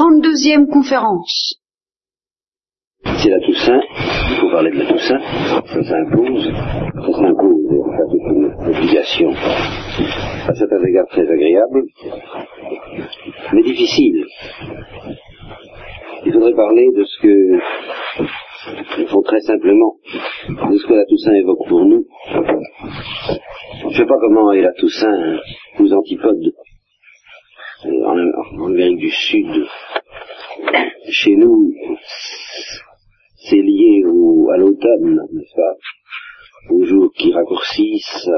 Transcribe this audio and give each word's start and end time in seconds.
32e 0.00 0.66
conférence. 0.72 1.60
C'est 3.04 3.28
la 3.28 3.40
Toussaint, 3.40 3.82
il 4.30 4.36
faut 4.40 4.50
parler 4.50 4.70
de 4.70 4.78
la 4.78 4.86
Toussaint, 4.86 5.20
ça 5.20 5.82
s'impose, 5.82 6.50
ça 6.94 7.12
s'impose, 7.12 7.66
c'est 8.10 8.16
une 8.32 8.76
obligation 8.76 9.30
à 10.48 10.54
certains 10.54 10.82
égards 10.88 11.06
très 11.08 11.30
agréable, 11.30 11.82
mais 13.52 13.62
difficile. 13.62 14.24
Il 16.24 16.32
faudrait 16.32 16.54
parler 16.54 16.88
de 16.96 17.04
ce 17.04 17.20
que, 17.20 17.58
il 19.00 19.06
faut 19.06 19.22
très 19.22 19.40
simplement, 19.40 19.96
de 20.48 20.78
ce 20.78 20.86
que 20.86 20.94
la 20.94 21.04
Toussaint 21.04 21.34
évoque 21.34 21.68
pour 21.68 21.84
nous. 21.84 22.06
Je 22.30 23.86
ne 23.86 23.92
sais 23.92 24.06
pas 24.06 24.16
comment 24.18 24.50
la 24.50 24.72
Toussaint 24.72 25.40
aux 25.78 25.92
antipodes 25.92 26.54
en, 27.84 28.66
Amérique 28.66 28.98
du 28.98 29.10
Sud. 29.10 29.66
Chez 31.08 31.34
nous, 31.36 31.72
c'est 33.36 33.56
lié 33.56 34.04
au, 34.06 34.50
à 34.50 34.58
l'automne, 34.58 35.20
n'est-ce 35.32 35.54
pas? 35.54 35.76
Aux 36.70 36.84
jours 36.84 37.10
qui 37.16 37.32
raccourcissent, 37.32 38.28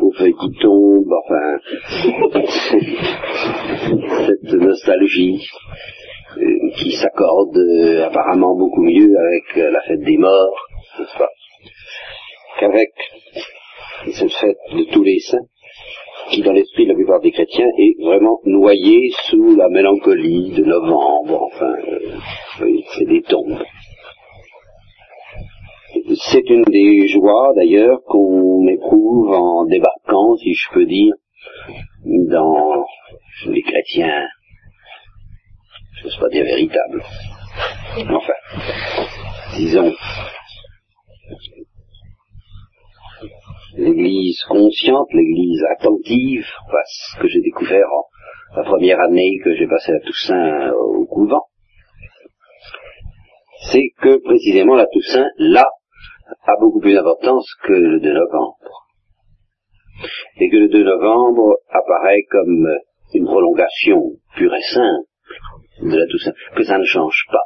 aux 0.00 0.12
feuilles 0.12 0.34
qui 0.34 0.52
tombent, 0.60 1.14
enfin, 1.24 1.58
cette 4.26 4.52
nostalgie 4.52 5.48
euh, 6.36 6.70
qui 6.76 6.92
s'accorde 6.92 7.56
euh, 7.56 8.04
apparemment 8.06 8.54
beaucoup 8.56 8.82
mieux 8.82 9.16
avec 9.18 9.56
la 9.72 9.80
fête 9.82 10.00
des 10.00 10.18
morts, 10.18 10.66
n'est-ce 10.98 11.16
pas? 11.18 11.30
Qu'avec 12.60 12.92
cette 14.12 14.32
fête 14.32 14.58
de 14.74 14.84
tous 14.92 15.02
les 15.02 15.18
saints, 15.20 15.46
qui 16.30 16.42
dans 16.42 16.52
l'esprit 16.52 16.84
de 16.84 16.90
la 16.90 16.94
plupart 16.94 17.20
des 17.20 17.30
chrétiens 17.30 17.68
est 17.78 18.02
vraiment 18.02 18.40
noyée 18.44 19.10
sous 19.28 19.56
la 19.56 19.68
mélancolie 19.68 20.52
de 20.52 20.64
novembre, 20.64 21.42
enfin, 21.42 21.74
euh, 22.62 22.78
c'est 22.96 23.06
des 23.06 23.22
tombes. 23.22 23.62
C'est 26.14 26.48
une 26.48 26.64
des 26.64 27.08
joies 27.08 27.52
d'ailleurs 27.54 28.00
qu'on 28.06 28.66
éprouve 28.66 29.30
en 29.32 29.64
débarquant, 29.66 30.36
si 30.36 30.54
je 30.54 30.72
peux 30.72 30.86
dire, 30.86 31.14
dans 32.04 32.84
les 33.46 33.62
chrétiens, 33.62 34.26
je 36.00 36.06
ne 36.06 36.10
sais 36.10 36.18
pas 36.18 36.28
dire 36.28 36.44
véritables. 36.44 37.02
Enfin, 38.08 38.32
disons, 39.56 39.92
l'église 43.82 44.42
consciente, 44.48 45.08
l'église 45.12 45.62
attentive, 45.76 46.46
enfin, 46.66 46.82
ce 46.86 47.20
que 47.20 47.28
j'ai 47.28 47.40
découvert 47.40 47.86
en 47.92 48.04
la 48.56 48.64
première 48.64 49.00
année 49.00 49.40
que 49.42 49.54
j'ai 49.54 49.66
passé 49.66 49.92
à 49.92 50.00
Toussaint 50.00 50.72
au 50.72 51.06
couvent, 51.06 51.46
c'est 53.70 53.90
que 54.00 54.22
précisément 54.22 54.74
la 54.74 54.86
Toussaint, 54.86 55.28
là, 55.38 55.66
a 56.44 56.52
beaucoup 56.60 56.80
plus 56.80 56.94
d'importance 56.94 57.46
que 57.64 57.72
le 57.72 58.00
2 58.00 58.12
novembre. 58.12 58.86
Et 60.36 60.50
que 60.50 60.56
le 60.56 60.68
2 60.68 60.84
novembre 60.84 61.56
apparaît 61.70 62.22
comme 62.30 62.68
une 63.14 63.24
prolongation 63.24 64.12
pure 64.36 64.54
et 64.54 64.62
simple 64.62 65.06
de 65.82 65.96
la 65.96 66.06
Toussaint, 66.06 66.32
que 66.54 66.64
ça 66.64 66.78
ne 66.78 66.84
change 66.84 67.24
pas, 67.30 67.44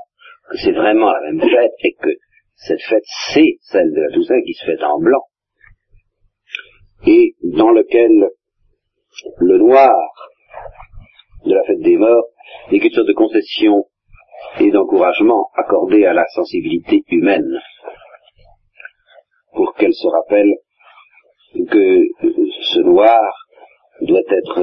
que 0.50 0.56
c'est 0.58 0.72
vraiment 0.72 1.12
la 1.12 1.20
même 1.20 1.40
fête 1.40 1.72
et 1.84 1.94
que 2.02 2.10
cette 2.56 2.82
fête, 2.82 3.04
c'est 3.32 3.58
celle 3.60 3.92
de 3.92 4.00
la 4.00 4.10
Toussaint 4.10 4.40
qui 4.44 4.54
se 4.54 4.64
fait 4.64 4.82
en 4.82 4.98
blanc 4.98 5.22
et 7.06 7.34
dans 7.42 7.70
lequel 7.70 8.28
le 9.38 9.58
noir 9.58 9.94
de 11.44 11.54
la 11.54 11.64
fête 11.64 11.80
des 11.80 11.96
morts 11.96 12.26
est 12.70 12.80
quelque 12.80 12.94
chose 12.94 13.06
de 13.06 13.12
concession 13.12 13.84
et 14.60 14.70
d'encouragement 14.70 15.48
accordé 15.54 16.04
à 16.04 16.12
la 16.12 16.26
sensibilité 16.34 17.02
humaine 17.08 17.60
pour 19.54 19.74
qu'elle 19.74 19.94
se 19.94 20.06
rappelle 20.08 20.54
que 21.70 22.02
ce 22.74 22.80
noir 22.80 23.32
doit 24.02 24.20
être 24.20 24.62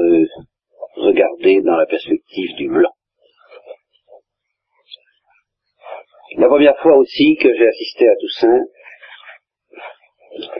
regardé 0.96 1.60
dans 1.62 1.76
la 1.76 1.86
perspective 1.86 2.54
du 2.56 2.68
blanc. 2.68 2.92
La 6.36 6.48
première 6.48 6.76
fois 6.80 6.96
aussi 6.96 7.36
que 7.36 7.52
j'ai 7.54 7.66
assisté 7.66 8.08
à 8.08 8.16
Toussaint, 8.20 8.64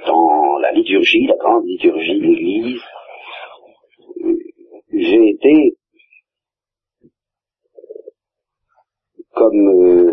dans 0.07 0.59
la 0.59 0.73
liturgie, 0.73 1.27
la 1.27 1.37
grande 1.37 1.67
liturgie 1.67 2.19
de 2.19 2.27
l'Église, 2.27 2.81
j'ai 4.93 5.29
été 5.31 5.77
comme 9.35 9.69
euh, 9.69 10.13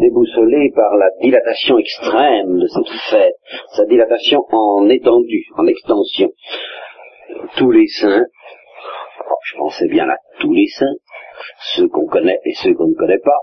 déboussolé 0.00 0.72
par 0.74 0.96
la 0.96 1.10
dilatation 1.20 1.78
extrême 1.78 2.58
de 2.58 2.66
cette 2.66 2.92
fête, 3.10 3.36
sa 3.76 3.84
dilatation 3.86 4.44
en 4.50 4.88
étendue, 4.88 5.46
en 5.56 5.66
extension. 5.66 6.30
Tous 7.56 7.70
les 7.70 7.86
saints, 7.86 8.26
je 9.44 9.56
pensais 9.56 9.88
bien 9.88 10.08
à 10.08 10.16
tous 10.40 10.52
les 10.52 10.66
saints, 10.66 10.96
ceux 11.76 11.88
qu'on 11.88 12.06
connaît 12.06 12.40
et 12.44 12.54
ceux 12.54 12.74
qu'on 12.74 12.88
ne 12.88 12.94
connaît 12.94 13.18
pas, 13.18 13.38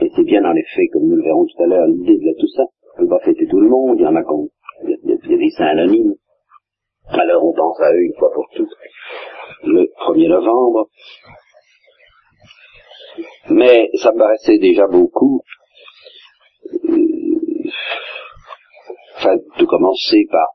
et 0.00 0.10
c'est 0.14 0.24
bien 0.24 0.44
en 0.44 0.54
effet, 0.54 0.88
comme 0.92 1.06
nous 1.08 1.16
le 1.16 1.24
verrons 1.24 1.46
tout 1.46 1.62
à 1.62 1.66
l'heure, 1.66 1.86
l'idée 1.86 2.18
de 2.18 2.26
la 2.26 2.34
Toussaint, 2.34 2.68
peut 2.96 3.08
pas 3.08 3.20
fêter 3.20 3.46
tout 3.46 3.60
le 3.60 3.68
monde, 3.68 3.96
il 3.98 4.02
y 4.02 4.06
en 4.06 4.16
a 4.16 4.22
qu'on, 4.22 4.48
il 4.84 5.30
y 5.30 5.34
a 5.34 5.36
des 5.36 5.50
saints 5.50 5.66
anonymes, 5.66 6.14
alors 7.08 7.44
on 7.44 7.52
pense 7.52 7.80
à 7.80 7.92
eux 7.92 8.02
une 8.02 8.14
fois 8.18 8.30
pour 8.32 8.48
toutes, 8.54 8.74
le 9.64 9.88
1er 10.06 10.28
novembre, 10.28 10.88
mais 13.50 13.88
ça 13.94 14.12
me 14.12 14.18
paraissait 14.18 14.58
déjà 14.58 14.86
beaucoup, 14.86 15.42
euh, 16.88 17.70
enfin, 19.16 19.36
de 19.58 19.64
commencer 19.64 20.26
par 20.30 20.48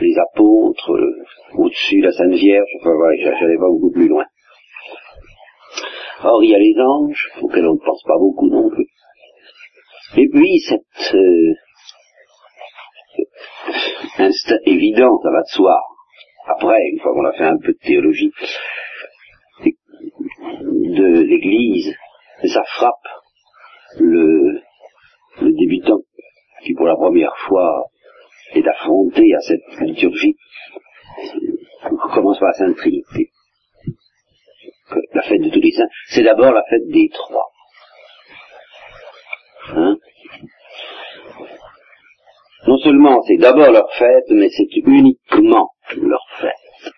les 0.00 0.14
apôtres, 0.18 0.92
euh, 0.92 1.24
au-dessus 1.56 2.00
la 2.00 2.12
Sainte 2.12 2.34
Vierge, 2.34 2.68
enfin 2.80 2.94
voilà, 2.94 3.16
j'allais 3.16 3.58
pas 3.58 3.68
beaucoup 3.68 3.92
plus 3.92 4.08
loin. 4.08 4.24
Or, 6.22 6.42
il 6.42 6.50
y 6.50 6.54
a 6.54 6.58
les 6.58 6.74
anges, 6.80 7.28
auxquels 7.42 7.66
on 7.66 7.74
ne 7.74 7.84
pense 7.84 8.02
pas 8.04 8.18
beaucoup 8.18 8.48
non 8.48 8.70
plus. 8.70 8.88
Et 10.16 10.28
puis, 10.28 10.58
cette 10.60 11.14
euh, 11.14 11.54
instinct 14.18 14.58
évident, 14.66 15.18
ça 15.22 15.30
va 15.30 15.40
de 15.40 15.48
soi, 15.48 15.80
après, 16.46 16.76
une 16.92 17.00
fois 17.00 17.12
qu'on 17.12 17.24
a 17.24 17.32
fait 17.32 17.44
un 17.44 17.56
peu 17.56 17.72
de 17.72 17.78
théologie, 17.78 18.32
de 19.64 21.22
l'Église, 21.22 21.94
ça 22.44 22.62
frappe 22.64 23.08
le, 23.98 24.60
débutant 25.40 26.00
qui 26.62 26.74
pour 26.74 26.86
la 26.86 26.96
première 26.96 27.36
fois 27.48 27.86
est 28.54 28.66
affronté 28.66 29.34
à 29.34 29.40
cette 29.40 29.80
liturgie, 29.80 30.36
on 31.84 31.96
commence 32.14 32.38
par 32.38 32.48
la 32.48 32.54
Sainte 32.54 32.76
Trinité. 32.76 33.30
La 35.14 35.22
fête 35.22 35.40
de 35.40 35.50
tous 35.50 35.60
les 35.60 35.72
saints, 35.72 35.88
c'est 36.08 36.22
d'abord 36.22 36.52
la 36.52 36.62
fête 36.68 36.86
des 36.88 37.08
trois. 37.08 37.50
Hein? 39.68 39.96
Non 42.66 42.78
seulement 42.78 43.22
c'est 43.26 43.36
d'abord 43.36 43.70
leur 43.70 43.92
fête, 43.98 44.30
mais 44.30 44.48
c'est 44.48 44.68
uniquement 44.76 45.70
leur 45.96 46.24
fête. 46.40 46.92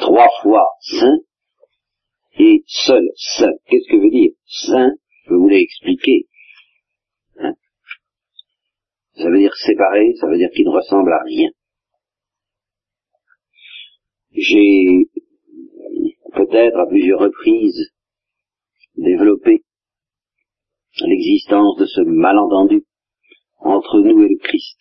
Trois 0.00 0.28
fois 0.42 0.66
saint 0.80 1.18
et 2.38 2.64
seul 2.66 3.08
saint. 3.16 3.52
Qu'est-ce 3.66 3.90
que 3.90 4.02
veut 4.02 4.10
dire 4.10 4.32
saint? 4.46 4.92
Je 5.26 5.34
vous 5.34 5.48
l'ai 5.48 5.60
expliqué. 5.60 6.26
Hein? 7.38 7.54
Ça 9.16 9.30
veut 9.30 9.38
dire 9.38 9.54
séparé, 9.54 10.14
ça 10.20 10.26
veut 10.26 10.38
dire 10.38 10.50
qu'il 10.54 10.66
ne 10.66 10.74
ressemble 10.74 11.12
à 11.12 11.22
rien. 11.24 11.50
J'ai 14.32 15.08
peut-être 16.34 16.78
à 16.78 16.86
plusieurs 16.86 17.20
reprises 17.20 17.90
développé 18.96 19.62
l'existence 21.00 21.78
de 21.78 21.86
ce 21.86 22.00
malentendu 22.02 22.84
entre 23.60 24.00
nous 24.00 24.22
et 24.22 24.28
le 24.28 24.38
Christ. 24.42 24.78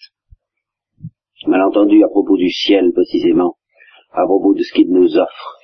Malentendu 1.47 2.03
à 2.03 2.07
propos 2.07 2.37
du 2.37 2.49
ciel 2.49 2.91
précisément, 2.93 3.57
à 4.11 4.23
propos 4.23 4.53
de 4.53 4.63
ce 4.63 4.73
qu'il 4.73 4.91
nous 4.91 5.17
offre. 5.17 5.57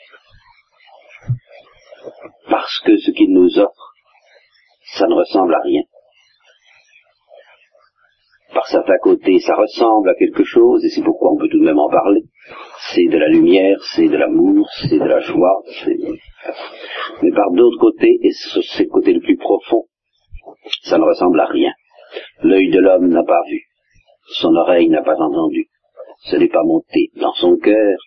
Parce 2.49 2.79
que 2.85 2.97
ce 2.97 3.11
qu'il 3.11 3.31
nous 3.31 3.59
offre, 3.59 3.93
ça 4.97 5.07
ne 5.07 5.13
ressemble 5.13 5.53
à 5.55 5.61
rien. 5.63 5.83
Par 8.53 8.67
certains 8.67 8.97
côtés, 9.01 9.39
ça 9.39 9.55
ressemble 9.55 10.09
à 10.09 10.15
quelque 10.15 10.43
chose, 10.43 10.83
et 10.83 10.89
c'est 10.89 11.03
pourquoi 11.03 11.31
on 11.31 11.37
peut 11.37 11.47
tout 11.47 11.59
de 11.59 11.65
même 11.65 11.79
en 11.79 11.89
parler. 11.89 12.23
C'est 12.93 13.05
de 13.05 13.17
la 13.17 13.29
lumière, 13.29 13.77
c'est 13.95 14.09
de 14.09 14.17
l'amour, 14.17 14.67
c'est 14.81 14.99
de 14.99 15.05
la 15.05 15.19
joie, 15.21 15.61
mais 17.21 17.31
par 17.31 17.49
d'autres 17.51 17.79
côtés, 17.79 18.19
et 18.21 18.31
c'est 18.31 18.83
le 18.83 18.89
côté 18.89 19.13
le 19.13 19.21
plus 19.21 19.37
profond, 19.37 19.85
ça 20.83 20.97
ne 20.97 21.05
ressemble 21.05 21.39
à 21.39 21.45
rien. 21.45 21.71
L'œil 22.43 22.69
de 22.69 22.79
l'homme 22.79 23.07
n'a 23.07 23.23
pas 23.23 23.41
vu, 23.47 23.63
son 24.27 24.55
oreille 24.55 24.89
n'a 24.89 25.01
pas 25.01 25.15
entendu, 25.15 25.69
ce 26.23 26.35
n'est 26.35 26.49
pas 26.49 26.63
monté 26.63 27.11
dans 27.15 27.33
son 27.33 27.57
cœur 27.57 27.97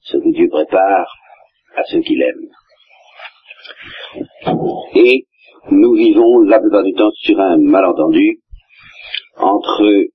ce 0.00 0.16
que 0.16 0.32
Dieu 0.32 0.48
prépare 0.48 1.14
à 1.76 1.84
ceux 1.84 2.00
qu'il 2.00 2.22
aime. 2.22 2.48
Et 4.94 5.26
nous 5.70 5.94
vivons 5.94 6.40
la 6.40 6.60
plupart 6.60 6.82
du 6.82 6.94
temps 6.94 7.10
sur 7.14 7.38
un 7.38 7.58
malentendu 7.58 8.40
entre 9.36 10.06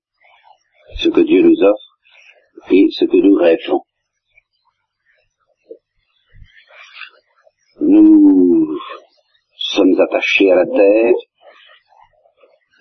ce 0.96 1.08
que 1.08 1.20
Dieu 1.20 1.42
nous 1.42 1.62
offre 1.62 2.70
et 2.70 2.86
ce 2.90 3.04
que 3.04 3.16
nous 3.16 3.34
rêvons. 3.36 3.82
Nous 7.80 8.78
sommes 9.56 10.00
attachés 10.00 10.50
à 10.50 10.56
la 10.56 10.66
terre 10.66 11.14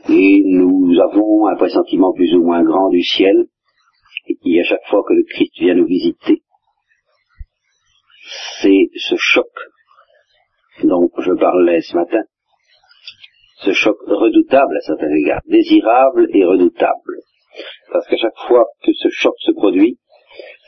et 0.10 0.42
nous 0.46 1.00
avons 1.00 1.48
un 1.48 1.56
pressentiment 1.56 2.14
plus 2.14 2.34
ou 2.36 2.44
moins 2.44 2.64
grand 2.64 2.90
du 2.90 3.04
ciel 3.04 3.48
et 4.28 4.60
à 4.60 4.64
chaque 4.64 4.86
fois 4.90 5.04
que 5.08 5.14
le 5.14 5.24
Christ 5.24 5.54
vient 5.60 5.76
nous 5.76 5.86
visiter, 5.86 6.42
c'est 8.62 8.90
ce 8.96 9.16
choc 9.18 9.50
dont 10.84 11.10
je 11.18 11.34
parlais 11.34 11.82
ce 11.82 11.96
matin, 11.96 12.24
ce 13.58 13.74
choc 13.74 13.98
redoutable 14.08 14.78
à 14.78 14.82
certains 14.82 15.14
égards, 15.14 15.42
désirable 15.46 16.28
et 16.34 16.46
redoutable. 16.46 17.20
Parce 17.92 18.08
qu'à 18.08 18.18
chaque 18.18 18.48
fois 18.48 18.66
que 18.84 18.92
ce 18.94 19.10
choc 19.10 19.36
se 19.40 19.52
produit, 19.52 20.00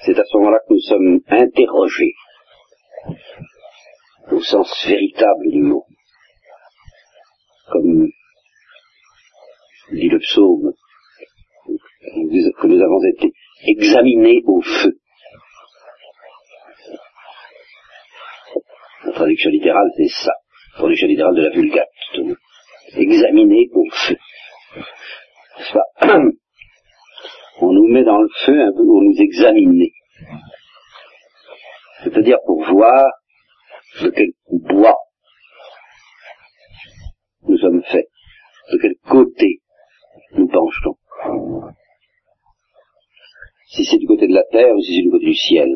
c'est 0.06 0.18
à 0.20 0.24
ce 0.24 0.38
moment-là 0.38 0.60
que 0.68 0.74
nous 0.74 0.80
sommes 0.80 1.20
interrogés 1.28 2.14
au 4.32 4.40
sens 4.42 4.86
véritable 4.88 5.50
du 5.50 5.62
mot. 5.62 5.86
Comme 7.72 8.10
dit 9.92 10.10
le 10.10 10.20
psaume, 10.20 10.74
que 12.62 12.68
nous 12.68 12.82
avons 12.82 13.04
été 13.04 13.34
examinés 13.68 14.42
au 14.46 14.62
feu. 14.62 15.00
La 19.06 19.12
traduction 19.14 19.50
littérale, 19.50 19.90
c'est 19.98 20.08
ça. 20.08 20.34
La 20.74 20.80
traduction 20.80 21.08
littérale 21.08 21.36
de 21.36 21.42
la 21.42 21.50
Vulgate. 21.50 21.90
Examinés 22.96 23.70
au 23.74 23.86
feu. 23.92 24.18
On 27.62 27.72
nous 27.72 27.88
met 27.88 28.04
dans 28.04 28.20
le 28.20 28.28
feu 28.46 28.60
un 28.60 28.72
peu 28.72 28.84
pour 28.86 29.02
nous 29.02 29.16
examiner. 29.18 29.94
C'est-à-dire 32.04 32.38
pour 32.46 32.64
voir 32.66 33.06
de 34.02 34.10
quel 34.10 34.32
bois 34.52 34.98
nous 37.48 37.58
sommes 37.58 37.82
faits, 37.84 38.10
de 38.74 38.78
quel 38.82 38.96
côté 39.08 39.62
nous 40.34 40.48
penchons. 40.48 40.96
Si 43.68 43.86
c'est 43.86 43.98
du 43.98 44.08
côté 44.08 44.28
de 44.28 44.34
la 44.34 44.44
terre 44.52 44.76
ou 44.76 44.82
si 44.82 44.96
c'est 44.96 45.02
du 45.04 45.12
côté 45.12 45.26
du 45.26 45.36
ciel. 45.36 45.70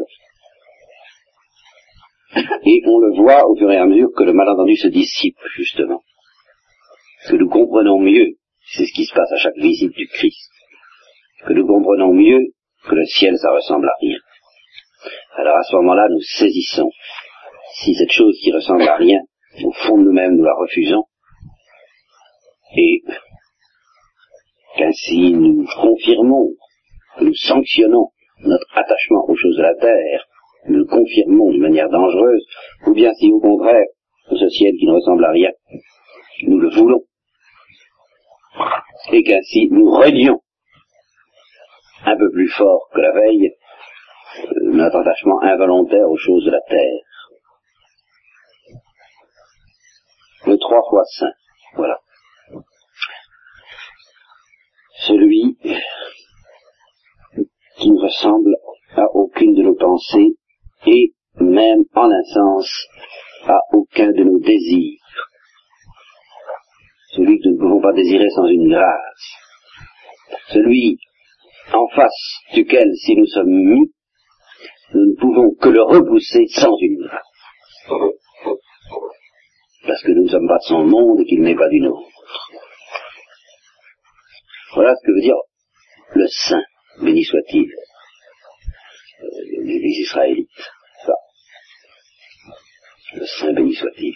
Et 2.36 2.82
on 2.86 3.00
le 3.00 3.16
voit 3.16 3.48
au 3.48 3.56
fur 3.56 3.72
et 3.72 3.78
à 3.78 3.86
mesure 3.86 4.10
que 4.16 4.24
le 4.24 4.34
malentendu 4.34 4.76
se 4.76 4.88
dissipe, 4.88 5.38
justement. 5.56 6.04
Que 7.28 7.36
nous 7.36 7.50
comprenons 7.50 8.00
mieux, 8.00 8.38
c'est 8.72 8.86
ce 8.86 8.94
qui 8.94 9.06
se 9.06 9.14
passe 9.14 9.32
à 9.32 9.38
chaque 9.38 9.58
visite 9.58 9.92
du 9.92 10.08
Christ, 10.08 10.52
que 11.46 11.54
nous 11.54 11.66
comprenons 11.66 12.14
mieux 12.14 12.40
que 12.88 12.96
le 12.96 13.06
ciel, 13.06 13.38
ça 13.38 13.52
ressemble 13.52 13.88
à 13.90 13.94
rien. 14.00 14.18
Alors 15.36 15.58
à 15.58 15.64
ce 15.64 15.76
moment-là, 15.78 16.08
nous 16.10 16.22
saisissons. 16.22 16.92
Si 17.82 17.96
cette 17.96 18.12
chose 18.12 18.38
qui 18.42 18.52
ressemble 18.52 18.88
à 18.88 18.96
rien, 18.96 19.20
au 19.64 19.72
fond 19.72 19.98
de 19.98 20.04
nous-mêmes, 20.04 20.36
nous 20.36 20.44
la 20.44 20.54
refusons, 20.54 21.04
et 22.76 23.02
qu'ainsi 24.80 25.34
nous 25.34 25.66
confirmons, 25.66 26.54
nous 27.20 27.36
sanctionnons 27.36 28.12
notre 28.40 28.78
attachement 28.78 29.26
aux 29.28 29.36
choses 29.36 29.58
de 29.58 29.62
la 29.62 29.76
terre, 29.76 30.26
nous 30.68 30.80
le 30.80 30.86
confirmons 30.86 31.52
d'une 31.52 31.62
manière 31.62 31.90
dangereuse, 31.90 32.46
ou 32.88 32.94
bien 32.94 33.14
si 33.16 33.30
au 33.30 33.42
contraire, 33.42 33.88
ce 34.30 34.50
ciel 34.50 34.74
qui 34.80 34.86
ne 34.86 34.94
ressemble 34.94 35.26
à 35.26 35.32
rien, 35.32 35.52
nous 36.44 36.60
le 36.60 36.70
voulons, 36.70 37.04
et 39.12 39.24
qu'ainsi 39.24 39.68
nous 39.70 39.92
relions 39.92 40.40
un 42.06 42.18
peu 42.18 42.32
plus 42.32 42.50
fort 42.50 42.88
que 42.94 43.02
la 43.02 43.12
veille 43.12 43.52
euh, 44.38 44.72
notre 44.72 44.98
attachement 44.98 45.42
involontaire 45.42 46.10
aux 46.10 46.18
choses 46.18 46.46
de 46.46 46.52
la 46.52 46.62
terre. 46.70 47.02
Le 50.46 50.58
trois 50.58 50.82
fois 50.90 51.04
saint, 51.04 51.34
voilà. 51.76 52.00
Celui 55.08 55.58
qui 57.78 57.92
ne 57.92 58.02
ressemble 58.02 58.56
à 58.96 59.06
aucune 59.14 59.54
de 59.54 59.64
nos 59.64 59.76
pensées 59.76 60.36
et 60.86 61.14
même 61.40 61.84
en 61.96 62.10
un 62.12 62.24
sens 62.34 62.88
à 63.48 63.58
aucun 63.74 64.12
de 64.12 64.24
nos 64.24 64.40
désirs. 64.40 65.00
Celui 67.16 67.40
que 67.40 67.50
nous 67.50 67.56
ne 67.56 67.60
pouvons 67.60 67.82
pas 67.82 67.94
désirer 67.94 68.30
sans 68.30 68.46
une 68.46 68.70
grâce. 68.70 69.36
Celui 70.50 71.00
en 71.74 71.88
face 71.96 72.42
duquel, 72.54 72.90
si 72.96 73.16
nous 73.16 73.28
sommes 73.28 73.50
mis, 73.50 73.92
nous 74.94 75.06
ne 75.06 75.16
pouvons 75.20 75.56
que 75.56 75.70
le 75.70 75.84
repousser 75.84 76.46
sans 76.50 76.76
une 76.82 76.98
grâce. 77.04 77.22
Parce 79.88 80.04
que 80.04 80.12
nous 80.12 80.24
ne 80.24 80.30
sommes 80.30 80.48
pas 80.48 80.58
de 80.58 80.64
son 80.64 80.86
monde 80.86 81.22
et 81.22 81.26
qu'il 81.26 81.42
n'est 81.42 81.56
pas 81.56 81.70
du 81.70 81.80
nôtre. 81.80 82.08
Voilà 84.74 84.94
ce 84.96 85.06
que 85.06 85.12
veut 85.12 85.22
dire 85.22 85.36
le 86.14 86.28
saint, 86.28 86.64
béni 87.02 87.24
soit-il, 87.24 87.68
les 89.62 89.76
euh, 89.76 90.02
Israélites. 90.02 90.50
Ça. 91.06 91.14
Le 93.16 93.26
saint, 93.26 93.54
béni 93.54 93.74
soit-il. 93.74 94.16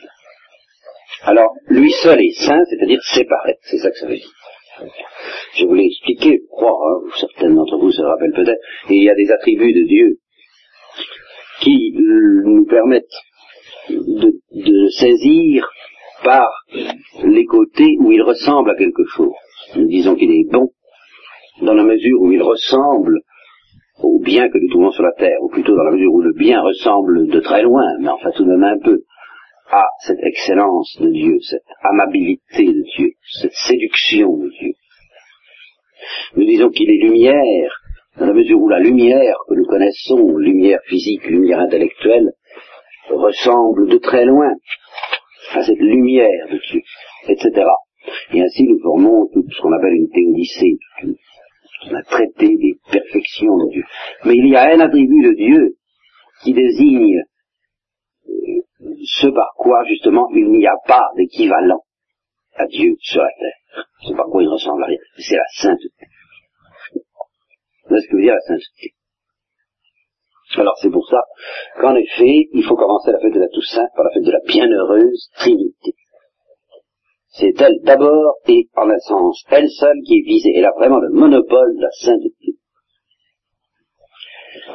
Alors, 1.24 1.54
lui 1.68 1.92
seul 1.92 2.22
est 2.22 2.34
saint, 2.34 2.64
c'est-à-dire 2.66 3.02
séparé, 3.04 3.58
c'est 3.62 3.78
ça 3.78 3.90
que 3.92 3.98
ça 3.98 4.08
veut 4.08 4.16
dire. 4.16 4.32
Je 5.56 5.66
vous 5.66 5.76
l'ai 5.76 5.86
expliqué, 5.86 6.40
je 6.42 6.48
crois, 6.50 6.72
hein, 6.72 7.10
certains 7.20 7.54
d'entre 7.54 7.78
vous 7.78 7.92
se 7.92 8.02
rappellent 8.02 8.34
peut-être, 8.34 8.62
il 8.90 9.04
y 9.04 9.10
a 9.10 9.16
des 9.16 9.32
attributs 9.32 9.74
de 9.74 9.88
Dieu 9.88 10.18
qui 11.62 11.94
nous 11.96 12.66
permettent 12.66 13.06
de 13.90 14.90
saisir 14.90 15.70
par 16.24 16.50
les 17.24 17.46
côtés 17.46 17.96
où 18.00 18.12
il 18.12 18.22
ressemble 18.22 18.72
à 18.72 18.76
quelque 18.76 19.06
chose. 19.16 19.34
Nous 19.75 19.88
disons 19.88 20.16
qu'il 20.16 20.31
est 20.31 20.50
bon 20.52 20.72
dans 21.62 21.74
la 21.74 21.84
mesure 21.84 22.22
où 22.22 22.31
il 22.31 22.42
ressemble 22.42 23.22
au 24.02 24.20
bien 24.20 24.50
que 24.50 24.58
nous 24.58 24.70
trouvons 24.70 24.92
sur 24.92 25.04
la 25.04 25.14
terre, 25.14 25.38
ou 25.42 25.50
plutôt 25.50 25.75
dans 25.75 25.84
la 25.84 25.92
mesure 25.92 26.14
où 26.14 26.22
le 26.22 26.34
bien 26.34 26.62
ressemble 26.62 27.28
de 27.28 27.40
très 27.40 27.64
loin, 27.64 27.86
mais 28.00 28.10
enfin 28.10 28.31
tout 28.36 28.44
de 28.44 28.50
même 28.50 28.64
un 28.64 28.80
peu, 28.80 29.04
à 29.72 29.86
cette 30.00 30.20
excellence 30.22 30.98
de 31.00 31.10
Dieu, 31.10 31.38
cette 31.42 31.63
amabilité 31.82 32.65
de 32.65 32.84
Dieu, 32.98 33.12
cette 33.42 33.53
séduction 33.53 34.38
de 34.38 34.50
Dieu. 34.50 34.74
Nous 36.36 36.46
disons 36.46 36.70
qu'il 36.70 36.89
est 36.89 37.03
lumière, 37.03 37.72
dans 38.20 38.27
la 38.27 38.34
mesure 38.34 38.60
où 38.60 38.68
la 38.68 38.80
lumière 38.80 39.36
que 39.48 39.56
nous 39.56 39.65
connaissons, 39.65 40.38
lumière 40.38 40.80
physique, 40.86 41.25
lumière 41.25 41.60
intellectuelle, 41.60 42.34
ressemble 43.10 43.89
de 43.89 43.98
très 43.98 44.25
loin 44.25 44.53
à 45.53 45.63
cette 45.63 45.80
lumière 45.80 46.48
de 46.51 46.60
Dieu, 46.70 46.82
etc. 47.27 47.65
Et 48.34 48.41
ainsi 48.41 48.63
nous 48.63 48.79
formons 48.82 49.27
tout 49.34 49.43
ce 49.50 49.62
qu'on 49.62 49.74
appelle 49.74 49.93
une 49.93 50.10
théodicée, 50.10 50.77
a 51.91 52.03
traité 52.03 52.48
des 52.58 52.79
perfections 52.91 53.58
de 53.58 53.72
Dieu. 53.72 53.84
Mais 54.25 54.36
il 54.36 54.48
y 54.50 54.55
a 54.55 54.74
un 54.74 54.79
attribut 54.79 55.24
de 55.24 55.36
Dieu 55.36 55.75
qui 56.43 56.53
désigne 56.53 57.24
euh, 58.27 58.62
ce 59.03 59.27
par 59.27 59.53
quoi 59.58 59.84
justement 59.86 60.29
il 60.34 60.50
n'y 60.50 60.65
a 60.65 60.75
pas 60.88 61.10
d'équivalent 61.17 61.84
à 62.55 62.65
Dieu 62.67 62.96
sur 63.00 63.22
la 63.22 63.29
terre. 63.29 63.86
Ce 64.08 64.13
par 64.13 64.27
quoi 64.27 64.43
il 64.43 64.50
ressemble 64.50 64.84
à 64.84 64.88
rien. 64.88 65.00
C'est 65.17 65.36
la 65.36 65.48
sainteté. 65.55 66.05
C'est 67.89 68.00
ce 68.00 68.08
que 68.08 68.15
veut 68.15 68.22
dire 68.22 68.34
la 68.34 68.41
sainteté? 68.41 68.93
Alors 70.55 70.77
c'est 70.82 70.91
pour 70.91 71.08
ça 71.10 71.20
qu'en 71.82 71.96
effet, 71.96 72.48
il 72.53 72.63
faut 72.63 72.75
commencer 72.75 73.12
la 73.12 73.20
fête 73.20 73.34
de 73.34 73.39
la 73.39 73.48
Toussaint 73.50 73.88
par 73.96 74.05
la 74.05 74.12
fête 74.12 74.24
de 74.24 74.32
la 74.32 74.39
bienheureuse 74.46 75.29
Trinité. 75.36 75.96
C'est 77.36 77.60
elle 77.62 77.80
d'abord 77.84 78.36
et 78.48 78.70
en 78.75 78.88
un 78.90 79.00
sens, 79.00 79.44
elle 79.50 79.68
seule 79.68 80.00
qui 80.06 80.20
est 80.20 80.25
visée. 80.25 80.54
Elle 80.56 80.66
a 80.66 80.72
vraiment 80.78 81.00
le 81.00 81.10
monopole 81.10 81.75
de 81.75 81.82
la 81.82 81.90
sainteté. 81.90 82.58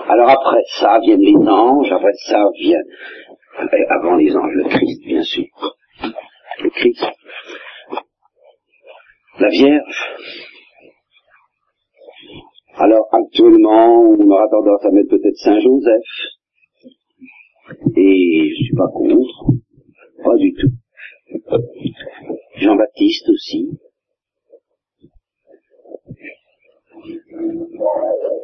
Alors 0.09 0.29
après 0.29 0.62
ça 0.81 0.99
viennent 1.00 1.21
les 1.21 1.37
anges, 1.37 1.93
après 1.93 2.15
ça 2.27 2.45
vient, 2.61 2.83
avant 3.91 4.17
les 4.17 4.35
anges, 4.35 4.53
le 4.55 4.65
Christ 4.65 5.03
bien 5.05 5.23
sûr. 5.23 5.47
Le 6.61 6.71
Christ. 6.71 7.05
La 9.38 9.49
Vierge. 9.50 10.05
Alors 12.75 13.07
actuellement, 13.12 14.00
on 14.19 14.31
aura 14.31 14.49
tendance 14.49 14.85
à 14.85 14.91
mettre 14.91 15.11
peut-être 15.11 15.37
Saint 15.37 15.61
Joseph. 15.61 16.03
Et 17.97 18.50
je 18.50 18.65
suis 18.65 18.75
pas 18.77 18.88
contre. 18.93 19.47
Pas 20.25 20.35
du 20.37 20.53
tout. 20.55 20.71
Jean-Baptiste 22.61 23.29
aussi. 23.29 23.69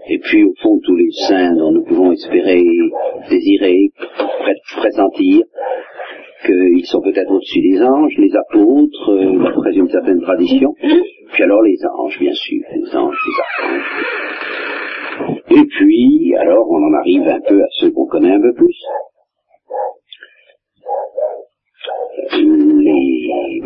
Et 0.08 0.18
puis 0.18 0.44
au 0.44 0.54
fond 0.62 0.78
tous 0.84 0.96
les 0.96 1.10
saints 1.26 1.54
dont 1.54 1.72
nous 1.72 1.84
pouvons 1.84 2.12
espérer, 2.12 2.62
désirer, 3.30 3.90
pressentir 4.76 5.44
qu'ils 6.46 6.86
sont 6.86 7.00
peut-être 7.00 7.30
au-dessus 7.30 7.62
des 7.62 7.80
anges, 7.82 8.14
les 8.18 8.34
apôtres, 8.36 9.10
euh, 9.10 9.42
d'après 9.42 9.72
une 9.74 9.88
certaine 9.88 10.20
tradition, 10.20 10.74
puis 11.32 11.42
alors 11.42 11.62
les 11.62 11.78
anges, 11.86 12.18
bien 12.18 12.34
sûr, 12.34 12.62
les 12.74 12.96
anges, 12.96 13.16
les 13.26 13.40
archanges. 13.40 14.04
Et 15.50 15.64
puis, 15.64 16.34
alors, 16.36 16.68
on 16.68 16.82
en 16.82 16.92
arrive 16.94 17.28
un 17.28 17.40
peu 17.40 17.62
à 17.62 17.66
ceux 17.78 17.90
qu'on 17.90 18.06
connaît 18.06 18.32
un 18.32 18.40
peu 18.40 18.52
plus. 18.54 18.76
Les 22.36 23.60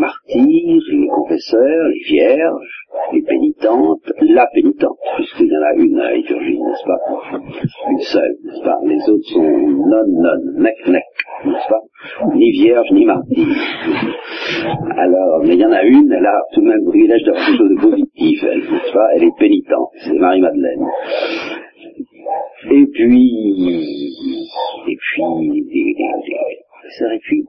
confesseurs, 1.39 1.89
les 1.89 2.01
vierges, 2.07 2.87
les 3.13 3.23
pénitentes, 3.23 4.13
la 4.21 4.47
pénitente, 4.53 4.99
puisqu'il 5.17 5.47
y 5.47 5.57
en 5.57 5.63
a 5.63 5.75
une 5.75 5.99
à 5.99 6.05
la 6.05 6.15
liturgie, 6.15 6.59
n'est-ce 6.59 6.85
pas 6.85 6.99
Une 7.91 8.01
seule, 8.01 8.37
n'est-ce 8.45 8.65
pas 8.65 8.79
Les 8.85 9.09
autres 9.09 9.29
sont 9.33 9.43
non, 9.43 10.05
non, 10.09 10.63
nec, 10.63 10.77
nec, 10.87 11.03
n'est-ce 11.45 11.69
pas 11.69 11.81
Ni 12.35 12.51
vierge, 12.51 12.91
ni 12.93 13.07
martyr. 13.07 13.47
Alors, 14.97 15.41
mais 15.45 15.55
il 15.55 15.61
y 15.61 15.67
en 15.67 15.73
a 15.73 15.83
une, 15.83 16.13
elle 16.13 16.27
a 16.27 16.41
tout 16.53 16.61
de 16.61 16.67
même 16.67 16.85
le 16.85 16.91
privilège 16.91 17.23
d'avoir 17.25 17.47
quelque 17.47 17.59
chose 17.59 17.71
de 17.71 17.81
positif, 17.81 18.45
elle, 18.45 18.61
n'est-ce 18.61 18.93
pas 18.93 19.09
Elle 19.15 19.25
est 19.25 19.39
pénitente, 19.39 19.91
c'est 20.05 20.15
Marie-Madeleine. 20.15 20.87
Et 22.71 22.87
puis, 22.93 23.31
et 24.89 24.97
puis, 24.97 25.51
des, 25.51 25.63
des, 25.63 25.95
des, 25.95 27.15
et 27.15 27.19
puis, 27.21 27.45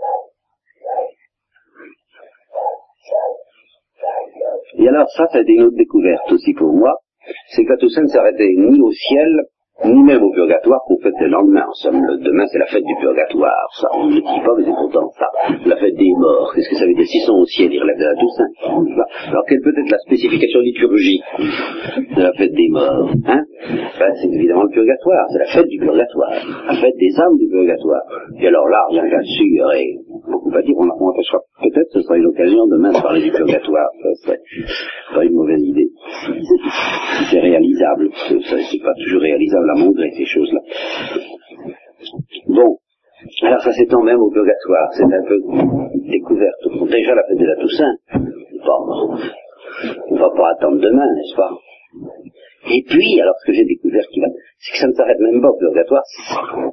Et 4.78 4.88
alors 4.88 5.10
ça, 5.10 5.28
ça 5.28 5.40
a 5.40 5.42
été 5.42 5.54
une 5.54 5.64
autre 5.64 5.78
découverte 5.78 6.32
aussi 6.32 6.54
pour 6.54 6.74
moi, 6.74 6.96
c'est 7.50 7.66
que 7.66 7.78
Toussaint 7.80 8.04
ne 8.04 8.08
s'arrêtait 8.08 8.54
ni 8.58 8.80
au 8.82 8.92
ciel, 8.92 9.42
ni 9.86 10.04
même 10.04 10.22
au 10.22 10.32
purgatoire 10.32 10.82
qu'on 10.88 10.98
fête 11.02 11.14
le 11.22 11.28
lendemain. 11.28 11.64
En 11.68 11.74
somme, 11.74 12.02
demain 12.22 12.46
c'est 12.48 12.60
la 12.60 12.66
fête 12.66 12.84
du 12.84 12.96
purgatoire. 13.00 13.68
Ça, 13.80 13.88
on 13.94 14.08
ne 14.08 14.16
le 14.16 14.22
dit 14.22 14.42
pas, 14.44 14.54
mais 14.58 14.64
c'est 14.66 14.76
pourtant 14.76 15.10
ça. 15.18 15.28
La 15.66 15.78
fête 15.78 15.96
des 15.96 16.12
morts. 16.18 16.52
Qu'est-ce 16.54 16.70
que 16.70 16.76
ça 16.76 16.86
veut 16.86 16.94
dire? 16.94 17.06
S'ils 17.06 17.22
sont 17.22 17.40
au 17.40 17.46
ciel, 17.46 17.72
ils 17.72 17.80
relèvent 17.80 18.00
de 18.00 18.06
la 18.06 18.16
Toussaint. 18.16 19.30
Alors 19.30 19.44
quelle 19.48 19.62
peut 19.62 19.74
être 19.78 19.92
la 19.92 20.00
spécification 20.00 20.60
liturgique 20.60 21.24
de 22.16 22.22
la 22.22 22.34
fête 22.34 22.54
des 22.54 22.70
morts 22.70 23.10
hein? 23.28 23.44
Ben, 24.00 24.14
C'est 24.22 24.28
évidemment 24.28 24.64
le 24.64 24.72
purgatoire. 24.72 25.26
C'est 25.32 25.40
la 25.40 25.52
fête 25.54 25.68
du 25.68 25.80
purgatoire. 25.80 26.32
La 26.68 26.76
fête 26.76 26.96
des 26.98 27.20
âmes 27.20 27.38
du 27.38 27.48
purgatoire. 27.48 28.02
Et 28.42 28.48
alors 28.48 28.68
là, 28.68 28.80
rien 28.90 29.04
il 29.22 29.56
y 29.56 29.62
aurait 29.62 29.96
beaucoup 30.30 30.56
à 30.56 30.62
dire. 30.62 30.76
On, 30.78 30.88
on 30.88 31.14
peut-être 31.14 31.92
ce 31.92 32.02
sera 32.02 32.18
une 32.18 32.28
occasion 32.28 32.68
demain 32.68 32.92
de 32.92 33.02
parler 33.02 33.22
du 33.24 33.32
purgatoire. 33.32 33.90
Ça 34.02 34.10
serait 34.24 34.42
pas 35.14 35.26
une 35.26 35.34
mauvaise 35.34 35.62
idée. 35.62 35.90
C'est 37.32 37.40
réalisable. 37.40 38.10
C'est 38.28 38.84
pas 38.84 38.94
toujours 39.04 39.22
réalisable 39.22 39.70
à 39.70 39.80
montrer 39.80 40.12
ces 40.12 40.26
choses-là. 40.26 40.62
Bon. 42.48 42.78
Alors 43.44 43.62
ça 43.62 43.72
s'étend 43.74 44.02
même 44.02 44.22
au 44.22 44.32
purgatoire. 44.32 44.90
C'est 44.94 45.04
un 45.04 45.24
peu 45.28 45.40
découverte. 46.10 46.90
Déjà 46.90 47.16
la 47.16 47.24
fête 47.28 47.38
de 47.38 47.46
la 47.46 47.56
Toussaint. 47.58 47.96
Bon. 48.66 49.18
On 50.10 50.16
va 50.16 50.30
pas 50.36 50.52
attendre 50.58 50.80
demain, 50.80 51.06
n'est-ce 51.06 51.36
pas? 51.36 51.52
Et 52.72 52.84
puis, 52.88 53.22
alors 53.22 53.36
ce 53.40 53.48
que 53.48 53.54
j'ai 53.54 53.66
découvert 53.66 54.04
c'est 54.60 54.72
que 54.74 54.78
ça 54.78 54.88
ne 54.88 54.94
s'arrête 54.94 55.20
même 55.20 55.42
pas 55.42 55.50
au 55.50 55.58
purgatoire, 55.58 56.04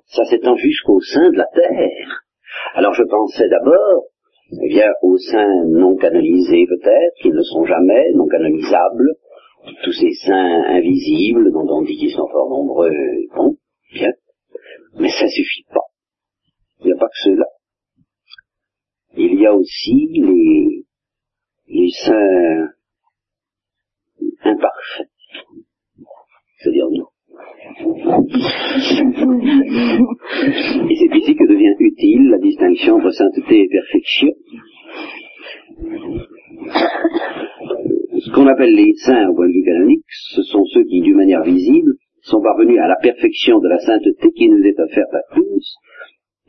ça 0.06 0.24
s'étend 0.24 0.56
jusqu'au 0.56 1.00
sein 1.00 1.30
de 1.30 1.36
la 1.36 1.46
terre. 1.54 2.25
Alors 2.74 2.94
je 2.94 3.02
pensais 3.04 3.48
d'abord, 3.48 4.04
eh 4.52 4.68
bien, 4.68 4.92
aux 5.02 5.18
saints 5.18 5.64
non 5.66 5.96
canonisés 5.96 6.66
peut-être, 6.68 7.14
qui 7.20 7.30
ne 7.30 7.42
sont 7.42 7.64
jamais, 7.64 8.12
non 8.14 8.26
canonisables, 8.26 9.16
tous 9.82 9.92
ces 9.92 10.12
saints 10.24 10.62
invisibles 10.68 11.52
dont 11.52 11.66
on 11.68 11.82
dit 11.82 11.96
qu'ils 11.96 12.12
sont 12.12 12.28
fort 12.28 12.48
nombreux, 12.48 12.90
bon, 13.34 13.56
bien, 13.92 14.12
mais 14.98 15.08
ça 15.08 15.26
suffit 15.28 15.64
pas. 15.72 15.86
Il 16.80 16.86
n'y 16.86 16.92
a 16.92 16.96
pas 16.96 17.08
que 17.08 17.20
ceux-là. 17.24 17.46
Il 19.16 19.40
y 19.40 19.46
a 19.46 19.54
aussi 19.54 20.08
les, 20.12 20.84
les 21.68 21.90
saints 21.90 22.68
imparfaits, 24.44 25.10
c'est-à-dire 26.58 26.86
nous. 26.90 27.08
Et 28.06 28.12
c'est 30.94 31.16
ici 31.16 31.34
que 31.34 31.48
devient 31.48 31.74
utile 31.80 32.28
la 32.30 32.38
distinction 32.38 32.96
entre 32.96 33.10
sainteté 33.10 33.62
et 33.62 33.68
perfection? 33.68 34.28
Ce 38.20 38.30
qu'on 38.32 38.46
appelle 38.46 38.74
les 38.74 38.92
saints 38.94 39.28
au 39.28 39.34
point 39.34 39.48
de 39.48 39.52
vue 39.52 39.64
canonique, 39.64 40.04
ce 40.08 40.42
sont 40.44 40.64
ceux 40.66 40.84
qui, 40.84 41.00
d'une 41.00 41.16
manière 41.16 41.42
visible, 41.42 41.94
sont 42.22 42.40
parvenus 42.40 42.78
à 42.80 42.86
la 42.86 42.94
perfection 43.02 43.58
de 43.58 43.68
la 43.68 43.78
sainteté 43.78 44.30
qui 44.36 44.48
nous 44.50 44.62
est 44.62 44.78
offerte 44.78 45.12
à 45.12 45.22
tous, 45.34 45.76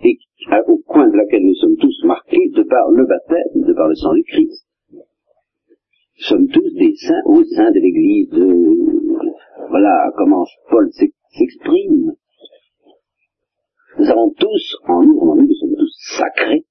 et 0.04 0.20
au 0.68 0.78
coin 0.86 1.08
de 1.10 1.18
laquelle 1.18 1.44
nous 1.44 1.56
sommes 1.56 1.78
tous 1.78 2.04
marqués 2.04 2.50
de 2.54 2.62
par 2.64 2.92
le 2.92 3.08
baptême, 3.08 3.64
de 3.66 3.74
par 3.74 3.88
le 3.88 3.96
sang 3.96 4.14
du 4.14 4.24
Christ. 4.24 4.64
Nous 4.92 6.26
sommes 6.30 6.48
tous 6.50 6.74
des 6.76 6.94
saints 6.96 7.24
au 7.26 7.44
sein 7.44 7.72
de 7.72 7.80
l'Église 7.80 8.30
de... 8.30 8.46
Voilà 9.70 10.12
comment 10.16 10.46
Paul 10.70 10.88
s'exprime. 11.38 12.14
Nous 14.00 14.10
avons 14.10 14.32
tous 14.38 14.76
en 14.88 15.04
nous, 15.04 15.20
en 15.20 15.36
nous, 15.36 15.48
nous 15.48 15.56
sommes 15.56 15.76
tous 15.78 15.96
sacrés, 16.18 16.66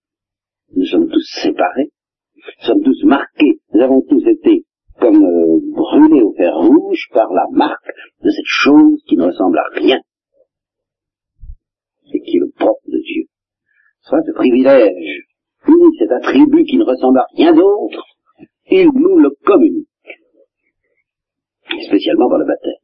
nous 0.75 0.85
sommes 0.85 1.09
tous 1.09 1.29
séparés, 1.43 1.91
nous 2.37 2.67
sommes 2.67 2.83
tous 2.83 3.05
marqués, 3.05 3.61
nous 3.73 3.81
avons 3.81 4.03
tous 4.03 4.25
été 4.27 4.65
comme 5.01 5.23
euh, 5.23 5.59
brûlés 5.75 6.23
au 6.23 6.33
fer 6.35 6.55
rouge 6.55 7.09
par 7.13 7.33
la 7.33 7.47
marque 7.53 7.93
de 8.23 8.31
cette 8.31 8.45
chose 8.47 9.03
qui 9.07 9.17
ne 9.17 9.25
ressemble 9.25 9.59
à 9.59 9.69
rien 9.75 10.01
et 12.13 12.21
qui 12.21 12.37
est 12.37 12.41
le 12.41 12.51
propre 12.57 12.87
de 12.87 12.99
Dieu. 12.99 13.25
Soit 14.03 14.23
ce 14.25 14.33
privilège 14.33 15.27
unique, 15.67 15.99
cet 15.99 16.13
attribut 16.13 16.65
qui 16.65 16.77
ne 16.77 16.85
ressemble 16.85 17.19
à 17.19 17.27
rien 17.37 17.53
d'autre, 17.53 18.05
il 18.71 18.89
nous 18.95 19.19
le 19.19 19.31
communique, 19.45 19.89
spécialement 21.87 22.29
par 22.29 22.39
le 22.39 22.47
baptême. 22.47 22.76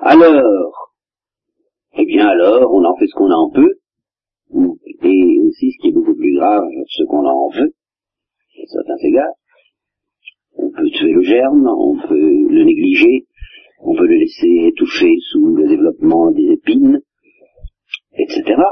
Alors, 0.00 0.94
eh 1.96 2.06
bien 2.06 2.26
alors, 2.28 2.72
on 2.72 2.84
en 2.84 2.96
fait 2.96 3.06
ce 3.06 3.14
qu'on 3.14 3.30
en 3.30 3.50
peut, 3.50 3.78
et 5.02 5.38
aussi, 5.46 5.72
ce 5.72 5.82
qui 5.82 5.88
est 5.88 5.92
beaucoup 5.92 6.14
plus 6.14 6.34
grave, 6.36 6.64
ce 6.88 7.04
qu'on 7.04 7.26
en 7.26 7.48
veut, 7.50 7.74
à 8.62 8.66
certains 8.66 8.96
égards. 9.02 9.34
On 10.54 10.70
peut 10.70 10.90
tuer 10.90 11.12
le 11.12 11.22
germe, 11.22 11.66
on 11.66 11.96
peut 12.08 12.14
le 12.18 12.64
négliger, 12.64 13.26
on 13.80 13.94
peut 13.94 14.06
le 14.06 14.16
laisser 14.16 14.70
étouffer 14.72 15.14
sous 15.30 15.54
le 15.54 15.68
développement 15.68 16.30
des 16.30 16.52
épines, 16.52 17.00
etc. 18.16 18.62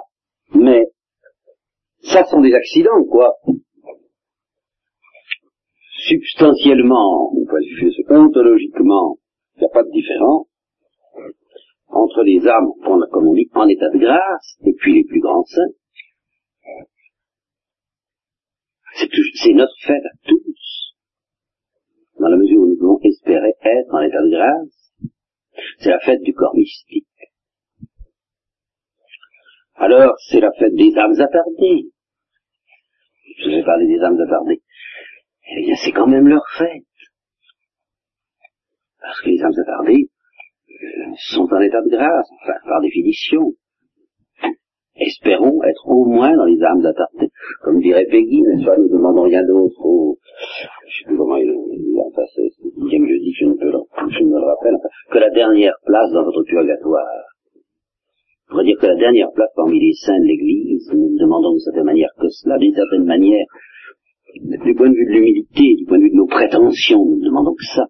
Mais 0.55 0.85
ça 2.00 2.25
sont 2.25 2.40
des 2.40 2.55
accidents, 2.55 3.05
quoi. 3.05 3.35
Substantiellement, 6.09 7.33
ontologiquement, 8.09 9.19
il 9.57 9.61
n'y 9.61 9.66
a 9.66 9.71
pas 9.71 9.83
de 9.83 9.90
différence 9.90 10.47
entre 11.88 12.23
les 12.23 12.47
âmes, 12.47 12.69
comme 12.83 13.28
on 13.28 13.35
dit, 13.35 13.49
en 13.55 13.69
état 13.69 13.90
de 13.90 13.99
grâce, 13.99 14.59
et 14.64 14.73
puis 14.75 14.95
les 14.95 15.05
plus 15.05 15.21
grands 15.21 15.45
saints. 15.45 15.75
C'est 18.95 19.52
notre 19.52 19.75
fête 19.87 20.05
à 20.05 20.16
tous, 20.26 20.95
dans 22.19 22.28
la 22.28 22.37
mesure 22.37 22.61
où 22.61 22.66
nous 22.66 22.78
pouvons 22.78 22.99
espérer 23.02 23.52
être 23.61 23.95
en 23.95 24.00
état 24.00 24.23
de 24.23 24.31
grâce. 24.31 24.93
C'est 25.78 25.90
la 25.90 26.00
fête 26.00 26.23
du 26.23 26.33
corps 26.33 26.55
mystique. 26.55 27.07
Alors, 29.75 30.14
c'est 30.31 30.40
la 30.40 30.50
fête 30.59 30.75
des 30.75 30.97
âmes 30.97 31.21
attardées. 31.21 31.90
Je 33.38 33.50
vais 33.50 33.64
parler 33.64 33.87
des 33.87 34.00
âmes 34.00 34.19
attardées. 34.21 34.62
Eh 35.49 35.66
bien, 35.66 35.75
c'est 35.85 35.93
quand 35.93 36.07
même 36.07 36.26
leur 36.26 36.45
fête. 36.59 36.85
Parce 38.99 39.21
que 39.21 39.28
les 39.28 39.43
âmes 39.43 39.52
attardées, 39.62 40.11
sont 41.19 41.49
en 41.50 41.61
état 41.61 41.83
de 41.83 41.90
grâce, 41.90 42.28
enfin, 42.43 42.55
par 42.64 42.81
définition. 42.81 43.52
Espérons 44.99 45.62
être 45.62 45.87
au 45.88 46.07
moins 46.07 46.35
dans 46.35 46.47
les 46.47 46.62
âmes 46.62 46.85
attardées. 46.85 47.31
Comme 47.62 47.81
dirait 47.81 48.07
Peggy, 48.11 48.40
n'est-ce 48.40 48.64
pas, 48.64 48.78
nous 48.78 48.88
demandons 48.88 49.25
rien 49.25 49.45
d'autre 49.45 49.76
au, 49.85 50.16
je 50.88 50.99
sais 50.99 51.05
plus 51.07 51.16
comment 51.19 51.37
il, 51.37 51.52
il 51.73 52.00
enfin, 52.00 52.23
c'est 52.35 52.49
dixième 52.81 53.07
jeudi, 53.07 53.33
je 53.38 53.45
ne, 53.45 53.55
peux 53.55 53.71
je 53.71 54.25
ne 54.25 54.28
me 54.28 54.40
le 54.40 54.47
rappelle, 54.47 54.75
enfin, 54.76 54.88
que 55.12 55.19
la 55.19 55.31
dernière 55.31 55.75
place 55.85 56.11
dans 56.12 56.25
votre 56.25 56.43
purgatoire. 56.45 57.07
On 58.49 58.52
pourrait 58.52 58.64
dire 58.64 58.78
que 58.81 58.87
la 58.87 58.97
dernière 58.97 59.31
place 59.33 59.50
parmi 59.55 59.78
les 59.81 59.93
saints 59.93 60.19
de 60.19 60.25
l'Église, 60.25 60.90
nous 60.95 61.11
ne 61.11 61.19
demandons 61.19 61.50
d'une 61.50 61.61
certaine 61.61 61.85
manière 61.85 62.11
que 62.19 62.28
cela, 62.28 62.57
d'une 62.57 62.75
certaine 62.75 63.05
manière, 63.05 63.45
du 64.64 64.75
point 64.75 64.88
de 64.88 64.95
vue 64.95 65.07
de 65.07 65.12
l'humilité, 65.12 65.75
du 65.76 65.85
point 65.85 65.99
de 65.99 66.05
vue 66.05 66.11
de 66.11 66.16
nos 66.16 66.26
prétentions, 66.26 67.05
nous 67.05 67.19
ne 67.19 67.25
demandons 67.25 67.55
que 67.55 67.64
ça. 67.75 67.85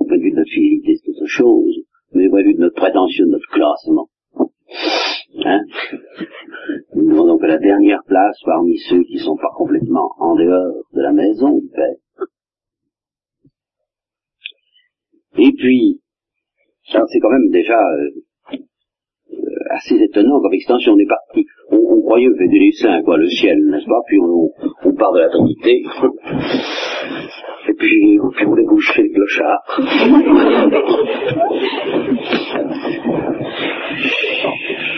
Du 0.00 0.06
point 0.06 0.18
de 0.18 0.22
vue 0.22 0.32
de 0.32 0.36
notre 0.36 0.50
fidélité, 0.50 0.96
c'est 0.96 1.10
autre 1.10 1.26
chose 1.26 1.82
mais 2.14 2.28
au 2.28 2.36
vu 2.36 2.54
de 2.54 2.60
notre 2.60 2.76
prétention, 2.76 3.26
de 3.26 3.30
notre 3.30 3.48
classement. 3.48 4.08
Hein? 5.44 5.60
Nous 6.94 7.08
demandons 7.08 7.38
que 7.38 7.46
la 7.46 7.58
dernière 7.58 8.02
place 8.06 8.38
parmi 8.44 8.76
ceux 8.78 9.02
qui 9.04 9.18
sont 9.18 9.36
pas 9.36 9.50
complètement 9.56 10.10
en 10.18 10.34
dehors 10.36 10.84
de 10.92 11.00
la 11.00 11.12
maison. 11.12 11.60
Et 15.38 15.52
puis, 15.58 16.00
c'est 16.84 17.20
quand 17.20 17.30
même 17.30 17.50
déjà 17.50 17.78
euh, 17.78 18.58
assez 19.70 19.96
étonnant 19.96 20.40
comme 20.40 20.52
extension. 20.52 20.92
On 20.92 20.98
est 20.98 21.08
parti, 21.08 21.46
on, 21.70 22.02
croyait 22.02 22.28
fêter 22.36 22.58
les 22.58 22.72
saints, 22.72 23.02
quoi, 23.02 23.16
le 23.16 23.28
ciel, 23.28 23.58
n'est-ce 23.70 23.86
pas? 23.86 24.02
Puis 24.06 24.18
on, 24.20 24.50
on 24.84 24.94
part 24.94 25.12
de 25.12 25.20
la 25.20 25.30
Trinité. 25.30 25.82
Et 27.72 27.74
puis, 27.74 28.18
on 28.20 28.54
débouche 28.54 28.92
chez 28.94 29.02
les 29.02 29.12
clochards. 29.12 29.64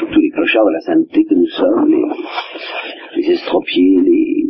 Tous 0.01 0.21
les 0.21 0.31
clochards 0.31 0.67
de 0.67 0.73
la 0.73 0.81
sainteté 0.81 1.25
que 1.25 1.35
nous 1.35 1.47
sommes, 1.47 1.89
les, 1.89 2.03
les 3.17 3.31
estropiés, 3.31 4.01
les... 4.03 4.49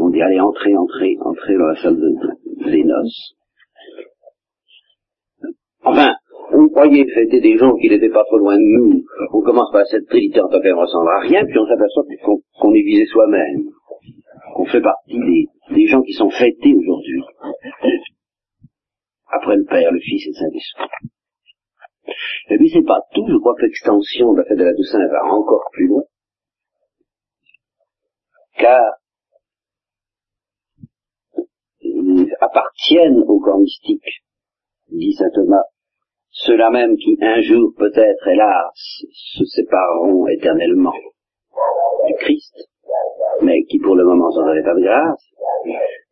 On 0.00 0.08
dit, 0.08 0.22
allez, 0.22 0.40
entrez, 0.40 0.74
entrez, 0.74 1.18
entrez 1.20 1.54
dans 1.54 1.66
la 1.66 1.76
salle 1.76 2.00
de, 2.00 2.70
des 2.70 2.82
noces. 2.82 3.34
Enfin, 5.84 6.14
on 6.54 6.68
croyait 6.70 7.04
fêter 7.12 7.42
des 7.42 7.58
gens 7.58 7.74
qui 7.76 7.90
n'étaient 7.90 8.08
pas 8.08 8.24
trop 8.24 8.38
loin 8.38 8.56
de 8.56 8.62
nous. 8.62 9.04
On 9.34 9.42
commence 9.42 9.70
par 9.70 9.84
cette 9.84 10.06
trinité 10.08 10.40
en 10.40 10.48
tant 10.48 10.62
qu'elle 10.62 10.72
ressemble 10.72 11.10
à 11.10 11.20
rien, 11.20 11.44
puis 11.44 11.58
on 11.58 11.66
s'aperçoit 11.66 12.04
qu'on 12.58 12.72
est 12.72 12.82
visé 12.82 13.04
soi-même. 13.04 13.64
Qu'on 14.54 14.64
fait 14.64 14.80
partie 14.80 15.18
des, 15.18 15.46
des 15.74 15.86
gens 15.86 16.02
qui 16.02 16.12
sont 16.12 16.30
fêtés 16.30 16.74
aujourd'hui. 16.74 17.22
Après 19.26 19.56
le 19.56 19.64
Père, 19.64 19.90
le 19.92 20.00
Fils 20.00 20.26
et 20.26 20.30
le 20.30 20.34
Saint-Esprit. 20.34 20.88
Et 22.50 22.58
puis 22.58 22.70
c'est 22.70 22.84
pas 22.84 23.00
tout, 23.14 23.26
je 23.26 23.36
crois 23.38 23.54
que 23.56 23.62
l'extension 23.62 24.32
de 24.32 24.38
la 24.38 24.44
fête 24.44 24.58
de 24.58 24.64
la 24.64 24.74
Toussaint 24.74 25.06
va 25.08 25.24
encore 25.24 25.68
plus 25.72 25.88
loin. 25.88 26.02
Car 28.56 28.80
ils 31.80 32.32
appartiennent 32.40 33.22
au 33.26 33.40
corps 33.40 33.58
mystique, 33.58 34.22
dit 34.90 35.12
saint 35.14 35.30
Thomas, 35.34 35.64
ceux-là 36.30 36.70
même 36.70 36.96
qui 36.96 37.16
un 37.20 37.40
jour 37.40 37.72
peut-être, 37.76 38.28
hélas, 38.28 39.04
se 39.12 39.44
sépareront 39.44 40.26
éternellement 40.28 40.94
du 42.06 42.14
Christ, 42.18 42.68
mais 43.42 43.64
qui 43.64 43.78
pour 43.78 43.94
le 43.94 44.04
moment 44.04 44.30
sont 44.30 44.42
dans 44.42 44.52
l'état 44.52 44.74
de 44.74 44.82
grâce, 44.82 45.24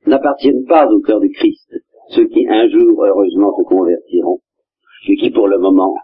n'appartiennent 0.07 0.65
pas 0.67 0.87
au 0.87 1.01
cœur 1.01 1.21
du 1.21 1.31
Christ, 1.31 1.75
ceux 2.09 2.27
qui 2.27 2.47
un 2.49 2.69
jour 2.69 3.05
heureusement 3.05 3.57
se 3.57 3.63
convertiront, 3.63 4.41
et 5.09 5.17
qui 5.17 5.31
pour 5.31 5.49
le 5.49 5.59
moment, 5.59 5.95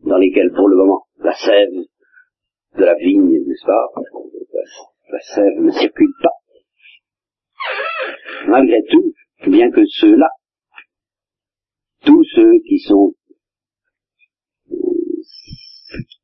dans 0.00 0.18
lesquels 0.18 0.52
pour 0.52 0.68
le 0.68 0.76
moment 0.76 1.02
la 1.18 1.34
sève 1.34 1.84
de 2.76 2.84
la 2.84 2.94
vigne, 2.94 3.30
n'est-ce 3.46 3.66
pas, 3.66 3.86
la 5.10 5.20
sève 5.20 5.60
ne 5.60 5.70
circule 5.70 6.12
pas. 6.22 6.30
Malgré 8.46 8.82
tout, 8.90 9.12
bien 9.46 9.70
que 9.70 9.82
ceux-là, 9.86 10.28
tous 12.04 12.24
ceux 12.34 12.52
qui 12.66 12.78
sont 12.78 13.14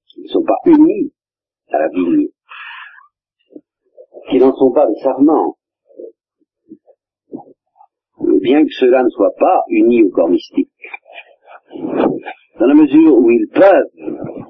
qui 0.09 0.23
ne 0.23 0.29
sont 0.29 0.45
pas 0.45 0.57
unis 0.65 1.13
à 1.69 1.79
la 1.79 1.89
vigne, 1.89 2.29
qui 4.29 4.39
n'en 4.39 4.55
sont 4.55 4.73
pas 4.73 4.87
les 4.87 5.01
sarments, 5.03 5.57
bien 8.41 8.65
que 8.65 8.73
cela 8.73 9.03
ne 9.03 9.09
soit 9.11 9.35
pas 9.39 9.63
unis 9.69 10.03
au 10.03 10.11
corps 10.11 10.29
mystique, 10.29 10.71
dans 12.59 12.67
la 12.67 12.75
mesure 12.75 13.17
où 13.17 13.31
ils 13.31 13.49
peuvent 13.53 13.91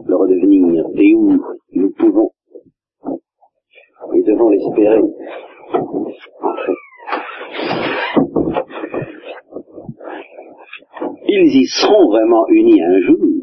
le 0.06 0.16
redevenir 0.16 0.84
et 0.94 1.14
où 1.14 1.42
nous 1.72 1.90
pouvons 1.98 2.30
et 4.14 4.22
devons 4.22 4.50
l'espérer 4.50 5.00
ils 11.28 11.60
y 11.62 11.66
seront 11.66 12.08
vraiment 12.08 12.46
unis 12.48 12.80
un 12.82 13.00
jour, 13.00 13.35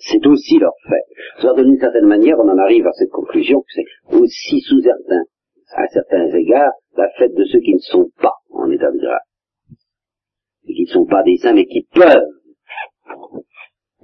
c'est 0.00 0.26
aussi 0.26 0.58
leur 0.58 0.74
fait. 0.88 1.40
Soit 1.40 1.54
d'une 1.54 1.78
certaine 1.78 2.06
manière, 2.06 2.38
on 2.38 2.48
en 2.48 2.58
arrive 2.58 2.86
à 2.86 2.92
cette 2.92 3.10
conclusion 3.10 3.60
que 3.60 3.72
c'est 3.74 4.16
aussi 4.16 4.60
sous 4.60 4.80
certains, 4.80 5.22
à 5.74 5.86
certains 5.88 6.28
égards, 6.34 6.72
la 6.96 7.08
fête 7.18 7.34
de 7.34 7.44
ceux 7.44 7.60
qui 7.60 7.74
ne 7.74 7.80
sont 7.80 8.10
pas 8.20 8.34
en 8.50 8.70
état 8.70 8.90
de 8.90 8.98
grâce. 8.98 9.28
Et 10.68 10.74
qui 10.74 10.82
ne 10.82 10.92
sont 10.92 11.06
pas 11.06 11.22
des 11.22 11.36
saints, 11.36 11.54
mais 11.54 11.66
qui 11.66 11.86
peuvent 11.94 12.24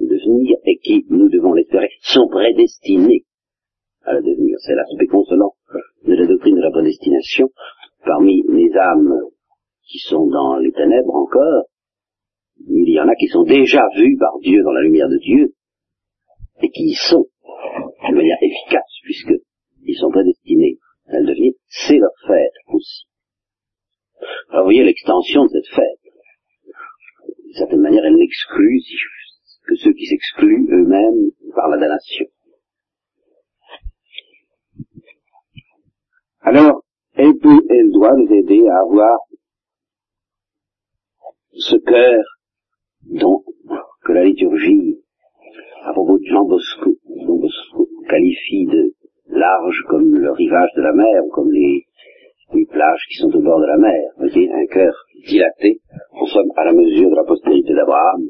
devenir, 0.00 0.56
et 0.64 0.78
qui, 0.78 1.06
nous 1.10 1.28
devons 1.28 1.52
l'espérer, 1.52 1.90
sont 2.02 2.28
prédestinés 2.28 3.24
à 4.04 4.14
le 4.14 4.22
devenir. 4.22 4.56
C'est 4.60 4.74
l'aspect 4.74 5.06
consolant 5.06 5.54
de 6.04 6.14
la 6.14 6.26
doctrine 6.26 6.56
de 6.56 6.62
la 6.62 6.70
prédestination. 6.70 7.50
Parmi 8.04 8.42
les 8.48 8.72
âmes 8.76 9.20
qui 9.84 9.98
sont 9.98 10.26
dans 10.26 10.56
les 10.56 10.72
ténèbres 10.72 11.14
encore, 11.14 11.64
il 12.66 12.88
y 12.90 13.00
en 13.00 13.08
a 13.08 13.14
qui 13.14 13.26
sont 13.28 13.44
déjà 13.44 13.86
vus 13.96 14.16
par 14.18 14.38
Dieu 14.40 14.62
dans 14.62 14.72
la 14.72 14.82
lumière 14.82 15.08
de 15.08 15.18
Dieu, 15.18 15.52
et 16.60 16.70
qui 16.70 16.84
y 16.84 16.94
sont, 16.94 17.26
de 18.08 18.14
manière 18.14 18.38
efficace, 18.40 18.98
puisqu'ils 19.02 19.96
sont 19.96 20.10
prédestinés 20.10 20.78
à 21.06 21.18
le 21.18 21.26
devenir, 21.26 21.52
c'est 21.68 21.98
leur 21.98 22.12
fête 22.26 22.52
aussi. 22.68 23.06
Alors 24.48 24.62
vous 24.62 24.66
voyez 24.68 24.84
l'extension 24.84 25.44
de 25.44 25.48
cette 25.48 25.74
fête. 25.74 26.12
D'une 27.44 27.54
certaine 27.54 27.80
manière, 27.80 28.04
elle 28.04 28.16
n'exclut 28.16 28.80
que 29.66 29.76
ceux 29.76 29.92
qui 29.92 30.06
s'excluent 30.06 30.68
eux-mêmes 30.70 31.30
par 31.54 31.68
la 31.68 31.78
damnation. 31.78 32.26
Alors, 36.40 36.82
elle 37.14 37.36
peut, 37.38 37.62
elle 37.70 37.90
doit 37.92 38.16
nous 38.16 38.32
aider 38.32 38.66
à 38.68 38.80
avoir 38.80 39.18
ce 41.52 41.76
cœur 41.76 42.24
dont, 43.02 43.44
que 44.04 44.12
la 44.12 44.24
liturgie, 44.24 44.98
à 45.84 45.92
propos 45.92 46.18
de 46.18 46.24
Jean 46.24 46.44
Bosco, 46.44 46.94
Jean 47.26 47.36
Bosco 47.36 47.88
qualifie 48.08 48.66
de 48.66 48.92
large 49.28 49.82
comme 49.88 50.14
le 50.14 50.30
rivage 50.32 50.70
de 50.76 50.82
la 50.82 50.92
mer, 50.92 51.24
ou 51.24 51.30
comme 51.30 51.50
les, 51.50 51.86
plages 52.70 53.04
qui 53.08 53.16
sont 53.16 53.34
au 53.34 53.40
bord 53.40 53.60
de 53.60 53.66
la 53.66 53.78
mer. 53.78 54.02
Vous 54.16 54.28
voyez, 54.28 54.50
un 54.52 54.66
cœur 54.66 54.94
dilaté, 55.26 55.80
en 56.12 56.26
somme, 56.26 56.50
à 56.56 56.64
la 56.64 56.72
mesure 56.72 57.10
de 57.10 57.16
la 57.16 57.24
postérité 57.24 57.74
d'Abraham. 57.74 58.28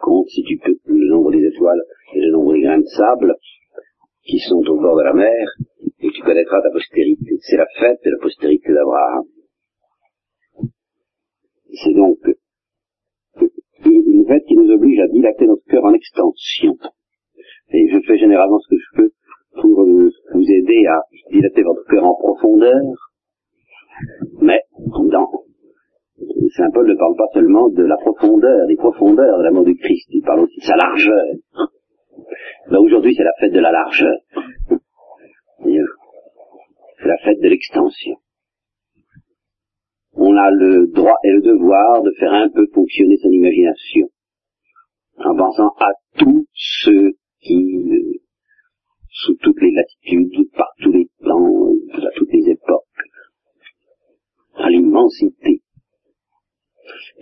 Compte, 0.00 0.26
si 0.28 0.42
tu 0.42 0.58
peux, 0.58 0.76
le 0.86 1.08
nombre 1.10 1.30
des 1.30 1.46
étoiles 1.46 1.82
et 2.14 2.20
le 2.20 2.32
nombre 2.32 2.54
des 2.54 2.62
grains 2.62 2.78
de 2.78 2.86
sable 2.86 3.34
qui 4.24 4.38
sont 4.38 4.62
au 4.68 4.80
bord 4.80 4.96
de 4.96 5.04
la 5.04 5.14
mer, 5.14 5.48
et 6.00 6.10
tu 6.10 6.22
connaîtras 6.22 6.60
ta 6.62 6.70
postérité. 6.70 7.38
C'est 7.40 7.56
la 7.56 7.66
fête 7.78 8.00
de 8.04 8.10
la 8.10 8.18
postérité 8.20 8.72
d'Abraham. 8.72 9.24
C'est 11.72 11.94
donc 11.94 12.18
une 13.84 14.26
fête 14.26 14.44
qui 14.46 14.54
nous 14.54 14.70
oblige 14.70 15.00
à 15.00 15.08
dilater 15.08 15.46
notre 15.46 15.64
cœur 15.64 15.84
en 15.84 15.92
extension. 15.92 16.76
Et 17.72 17.88
je 17.88 17.98
fais 18.06 18.18
généralement 18.18 18.58
ce 18.58 18.68
que 18.68 18.80
je 18.80 18.96
peux 18.96 19.10
pour 19.60 19.82
euh, 19.82 20.10
vous 20.34 20.50
aider 20.50 20.86
à 20.86 21.02
dilater 21.30 21.62
votre 21.62 21.84
cœur 21.88 22.04
en 22.04 22.14
profondeur, 22.14 22.80
mais 24.40 24.60
dans 25.10 25.30
Saint 26.56 26.70
Paul 26.72 26.86
ne 26.88 26.94
parle 26.96 27.16
pas 27.16 27.28
seulement 27.32 27.68
de 27.68 27.84
la 27.84 27.96
profondeur, 27.96 28.66
des 28.66 28.76
profondeurs 28.76 29.38
de 29.38 29.44
l'amour 29.44 29.64
du 29.64 29.76
Christ, 29.76 30.08
il 30.10 30.22
parle 30.22 30.40
aussi 30.40 30.58
de 30.60 30.64
sa 30.64 30.76
largeur. 30.76 31.24
Là 32.68 32.80
aujourd'hui 32.80 33.14
c'est 33.14 33.24
la 33.24 33.32
fête 33.40 33.52
de 33.52 33.60
la 33.60 33.72
largeur. 33.72 34.16
C'est 35.62 37.08
la 37.08 37.18
fête 37.18 37.40
de 37.40 37.48
l'extension 37.48 38.16
on 40.20 40.36
a 40.36 40.50
le 40.50 40.86
droit 40.88 41.16
et 41.24 41.32
le 41.32 41.40
devoir 41.40 42.02
de 42.02 42.12
faire 42.18 42.32
un 42.32 42.50
peu 42.50 42.66
fonctionner 42.74 43.16
son 43.22 43.30
imagination, 43.30 44.06
en 45.16 45.34
pensant 45.34 45.72
à 45.80 45.92
tous 46.18 46.46
ceux 46.52 47.12
qui, 47.40 47.90
euh, 47.90 48.20
sous 49.08 49.34
toutes 49.36 49.60
les 49.62 49.72
latitudes, 49.72 50.50
par 50.54 50.68
tous 50.82 50.92
les 50.92 51.08
temps, 51.24 51.72
à 51.94 52.10
toutes 52.16 52.32
les 52.32 52.50
époques, 52.50 52.84
à 54.56 54.68
l'immensité. 54.68 55.62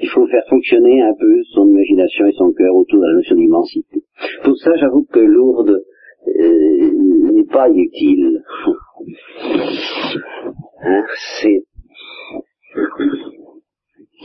Il 0.01 0.09
faut 0.09 0.27
faire 0.27 0.45
fonctionner 0.49 1.01
un 1.01 1.15
peu 1.15 1.43
son 1.55 1.69
imagination 1.69 2.27
et 2.27 2.33
son 2.33 2.53
cœur 2.53 2.75
autour 2.75 3.01
de 3.01 3.07
la 3.07 3.15
notion 3.15 3.37
d'immensité. 3.37 4.03
Pour 4.43 4.57
ça, 4.57 4.75
j'avoue 4.77 5.05
que 5.05 5.21
Lourdes 5.21 5.85
euh, 6.27 6.91
n'est 7.33 7.45
pas 7.45 7.71
utile. 7.71 8.43
Hein, 10.81 11.03
c'est 11.41 11.65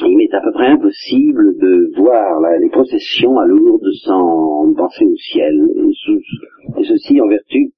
il 0.05 0.17
m'est 0.17 0.33
à 0.33 0.41
peu 0.41 0.51
près 0.51 0.67
impossible 0.67 1.57
de 1.57 1.91
voir 1.97 2.41
les 2.59 2.69
processions 2.69 3.37
à 3.39 3.45
Lourdes 3.45 3.91
sans 4.03 4.73
penser 4.75 5.05
au 5.05 5.15
ciel, 5.15 5.55
et, 6.77 6.83
ceci 6.83 7.21
en 7.21 7.27
vertu, 7.27 7.71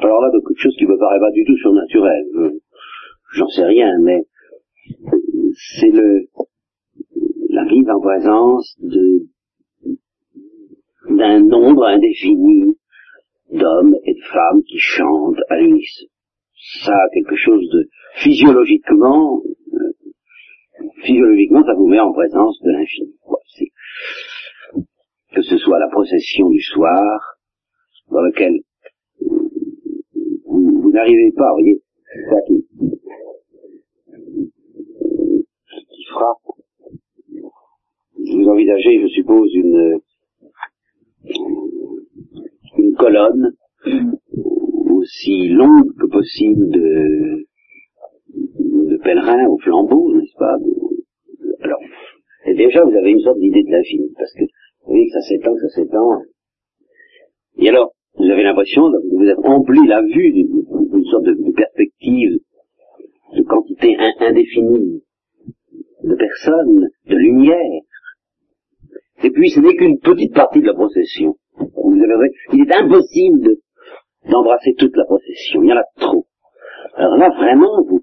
alors 0.00 0.20
là, 0.20 0.30
de 0.30 0.38
quelque 0.46 0.60
chose 0.60 0.76
qui 0.78 0.86
me 0.86 0.98
paraît 0.98 1.18
pas 1.18 1.30
du 1.32 1.44
tout 1.44 1.56
surnaturel. 1.56 2.24
J'en 3.34 3.48
sais 3.48 3.64
rien, 3.64 3.98
mais 4.00 4.22
c'est 5.80 5.90
le 5.90 6.26
la 7.50 7.64
vive 7.64 7.90
en 7.90 8.00
présence 8.00 8.76
de 8.80 9.26
d'un 11.10 11.40
nombre 11.40 11.84
indéfini 11.84 12.76
d'hommes 13.50 13.96
et 14.04 14.14
de 14.14 14.24
femmes 14.30 14.62
qui 14.62 14.78
chantent 14.78 15.40
à 15.48 15.58
l'unisson. 15.58 16.06
Ça 16.82 16.92
a 16.92 17.08
quelque 17.12 17.36
chose 17.36 17.68
de 17.70 17.88
physiologiquement 18.16 19.42
physiologiquement, 21.02 21.64
ça 21.64 21.74
vous 21.74 21.86
met 21.86 22.00
en 22.00 22.12
présence 22.12 22.60
de 22.62 22.70
l'infini. 22.70 23.14
que 25.34 25.42
ce 25.42 25.58
soit 25.58 25.78
la 25.78 25.88
procession 25.88 26.48
du 26.48 26.60
soir, 26.60 27.38
dans 28.10 28.20
laquelle 28.20 28.60
vous, 29.20 30.80
vous 30.82 30.90
n'arrivez 30.92 31.32
pas, 31.36 31.50
vous 31.50 31.60
voyez, 31.60 31.82
c'est 32.12 32.30
ça 32.30 32.40
qui, 32.46 32.66
qui 35.90 36.04
frappe. 36.10 36.38
Vous 38.16 38.48
envisagez, 38.48 39.00
je 39.02 39.08
suppose, 39.08 39.54
une, 39.54 40.00
une 42.78 42.94
colonne 42.96 43.52
aussi 44.90 45.48
longue 45.48 45.94
que 46.00 46.06
possible 46.06 46.68
de, 46.70 47.47
de 48.88 48.96
pèlerins 48.96 49.46
au 49.46 49.58
flambeau, 49.58 50.14
n'est-ce 50.14 50.36
pas 50.36 50.56
Alors, 51.60 51.80
et 52.46 52.54
déjà 52.54 52.82
vous 52.84 52.96
avez 52.96 53.10
une 53.10 53.20
sorte 53.20 53.38
d'idée 53.38 53.62
de 53.62 53.70
l'infini, 53.70 54.12
parce 54.16 54.32
que 54.32 54.44
vous 54.44 54.92
voyez 54.92 55.06
que 55.06 55.12
ça 55.12 55.20
s'étend, 55.20 55.54
ça 55.56 55.68
s'étend. 55.68 56.22
Et 57.58 57.68
alors, 57.68 57.92
vous 58.16 58.24
avez 58.24 58.42
l'impression 58.42 58.88
de 58.88 58.98
vous 59.12 59.26
être 59.26 59.44
empli 59.44 59.86
la 59.86 60.02
vue 60.02 60.32
d'une 60.32 61.04
sorte 61.04 61.24
de, 61.24 61.52
perspective 61.54 62.38
de 63.34 63.42
quantité 63.42 63.96
indéfinie 64.20 65.02
de 66.02 66.14
personnes, 66.14 66.88
de 67.06 67.16
lumière. 67.16 67.82
Et 69.22 69.30
puis 69.30 69.50
ce 69.50 69.60
n'est 69.60 69.74
qu'une 69.74 69.98
petite 69.98 70.34
partie 70.34 70.60
de 70.60 70.66
la 70.66 70.74
procession. 70.74 71.36
Vous 71.56 71.94
avez, 71.94 72.30
il 72.52 72.60
est 72.60 72.74
impossible 72.74 73.56
d'embrasser 74.30 74.74
toute 74.78 74.96
la 74.96 75.04
procession. 75.04 75.62
Il 75.62 75.68
y 75.68 75.72
en 75.72 75.76
a 75.76 75.84
trop. 76.00 76.26
Alors 76.94 77.16
là, 77.16 77.30
vraiment, 77.30 77.82
vous, 77.86 78.02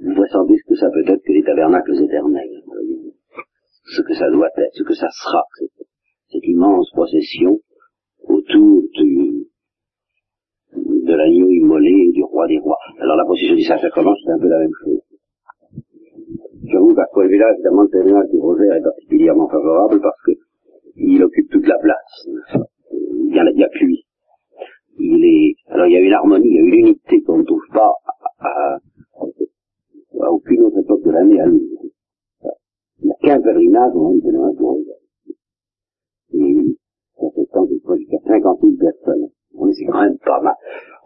vous 0.00 0.14
ressentez 0.14 0.54
ce 0.56 0.68
que 0.68 0.76
ça 0.76 0.88
peut 0.90 1.12
être 1.12 1.22
que 1.22 1.32
les 1.32 1.42
tabernacles 1.42 2.02
éternels. 2.02 2.62
Ce 3.84 4.02
que 4.02 4.14
ça 4.14 4.30
doit 4.30 4.48
être, 4.56 4.70
ce 4.74 4.82
que 4.82 4.94
ça 4.94 5.08
sera, 5.10 5.42
cette, 6.30 6.44
immense 6.44 6.90
procession 6.92 7.58
autour 8.22 8.82
du, 8.94 9.46
de 10.74 11.14
l'agneau 11.14 11.48
immolé 11.48 12.10
du 12.12 12.22
roi 12.22 12.46
des 12.46 12.58
rois. 12.58 12.78
Alors 13.00 13.16
la 13.16 13.24
procession 13.24 13.56
du 13.56 13.62
Saint-Sacrement, 13.62 14.14
c'est 14.24 14.32
un 14.32 14.38
peu 14.38 14.48
la 14.48 14.58
même 14.58 14.74
chose. 14.84 15.00
J'avoue 16.70 16.94
qu'à 16.94 17.06
Colvilla, 17.12 17.50
évidemment, 17.54 17.82
le 17.82 17.88
pèlerinage 17.88 18.30
du 18.30 18.38
rosaire 18.38 18.74
est 18.74 18.82
particulièrement 18.82 19.48
favorable 19.48 20.00
parce 20.00 20.20
que 20.26 20.32
il 20.96 21.22
occupe 21.22 21.50
toute 21.50 21.66
la 21.66 21.78
place. 21.78 22.28
Il 22.92 23.32
n'y 23.32 23.38
a, 23.38 23.44
il 23.50 23.58
y 23.58 23.64
a 23.64 23.68
lui. 23.80 24.04
Il 24.98 25.24
est, 25.24 25.72
alors 25.72 25.86
il 25.86 25.92
y 25.92 25.96
a 25.96 26.00
une 26.00 26.12
harmonie, 26.12 26.48
il 26.48 26.54
y 26.54 26.58
a 26.58 26.62
une 26.62 26.86
unité 26.86 27.22
qu'on 27.22 27.38
ne 27.38 27.44
trouve 27.44 27.66
pas 27.72 27.90
à, 28.40 28.48
à, 28.48 28.78
à 30.22 30.32
aucune 30.32 30.62
autre 30.62 30.78
époque 30.78 31.04
de 31.04 31.10
l'année 31.10 31.40
à 31.40 31.46
nous. 31.46 31.60
Il 33.00 33.06
n'y 33.06 33.12
a 33.12 33.14
qu'un 33.22 33.40
pèlerinage 33.40 33.94
au 33.94 34.12
le 34.12 34.20
pèlerinage 34.20 34.56
du 34.56 34.62
rosaire. 34.62 34.94
Et 36.34 36.76
ça 37.16 37.26
fait 37.34 37.46
tant 37.52 37.64
de 37.64 37.78
fois 37.84 37.96
jusqu'à 37.96 38.18
50 38.26 38.60
000 38.60 38.72
personnes. 38.78 39.28
On 39.54 39.68
est 39.68 39.84
quand 39.86 40.00
même 40.00 40.18
pas 40.18 40.40
mal. 40.40 40.54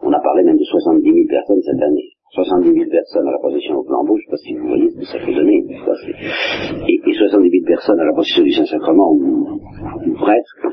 On 0.01 0.11
a 0.11 0.19
parlé 0.19 0.43
même 0.43 0.57
de 0.57 0.63
70 0.63 1.03
000 1.03 1.27
personnes 1.27 1.61
cette 1.61 1.81
année. 1.81 2.13
70 2.33 2.73
000 2.73 2.89
personnes 2.89 3.27
à 3.27 3.31
la 3.31 3.37
procession 3.37 3.77
au 3.77 3.83
flambeau, 3.83 4.17
je 4.17 4.23
ne 4.23 4.25
sais 4.25 4.31
pas 4.31 4.37
si 4.37 4.53
vous 4.55 4.67
voyez 4.67 4.89
ce 4.89 4.97
que 4.97 5.05
ça 5.05 5.19
peut 5.23 5.33
donner. 5.33 5.63
Et, 6.89 6.99
et 7.05 7.13
70 7.13 7.49
000 7.49 7.65
personnes 7.65 7.99
à 7.99 8.05
la 8.05 8.13
procession 8.13 8.43
du 8.43 8.51
Saint-Sacrement, 8.53 9.11
ou, 9.11 9.61
ou, 10.07 10.13
presque. 10.15 10.65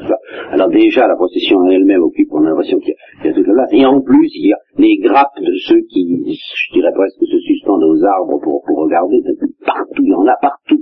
Alors 0.53 0.71
déjà, 0.71 1.07
la 1.07 1.17
procession 1.17 1.63
elle-même 1.69 2.03
occupe, 2.03 2.29
on 2.33 2.45
a 2.45 2.49
l'impression 2.49 2.79
qu'il 2.79 2.95
y, 2.95 3.27
y, 3.27 3.31
a 3.31 3.35
toute 3.35 3.47
la 3.47 3.53
place. 3.53 3.73
Et 3.73 3.85
en 3.85 4.01
plus, 4.01 4.31
il 4.37 4.49
y 4.49 4.53
a 4.55 4.59
les 4.79 4.97
grappes 4.97 5.39
de 5.39 5.53
ceux 5.67 5.83
qui, 5.91 6.25
je 6.33 6.73
dirais 6.73 6.93
presque, 6.95 7.21
se 7.21 7.39
suspendent 7.41 7.85
aux 7.85 8.05
arbres 8.05 8.41
pour, 8.41 8.63
pour 8.67 8.79
regarder. 8.79 9.21
Partout, 9.67 10.03
il 10.03 10.11
y 10.11 10.15
en 10.15 10.27
a 10.27 10.37
partout. 10.41 10.81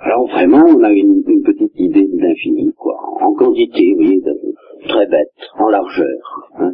Alors 0.00 0.26
vraiment, 0.26 0.64
on 0.68 0.82
a 0.82 0.92
une, 0.92 1.22
une 1.26 1.42
petite 1.42 1.72
idée 1.76 2.06
de 2.06 2.20
l'infini, 2.20 2.74
quoi. 2.76 2.94
En 3.22 3.32
quantité, 3.32 3.94
vous 3.96 4.04
voyez, 4.04 4.20
très 4.86 5.06
bête, 5.06 5.32
en 5.58 5.70
largeur. 5.70 6.50
Hein, 6.58 6.72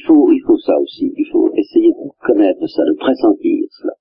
il 0.00 0.06
faut, 0.06 0.32
il 0.32 0.42
faut 0.46 0.56
ça 0.58 0.78
aussi. 0.80 1.12
Il 1.16 1.26
faut 1.30 1.52
essayer 1.54 1.92
de 1.92 2.08
connaître 2.26 2.66
ça, 2.66 2.82
de 2.84 2.96
pressentir 2.98 3.66
cela. 3.70 3.92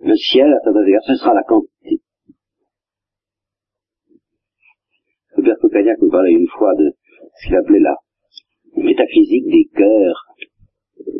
Le 0.00 0.16
ciel, 0.16 0.52
à 0.52 0.58
cet 0.64 0.74
égard, 0.88 1.02
ce 1.06 1.14
sera 1.14 1.34
la 1.34 1.44
quantité. 1.44 2.00
Père 5.42 5.58
Cocagnac 5.60 6.00
me 6.02 6.10
parlait 6.10 6.32
une 6.32 6.48
fois 6.48 6.74
de 6.74 6.90
ce 7.38 7.46
qu'il 7.46 7.56
appelait 7.56 7.80
la 7.80 7.96
métaphysique 8.76 9.46
des 9.46 9.68
cœurs, 9.74 10.26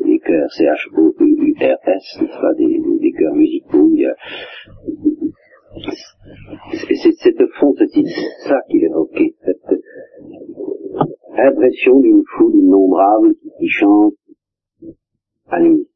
des 0.05 0.19
cœurs 0.19 0.49
n'est-ce 0.59 2.41
pas, 2.41 2.55
des, 2.59 2.79
des 3.01 3.13
cœurs 3.13 3.35
musicaux. 3.35 3.89
Il 3.93 4.01
y 4.01 4.07
a... 4.07 4.15
C'est 6.73 7.13
cette 7.13 7.47
fond, 7.59 7.73
c'est 7.79 7.87
ça 8.49 8.61
qu'il 8.69 8.85
évoquait, 8.85 9.35
cette 9.45 9.81
impression 11.39 12.01
d'une 12.01 12.23
foule 12.37 12.57
innombrable 12.57 13.35
chante 13.71 14.15
nuit. 15.59 15.89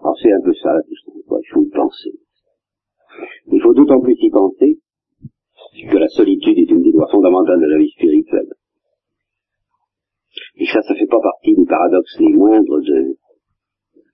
Alors 0.00 0.18
c'est 0.20 0.32
un 0.32 0.40
peu 0.42 0.54
ça 0.54 0.72
la 0.72 0.82
question, 0.82 1.12
il 1.16 1.48
faut 1.52 1.62
y 1.62 1.70
penser. 1.70 2.12
Il 3.46 3.60
faut 3.62 3.74
d'autant 3.74 4.00
plus 4.00 4.16
y 4.18 4.30
penser 4.30 4.80
que 5.90 5.96
la 5.96 6.08
solitude 6.08 6.58
est 6.58 6.70
une 6.70 6.82
des 6.82 6.92
lois 6.92 7.08
fondamentales 7.10 7.60
de 7.60 7.66
la 7.66 7.78
vie 7.78 7.90
spirituelle. 7.90 8.52
Et 10.56 10.66
ça, 10.66 10.82
ça 10.82 10.94
fait 10.94 11.06
pas 11.06 11.20
partie 11.20 11.54
des 11.54 11.66
paradoxes 11.66 12.16
les 12.20 12.32
moindres 12.32 12.80
de 12.80 13.16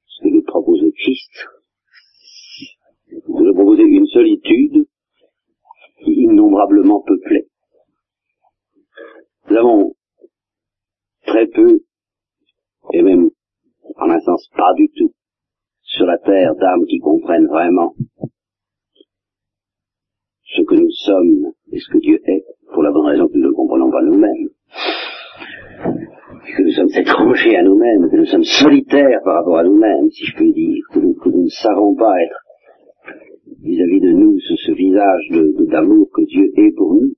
ce 0.06 0.22
que 0.22 0.28
nous 0.28 0.42
propose 0.42 0.82
le 0.82 0.90
Christ. 0.90 1.46
De 3.28 3.44
nous 3.44 3.54
proposer 3.54 3.82
une 3.82 4.06
solitude 4.06 4.86
innombrablement 6.06 7.02
peuplée. 7.02 7.48
Nous 9.50 9.56
avons 9.56 9.94
très 11.26 11.46
peu, 11.46 11.80
et 12.92 13.02
même 13.02 13.30
en 13.96 14.10
un 14.10 14.20
sens 14.20 14.48
pas 14.56 14.72
du 14.74 14.88
tout, 14.96 15.12
sur 15.82 16.06
la 16.06 16.18
terre 16.18 16.54
d'âmes 16.56 16.86
qui 16.86 16.98
comprennent 16.98 17.46
vraiment 17.46 17.94
ce 20.44 20.62
que 20.62 20.74
nous 20.74 20.90
sommes 20.90 21.52
et 21.72 21.78
ce 21.78 21.90
que 21.90 21.98
Dieu 21.98 22.20
est, 22.24 22.44
pour 22.72 22.82
la 22.82 22.90
bonne 22.90 23.06
raison 23.06 23.28
que 23.28 23.36
nous 23.36 23.48
ne 23.48 23.54
comprenons 23.54 23.90
pas 23.90 24.02
nous-mêmes. 24.02 24.48
Que 26.56 26.62
nous 26.62 26.72
sommes 26.72 26.90
étrangers 26.94 27.56
à 27.56 27.62
nous-mêmes, 27.62 28.10
que 28.10 28.16
nous 28.16 28.26
sommes 28.26 28.44
solitaires 28.44 29.20
par 29.24 29.36
rapport 29.36 29.58
à 29.58 29.64
nous-mêmes, 29.64 30.10
si 30.10 30.26
je 30.26 30.36
peux 30.36 30.52
dire, 30.52 30.84
que 30.92 31.00
nous, 31.00 31.14
que 31.14 31.28
nous, 31.28 31.44
ne 31.44 31.48
savons 31.48 31.94
pas 31.96 32.14
être 32.22 32.40
vis-à-vis 33.62 34.00
de 34.00 34.12
nous 34.12 34.38
ce, 34.40 34.56
ce 34.56 34.72
visage 34.72 35.28
d'amour 35.68 36.08
que 36.14 36.22
Dieu 36.22 36.52
est 36.56 36.74
pour 36.76 36.94
nous. 36.94 37.14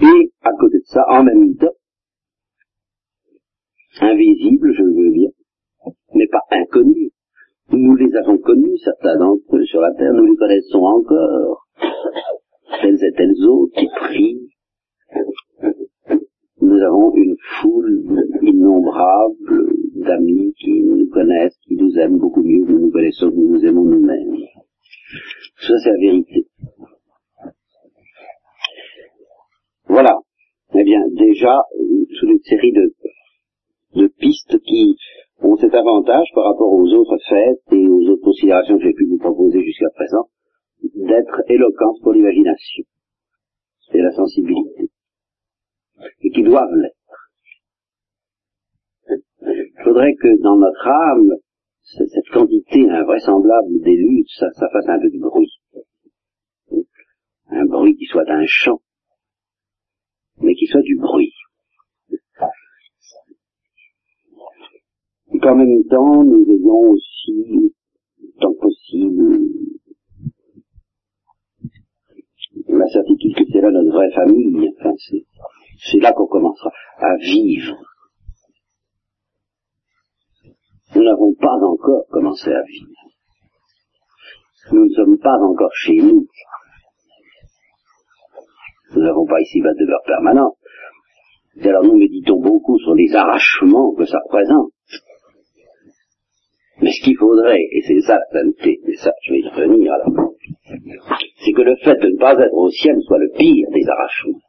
Et, 0.00 0.32
à 0.42 0.50
côté 0.58 0.78
de 0.78 0.86
ça, 0.86 1.04
en 1.08 1.22
même 1.22 1.54
temps, 1.56 1.74
invisible, 4.00 4.72
je 4.72 4.82
veux 4.82 5.10
bien, 5.10 5.30
mais 6.14 6.26
pas 6.30 6.42
inconnu. 6.50 7.10
Nous 7.70 7.96
les 7.96 8.14
avons 8.16 8.38
connus, 8.38 8.76
certains 8.78 9.16
d'entre 9.18 9.56
eux 9.56 9.64
sur 9.64 9.80
la 9.80 9.92
terre, 9.94 10.12
nous 10.12 10.26
les 10.26 10.36
connaissons 10.36 10.82
encore. 10.82 11.66
Telles 12.80 13.02
et 13.02 13.12
telles 13.16 13.44
autres 13.46 13.78
qui 13.78 13.86
prient. 13.86 14.48
Nous 16.60 16.82
avons 16.82 17.14
une 17.14 17.36
foule 17.60 18.04
innombrable 18.42 19.72
d'amis 19.96 20.54
qui 20.58 20.82
nous 20.82 21.08
connaissent, 21.10 21.56
qui 21.66 21.76
nous 21.76 21.96
aiment 21.98 22.18
beaucoup 22.18 22.42
mieux 22.42 22.64
que 22.64 22.72
nous 22.72 22.86
nous 22.86 22.90
connaissons, 22.90 23.30
nous 23.30 23.54
nous 23.54 23.64
aimons 23.64 23.84
nous-mêmes. 23.84 24.36
Ça, 25.60 25.74
c'est 25.82 25.90
la 25.90 25.98
vérité. 25.98 26.46
Voilà. 29.86 30.18
Eh 30.74 30.84
bien, 30.84 31.00
déjà, 31.10 31.60
toute 32.18 32.30
une 32.30 32.40
série 32.40 32.72
de, 32.72 32.92
ont 35.86 36.02
cet 36.02 36.10
avantage 36.10 36.28
par 36.34 36.44
rapport 36.44 36.72
aux 36.72 36.92
autres 36.94 37.18
fêtes 37.28 37.72
et 37.72 37.88
aux 37.88 38.10
autres 38.10 38.22
considérations 38.22 38.78
que 38.78 38.84
j'ai 38.84 38.92
pu 38.92 39.06
vous 39.06 39.18
proposer 39.18 39.62
jusqu'à 39.62 39.90
présent, 39.94 40.28
d'être 40.94 41.42
éloquentes 41.48 42.00
pour 42.02 42.12
l'imagination 42.12 42.84
et 43.94 44.00
la 44.00 44.12
sensibilité, 44.12 44.90
et 46.22 46.30
qui 46.30 46.42
doivent 46.42 46.74
l'être. 46.74 46.96
Il 49.44 49.84
faudrait 49.84 50.14
que 50.14 50.42
dans 50.42 50.56
notre 50.56 50.88
âme, 50.88 51.36
cette 51.82 52.28
quantité 52.32 52.88
invraisemblable 52.88 53.68
luttes, 53.84 54.30
ça, 54.38 54.50
ça 54.52 54.68
fasse 54.70 54.88
un 54.88 54.98
peu 54.98 55.10
de 55.10 55.18
bruit. 55.18 55.52
Un 57.48 57.66
bruit 57.66 57.96
qui 57.96 58.06
soit 58.06 58.28
un 58.28 58.44
chant, 58.46 58.80
mais 60.40 60.54
qui 60.54 60.66
soit 60.66 60.82
du 60.82 60.96
bruit. 60.96 61.34
Qu'en 65.42 65.56
même 65.56 65.82
temps, 65.90 66.22
nous 66.22 66.44
ayons 66.48 66.90
aussi, 66.92 67.74
tant 68.40 68.52
que 68.52 68.60
possible, 68.60 69.38
la 72.68 72.86
certitude 72.86 73.34
que 73.34 73.44
c'est 73.52 73.60
là 73.60 73.70
notre 73.72 73.90
vraie 73.90 74.12
famille. 74.12 74.70
C'est 75.78 75.98
là 75.98 76.12
qu'on 76.12 76.26
commencera 76.26 76.70
à 76.98 77.16
vivre. 77.16 77.76
Nous 80.94 81.02
n'avons 81.02 81.34
pas 81.34 81.56
encore 81.60 82.06
commencé 82.10 82.50
à 82.52 82.62
vivre. 82.62 82.92
Nous 84.72 84.84
ne 84.84 84.90
sommes 84.90 85.18
pas 85.18 85.38
encore 85.38 85.74
chez 85.74 85.96
nous. 85.96 86.28
Nous 88.94 89.02
n'avons 89.02 89.26
pas 89.26 89.40
ici 89.40 89.60
de 89.60 89.74
demeure 89.80 90.02
permanente. 90.06 90.56
Et 91.56 91.68
alors 91.68 91.82
nous 91.82 91.96
méditons 91.96 92.40
beaucoup 92.40 92.78
sur 92.78 92.94
les 92.94 93.12
arrachements 93.14 93.92
que 93.94 94.04
ça 94.04 94.18
représente. 94.24 94.70
Mais 96.80 96.90
ce 96.90 97.02
qu'il 97.04 97.16
faudrait, 97.16 97.60
et 97.60 97.82
c'est 97.86 98.00
ça 98.00 98.18
la 98.18 98.40
sainteté, 98.40 98.80
et 98.86 98.96
ça 98.96 99.12
je 99.22 99.32
vais 99.32 99.40
y 99.40 99.48
revenir 99.48 99.92
alors, 99.92 100.32
c'est 101.44 101.52
que 101.52 101.62
le 101.62 101.76
fait 101.76 101.96
de 101.96 102.08
ne 102.08 102.18
pas 102.18 102.32
être 102.32 102.54
au 102.54 102.70
ciel 102.70 102.96
soit 103.02 103.18
le 103.18 103.30
pire 103.36 103.68
des 103.72 103.86
arrachements. 103.88 104.40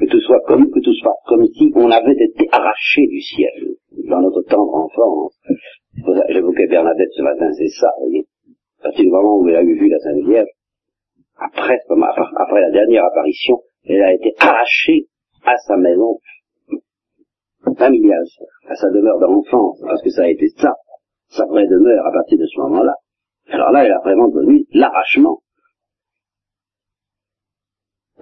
Que 0.00 0.06
tout 0.06 0.20
soit 0.20 0.40
comme, 0.46 0.70
que 0.70 0.80
tout 0.80 0.94
soit 0.94 1.16
comme 1.26 1.46
si 1.46 1.70
on 1.74 1.90
avait 1.90 2.16
été 2.18 2.48
arraché 2.50 3.06
du 3.06 3.20
ciel 3.20 3.76
dans 4.08 4.20
notre 4.20 4.42
tendre 4.42 4.74
enfance. 4.74 5.38
J'évoquais 6.28 6.66
Bernadette 6.66 7.12
ce 7.16 7.22
matin, 7.22 7.50
c'est 7.52 7.68
ça, 7.68 7.88
vous 7.98 8.06
voyez. 8.06 8.26
À 8.80 8.84
partir 8.84 9.04
du 9.04 9.10
moment 9.10 9.38
où 9.38 9.48
elle 9.48 9.56
a 9.56 9.62
vu 9.62 9.88
la 9.88 9.98
Sainte 9.98 10.26
Vierge, 10.26 10.48
après, 11.38 11.78
après 12.36 12.60
la 12.60 12.70
dernière 12.70 13.04
apparition, 13.04 13.60
elle 13.84 14.02
a 14.02 14.12
été 14.12 14.34
arrachée 14.38 15.06
à 15.44 15.56
sa 15.56 15.76
maison 15.76 16.18
familiale, 17.74 18.24
à 18.68 18.74
sa 18.74 18.90
demeure 18.90 19.18
d'enfance, 19.18 19.80
parce 19.82 20.02
que 20.02 20.10
ça 20.10 20.22
a 20.22 20.28
été 20.28 20.48
ça, 20.56 20.74
sa 21.28 21.44
vraie 21.46 21.66
demeure 21.66 22.06
à 22.06 22.12
partir 22.12 22.38
de 22.38 22.46
ce 22.46 22.60
moment-là. 22.60 22.94
Alors 23.48 23.70
là, 23.70 23.84
elle 23.84 23.92
a 23.92 24.00
vraiment 24.00 24.30
connu 24.30 24.66
l'arrachement. 24.72 25.40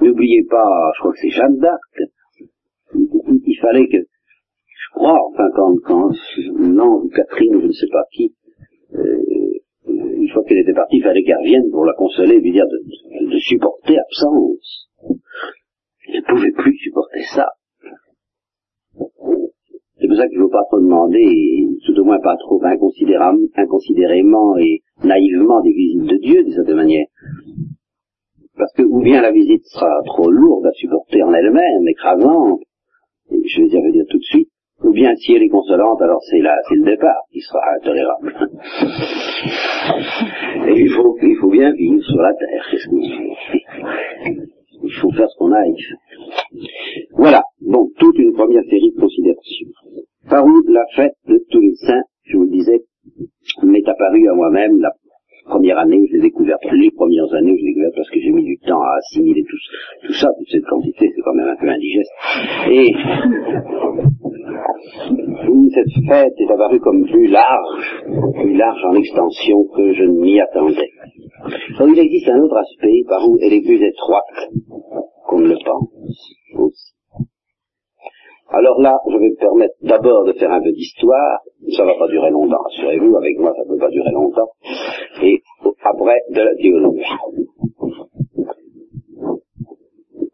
N'oubliez 0.00 0.44
pas, 0.50 0.92
je 0.94 1.00
crois 1.00 1.12
que 1.12 1.18
c'est 1.18 1.30
Jeanne 1.30 1.58
d'Arc, 1.58 1.80
il, 2.94 3.58
fallait 3.60 3.88
que, 3.88 3.98
je 3.98 4.90
crois, 4.92 5.18
enfin 5.30 5.48
quand, 5.54 5.74
quand 5.84 6.10
non, 6.58 7.02
ou 7.02 7.08
Catherine, 7.08 7.60
je 7.60 7.66
ne 7.66 7.72
sais 7.72 7.86
pas 7.90 8.04
qui, 8.12 8.34
euh, 8.94 9.22
une 9.86 10.28
fois 10.32 10.42
qu'elle 10.44 10.58
était 10.58 10.74
partie, 10.74 10.96
il 10.96 11.02
fallait 11.02 11.22
qu'elle 11.22 11.38
revienne 11.38 11.70
pour 11.70 11.84
la 11.84 11.94
consoler, 11.94 12.40
lui 12.40 12.52
dire 12.52 12.66
de, 12.66 13.30
de 13.30 13.38
supporter 13.38 13.98
absence. 13.98 14.90
Elle 16.08 16.20
ne 16.20 16.26
pouvait 16.26 16.52
plus 16.52 16.76
supporter 16.76 17.22
ça. 17.34 17.48
C'est 20.14 20.20
pour 20.20 20.22
ça 20.22 20.28
qu'il 20.28 20.38
ne 20.38 20.44
faut 20.44 20.50
pas 20.50 20.62
trop 20.68 20.78
demander, 20.78 21.66
tout 21.84 21.98
au 21.98 22.04
moins 22.04 22.20
pas 22.20 22.36
trop 22.36 22.62
inconsidérément 22.64 24.56
et 24.58 24.82
naïvement 25.02 25.60
des 25.60 25.72
visites 25.72 26.04
de 26.04 26.18
Dieu, 26.18 26.44
de 26.44 26.50
cette 26.50 26.72
manière. 26.72 27.06
Parce 28.56 28.72
que 28.74 28.82
ou 28.82 29.02
bien 29.02 29.22
la 29.22 29.32
visite 29.32 29.64
sera 29.64 29.90
trop 30.06 30.30
lourde 30.30 30.66
à 30.66 30.72
supporter 30.72 31.24
en 31.24 31.34
elle-même, 31.34 31.88
écrasante, 31.88 32.60
et 33.32 33.42
je 33.44 33.62
vais 33.62 33.68
dire, 33.68 33.82
veux 33.82 33.90
dire 33.90 34.06
tout 34.08 34.18
de 34.18 34.22
suite, 34.22 34.50
ou 34.84 34.92
bien 34.92 35.16
si 35.16 35.34
elle 35.34 35.42
est 35.42 35.48
consolante, 35.48 36.00
alors 36.00 36.22
c'est 36.30 36.38
là, 36.38 36.54
c'est 36.68 36.76
le 36.76 36.84
départ 36.84 37.22
qui 37.32 37.40
sera 37.40 37.58
intolérable. 37.80 38.34
et 40.68 40.80
il 40.80 40.90
faut, 40.90 41.18
il 41.22 41.36
faut 41.40 41.50
bien 41.50 41.72
vivre 41.72 42.04
sur 42.04 42.22
la 42.22 42.34
terre, 42.34 42.64
qu'est-ce 42.70 42.88
que 42.88 42.94
il 44.84 44.92
faut 45.00 45.10
faire 45.12 45.28
ce 45.28 45.38
qu'on 45.38 45.50
a 45.50 45.58
à 45.58 45.66
y 45.66 45.82
faire. 45.82 45.98
Voilà, 47.12 47.42
bon, 47.60 47.90
toute 47.98 48.18
une 48.18 48.34
première 48.34 48.62
série 48.64 48.92
de 48.94 49.00
considérations. 49.00 49.68
Par 50.28 50.44
où 50.44 50.62
la 50.68 50.84
fête 50.96 51.16
de 51.28 51.38
tous 51.50 51.60
les 51.60 51.74
saints, 51.74 52.02
je 52.24 52.36
vous 52.36 52.44
le 52.44 52.50
disais, 52.50 52.80
m'est 53.62 53.86
apparue 53.88 54.28
à 54.28 54.34
moi-même 54.34 54.78
la 54.80 54.90
première 55.46 55.78
année 55.78 55.98
où 55.98 56.06
je 56.08 56.14
l'ai 56.14 56.22
découverte, 56.22 56.62
les 56.72 56.90
premières 56.90 57.32
années 57.34 57.52
où 57.52 57.56
je 57.56 57.62
l'ai 57.62 57.74
découverte 57.74 57.94
parce 57.96 58.10
que 58.10 58.20
j'ai 58.20 58.30
mis 58.30 58.44
du 58.44 58.58
temps 58.58 58.80
à 58.80 58.96
assimiler 58.96 59.42
tout, 59.42 60.12
ça, 60.12 60.28
toute 60.38 60.48
cette 60.50 60.64
quantité, 60.64 61.10
c'est 61.14 61.22
quand 61.22 61.34
même 61.34 61.48
un 61.48 61.56
peu 61.56 61.68
indigeste. 61.68 62.10
Et 62.70 62.92
cette 65.74 66.06
fête 66.08 66.34
est 66.38 66.50
apparue 66.52 66.80
comme 66.80 67.04
plus 67.04 67.26
large, 67.26 68.04
plus 68.34 68.56
large 68.56 68.84
en 68.84 68.94
extension 68.94 69.64
que 69.76 69.92
je 69.92 70.04
ne 70.04 70.20
m'y 70.20 70.40
attendais. 70.40 70.90
Il 71.80 71.98
existe 71.98 72.28
un 72.28 72.40
autre 72.40 72.56
aspect 72.56 73.02
par 73.08 73.28
où 73.28 73.38
elle 73.42 73.52
est 73.52 73.64
plus 73.64 73.82
étroite 73.82 74.50
qu'on 75.26 75.40
ne 75.40 75.48
le 75.48 75.56
pense 75.64 75.90
aussi. 76.56 76.93
Alors 78.56 78.80
là, 78.80 78.96
je 79.10 79.16
vais 79.18 79.30
me 79.30 79.36
permettre 79.36 79.74
d'abord 79.82 80.24
de 80.24 80.32
faire 80.34 80.52
un 80.52 80.62
peu 80.62 80.70
d'histoire. 80.70 81.40
Ça 81.76 81.84
va 81.84 81.94
pas 81.98 82.06
durer 82.06 82.30
longtemps, 82.30 82.62
assurez-vous. 82.66 83.16
Avec 83.16 83.36
moi, 83.38 83.52
ça 83.56 83.64
ne 83.64 83.68
peut 83.68 83.78
pas 83.78 83.90
durer 83.90 84.12
longtemps. 84.12 84.48
Et 85.22 85.42
après, 85.82 86.20
de 86.30 86.40
la 86.40 86.54
théologie. 86.54 87.02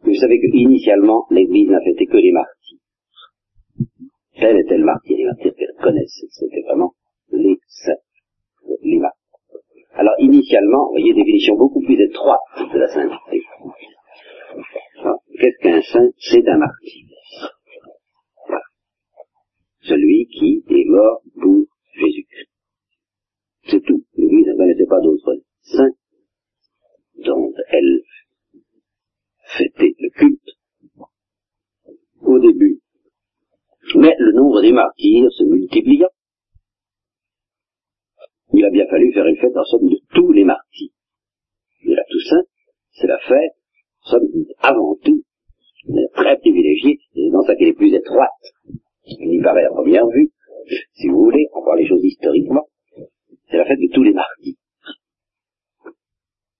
Vous 0.03 0.13
savez 0.13 0.39
que 0.39 0.55
initialement, 0.55 1.25
l'Église 1.31 1.69
n'a 1.69 1.81
fêté 1.81 2.05
que 2.05 2.17
les 2.17 2.31
martyrs. 2.31 2.77
Tel 4.39 4.59
était 4.59 4.77
le 4.77 4.85
martyr, 4.85 5.17
les 5.17 5.25
martyrs 5.25 5.53
qu'elle 5.57 5.75
connaissait. 5.81 6.27
C'était 6.29 6.61
vraiment 6.61 6.93
les 7.31 7.57
saints, 7.67 7.93
les 8.83 8.99
martyrs. 8.99 9.17
Alors 9.93 10.13
initialement, 10.19 10.85
vous 10.85 10.91
voyez, 10.91 11.13
définition 11.13 11.55
beaucoup 11.55 11.81
plus 11.81 11.99
étroite 11.99 12.39
de 12.71 12.77
la 12.77 12.87
sainteté. 12.87 13.41
Qu'est-ce 15.39 15.57
qu'un 15.63 15.81
saint? 15.81 16.09
C'est 16.19 16.47
un 16.47 16.57
martyr. 16.57 17.07
Celui 19.83 20.27
qui 20.27 20.63
est 20.69 20.80
mort 20.91 21.21
pour 21.39 21.65
Jésus-Christ. 21.95 22.49
C'est 23.69 23.83
tout. 23.83 24.03
L'Église 24.15 24.47
ne 24.47 24.57
connaissait 24.57 24.85
pas 24.85 25.01
d'autres 25.01 25.41
saints 25.61 25.95
dont 27.25 27.53
elle 27.69 28.01
fêtait 29.57 29.95
le 29.99 30.09
culte 30.09 30.49
au 32.21 32.39
début. 32.39 32.79
Mais 33.95 34.15
le 34.19 34.33
nombre 34.33 34.61
des 34.61 34.71
martyrs 34.71 35.31
se 35.31 35.43
multiplia 35.43 36.07
il 38.53 38.65
a 38.65 38.69
bien 38.69 38.85
fallu 38.87 39.13
faire 39.13 39.25
une 39.25 39.37
fête 39.37 39.55
en 39.55 39.63
somme 39.63 39.87
de 39.87 39.97
tous 40.13 40.31
les 40.31 40.43
martyrs. 40.43 40.91
Et 41.83 41.95
la 41.95 42.03
Toussaint, 42.09 42.43
c'est 42.91 43.07
la 43.07 43.17
fête, 43.19 43.53
en 44.05 44.11
somme, 44.11 44.27
avant 44.59 44.95
tout, 45.03 45.23
très 46.13 46.37
privilégiée, 46.37 46.99
dans 47.31 47.43
ça 47.43 47.55
qu'elle 47.55 47.69
est 47.69 47.73
plus 47.73 47.93
étroite. 47.93 48.29
Il 49.05 49.41
paraît 49.41 49.65
à 49.65 49.69
première 49.69 50.07
vue, 50.07 50.31
si 50.93 51.07
vous 51.09 51.23
voulez, 51.23 51.47
on 51.53 51.61
voit 51.61 51.77
les 51.77 51.87
choses 51.87 52.03
historiquement, 52.03 52.67
c'est 53.49 53.57
la 53.57 53.65
fête 53.65 53.79
de 53.79 53.93
tous 53.93 54.03
les 54.03 54.13
martyrs. 54.13 54.55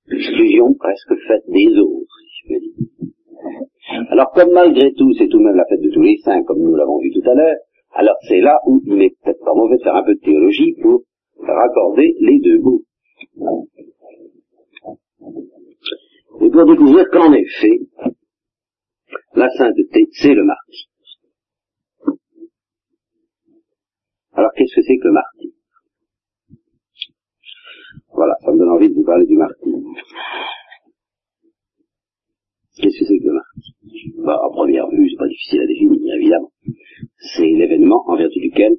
L'exclusion 0.07 0.73
presque 0.73 1.15
faite 1.27 1.43
des 1.47 1.77
autres, 1.77 2.15
si 2.27 2.47
je 2.47 2.53
veux 2.53 2.59
dire. 2.59 2.75
Alors 4.09 4.31
comme 4.31 4.51
malgré 4.51 4.93
tout, 4.93 5.13
c'est 5.17 5.27
tout 5.27 5.39
de 5.39 5.43
même 5.43 5.55
la 5.55 5.65
fête 5.65 5.81
de 5.81 5.89
tous 5.89 6.01
les 6.01 6.17
saints, 6.17 6.43
comme 6.43 6.59
nous 6.59 6.75
l'avons 6.75 6.99
vu 6.99 7.11
tout 7.11 7.29
à 7.29 7.33
l'heure, 7.33 7.57
alors 7.93 8.15
c'est 8.27 8.41
là 8.41 8.59
où 8.65 8.81
il 8.85 9.01
est 9.01 9.15
peut-être 9.21 9.43
pas 9.43 9.53
mauvais 9.53 9.77
de 9.77 9.83
faire 9.83 9.95
un 9.95 10.03
peu 10.03 10.15
de 10.15 10.19
théologie 10.19 10.75
pour 10.81 11.03
raccorder 11.39 12.15
les 12.19 12.39
deux 12.39 12.59
bouts. 12.59 12.83
Et 16.41 16.49
pour 16.49 16.65
découvrir 16.65 17.05
qu'en 17.11 17.33
effet, 17.33 17.79
la 19.35 19.49
sainteté, 19.49 20.07
c'est 20.11 20.33
le 20.33 20.43
martyr. 20.43 20.90
Alors 24.41 24.53
qu'est-ce 24.53 24.73
que 24.73 24.81
c'est 24.81 24.97
que 24.97 25.05
le 25.05 25.13
martyr 25.13 25.51
Voilà, 28.11 28.33
ça 28.41 28.51
me 28.51 28.57
donne 28.57 28.71
envie 28.71 28.89
de 28.89 28.95
vous 28.95 29.03
parler 29.03 29.27
du 29.27 29.37
martyr. 29.37 29.71
Qu'est-ce 32.75 32.99
que 33.01 33.05
c'est 33.05 33.19
que 33.19 33.27
le 33.27 33.33
martyr 33.33 34.23
bah, 34.25 34.41
À 34.43 34.49
première 34.49 34.89
vue, 34.89 35.07
c'est 35.11 35.17
pas 35.17 35.27
difficile 35.27 35.61
à 35.61 35.67
définir, 35.67 36.15
évidemment. 36.15 36.51
C'est 37.19 37.45
l'événement 37.45 38.03
en 38.07 38.17
vertu 38.17 38.39
duquel 38.39 38.77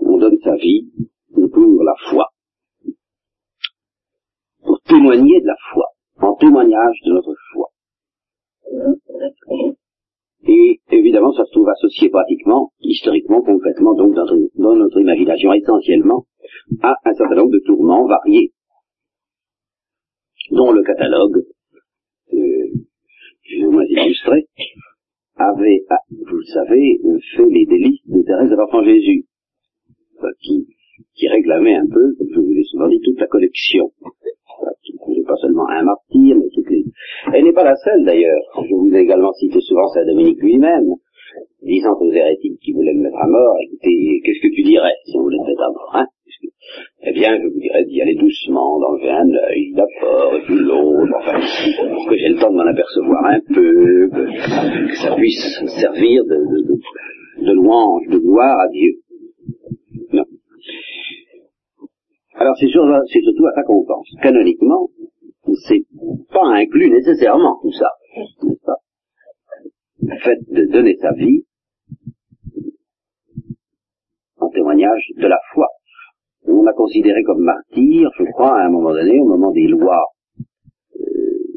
on 0.00 0.18
donne 0.18 0.36
sa 0.42 0.56
vie 0.56 0.90
pour 1.32 1.84
la 1.84 1.94
foi, 2.10 2.26
pour 4.64 4.80
témoigner 4.80 5.40
de 5.40 5.46
la 5.46 5.56
foi, 5.72 5.84
en 6.16 6.34
témoignage 6.34 6.96
de 7.06 7.12
notre 7.12 7.36
foi. 7.52 7.70
Et 10.46 10.80
évidemment, 10.90 11.32
ça 11.32 11.44
se 11.44 11.50
trouve 11.50 11.68
associé 11.68 12.10
pratiquement, 12.10 12.72
historiquement, 12.80 13.42
concrètement, 13.42 13.94
donc 13.94 14.14
dans, 14.14 14.76
notre 14.76 15.00
imagination 15.00 15.52
essentiellement, 15.52 16.26
à 16.82 16.94
un 17.04 17.14
certain 17.14 17.34
nombre 17.34 17.50
de 17.50 17.62
tournants 17.66 18.06
variés, 18.06 18.52
dont 20.50 20.72
le 20.72 20.82
catalogue, 20.82 21.42
euh, 22.32 22.68
plus 23.44 23.64
ou 23.66 23.72
moins 23.72 23.84
illustré, 23.88 24.46
avait, 25.36 25.84
ah, 25.90 25.98
vous 26.10 26.36
le 26.36 26.44
savez, 26.44 27.00
fait 27.36 27.50
les 27.50 27.66
délices 27.66 28.06
de 28.06 28.22
Thérèse 28.22 28.50
de 28.50 28.56
l'Enfant 28.56 28.84
Jésus, 28.84 29.26
qui 30.40 30.66
qui 31.14 31.28
réclamait 31.28 31.74
un 31.74 31.86
peu, 31.86 32.14
comme 32.16 32.28
je 32.32 32.40
vous 32.40 32.52
l'ai 32.52 32.64
souvent 32.64 32.88
dit, 32.88 33.00
toute 33.04 33.18
la 33.20 33.26
collection. 33.26 33.92
Pas 35.28 35.36
seulement 35.36 35.68
un 35.68 35.82
martyr, 35.82 36.36
mais 36.36 36.48
toutes 36.54 36.70
les... 36.70 36.84
Elle 37.34 37.44
n'est 37.44 37.52
pas 37.52 37.64
la 37.64 37.76
seule 37.76 38.02
d'ailleurs. 38.04 38.40
Je 38.56 38.74
vous 38.74 38.90
ai 38.94 39.00
également 39.00 39.32
cité 39.34 39.60
souvent 39.60 39.86
Saint 39.88 40.06
Dominique 40.06 40.40
lui-même, 40.40 40.94
disant 41.62 41.92
aux 42.00 42.10
hérétiques 42.10 42.58
qui 42.62 42.72
voulaient 42.72 42.94
me 42.94 43.02
mettre 43.02 43.18
à 43.20 43.28
mort, 43.28 43.56
écoutez, 43.60 44.22
qu'est-ce 44.24 44.40
que 44.40 44.54
tu 44.54 44.62
dirais 44.62 44.94
si 45.04 45.18
on 45.18 45.22
voulait 45.22 45.36
te 45.36 45.50
mettre 45.50 45.62
à 45.62 45.70
mort 45.70 45.90
hein? 45.94 46.06
Eh 47.02 47.12
bien, 47.12 47.38
je 47.38 47.46
vous 47.46 47.60
dirais 47.60 47.84
d'y 47.84 48.00
aller 48.02 48.14
doucement, 48.14 48.78
d'enlever 48.80 49.10
un 49.10 49.30
œil, 49.48 49.72
d'abord, 49.74 50.34
et 50.34 50.42
puis 50.42 50.56
l'autre, 50.56 51.12
enfin, 51.16 51.40
pour 51.94 52.08
que 52.08 52.16
j'ai 52.16 52.28
le 52.28 52.38
temps 52.38 52.50
de 52.50 52.56
m'en 52.56 52.66
apercevoir 52.66 53.24
un 53.26 53.40
peu, 53.54 54.10
que, 54.10 54.94
ça 54.96 55.14
puisse 55.14 55.62
servir 55.80 56.24
de, 56.24 57.44
de, 57.44 57.52
louange, 57.52 58.08
de 58.08 58.18
gloire 58.18 58.60
à 58.60 58.68
Dieu. 58.68 58.94
Alors 62.34 62.54
c'est 62.56 62.68
surtout 62.68 63.46
à 63.46 63.52
ça 63.54 63.62
qu'on 63.64 63.84
pense. 63.84 64.08
Canoniquement, 64.22 64.88
c'est 65.54 65.84
pas 66.32 66.44
inclus 66.44 66.90
nécessairement 66.90 67.58
tout 67.62 67.72
ça, 67.72 67.90
n'est-ce 68.16 68.64
pas? 68.64 68.76
Le 70.02 70.18
fait 70.18 70.38
de 70.48 70.64
donner 70.72 70.96
sa 70.96 71.12
vie 71.12 71.44
en 74.38 74.48
témoignage 74.50 75.02
de 75.16 75.26
la 75.26 75.38
foi. 75.52 75.66
On 76.46 76.66
a 76.66 76.72
considéré 76.72 77.22
comme 77.24 77.42
martyr, 77.42 78.10
je 78.18 78.24
crois, 78.32 78.58
à 78.58 78.66
un 78.66 78.70
moment 78.70 78.92
donné, 78.92 79.18
au 79.20 79.26
moment 79.26 79.50
des 79.52 79.66
lois, 79.66 80.04
euh, 80.40 81.04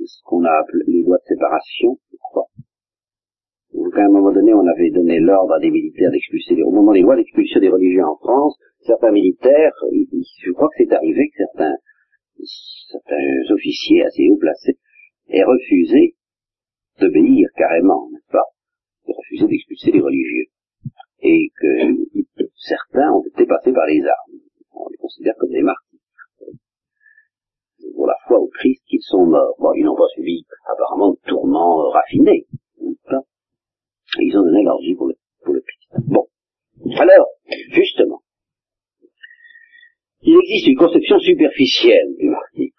ce 0.05 0.21
qu'on 0.25 0.43
a 0.43 0.51
appelé 0.51 0.83
les 0.87 1.03
lois 1.03 1.17
de 1.17 1.35
séparation, 1.35 1.97
je 2.11 2.17
crois. 2.17 2.45
À 3.93 4.03
un 4.03 4.09
moment 4.09 4.31
donné, 4.31 4.53
on 4.53 4.65
avait 4.65 4.89
donné 4.89 5.19
l'ordre 5.19 5.53
à 5.53 5.59
des 5.59 5.69
militaires 5.69 6.11
d'expulser, 6.11 6.61
au 6.63 6.71
moment 6.71 6.93
des 6.93 7.01
lois 7.01 7.15
d'expulsion 7.15 7.59
des 7.59 7.69
religieux 7.69 8.03
en 8.03 8.17
France, 8.17 8.57
certains 8.81 9.11
militaires, 9.11 9.73
je 9.91 10.51
crois 10.51 10.67
que 10.69 10.83
c'est 10.83 10.93
arrivé 10.93 11.29
que 11.29 11.37
certains, 11.37 11.75
certains 12.45 13.53
officiers 13.53 14.03
assez 14.03 14.27
haut 14.29 14.37
placés 14.37 14.77
aient 15.29 15.43
refusé 15.43 16.15
d'obéir 16.99 17.49
carrément, 17.55 18.09
n'est-ce 18.11 18.31
pas, 18.31 18.45
aient 19.07 19.13
refusé 19.15 19.47
d'expulser 19.47 19.91
les 19.91 20.01
religieux. 20.01 20.45
Et 21.23 21.51
que 21.55 22.47
certains 22.55 23.11
ont 23.11 23.23
été 23.23 23.45
passés 23.45 23.71
par 23.71 23.85
les 23.85 24.01
armes. 24.01 24.39
On 24.73 24.89
les 24.89 24.97
considère 24.97 25.35
comme 25.37 25.51
des 25.51 25.61
martyrs. 25.61 25.99
Pour 27.95 28.07
la 28.07 28.15
foi 28.27 28.39
au 28.39 28.47
Christ 28.47 28.81
qu'ils 28.87 29.01
sont 29.01 29.25
morts. 29.25 29.55
Bon, 29.59 29.73
ils 29.73 29.83
n'ont 29.83 29.95
pas 29.95 30.07
suivi 30.13 30.45
apparemment 30.71 31.11
de 31.11 31.19
tourments 31.27 31.89
raffinés. 31.89 32.47
Et 34.19 34.25
ils 34.25 34.37
ont 34.37 34.43
donné 34.43 34.63
leur 34.63 34.79
vie 34.79 34.95
pour 34.95 35.07
le, 35.07 35.15
pour 35.43 35.53
le 35.53 35.61
Christ. 35.61 36.05
Bon. 36.07 36.27
Alors, 36.97 37.27
justement, 37.71 38.20
il 40.23 40.37
existe 40.37 40.67
une 40.67 40.77
conception 40.77 41.19
superficielle 41.19 42.15
du 42.19 42.29
martyr. 42.29 42.69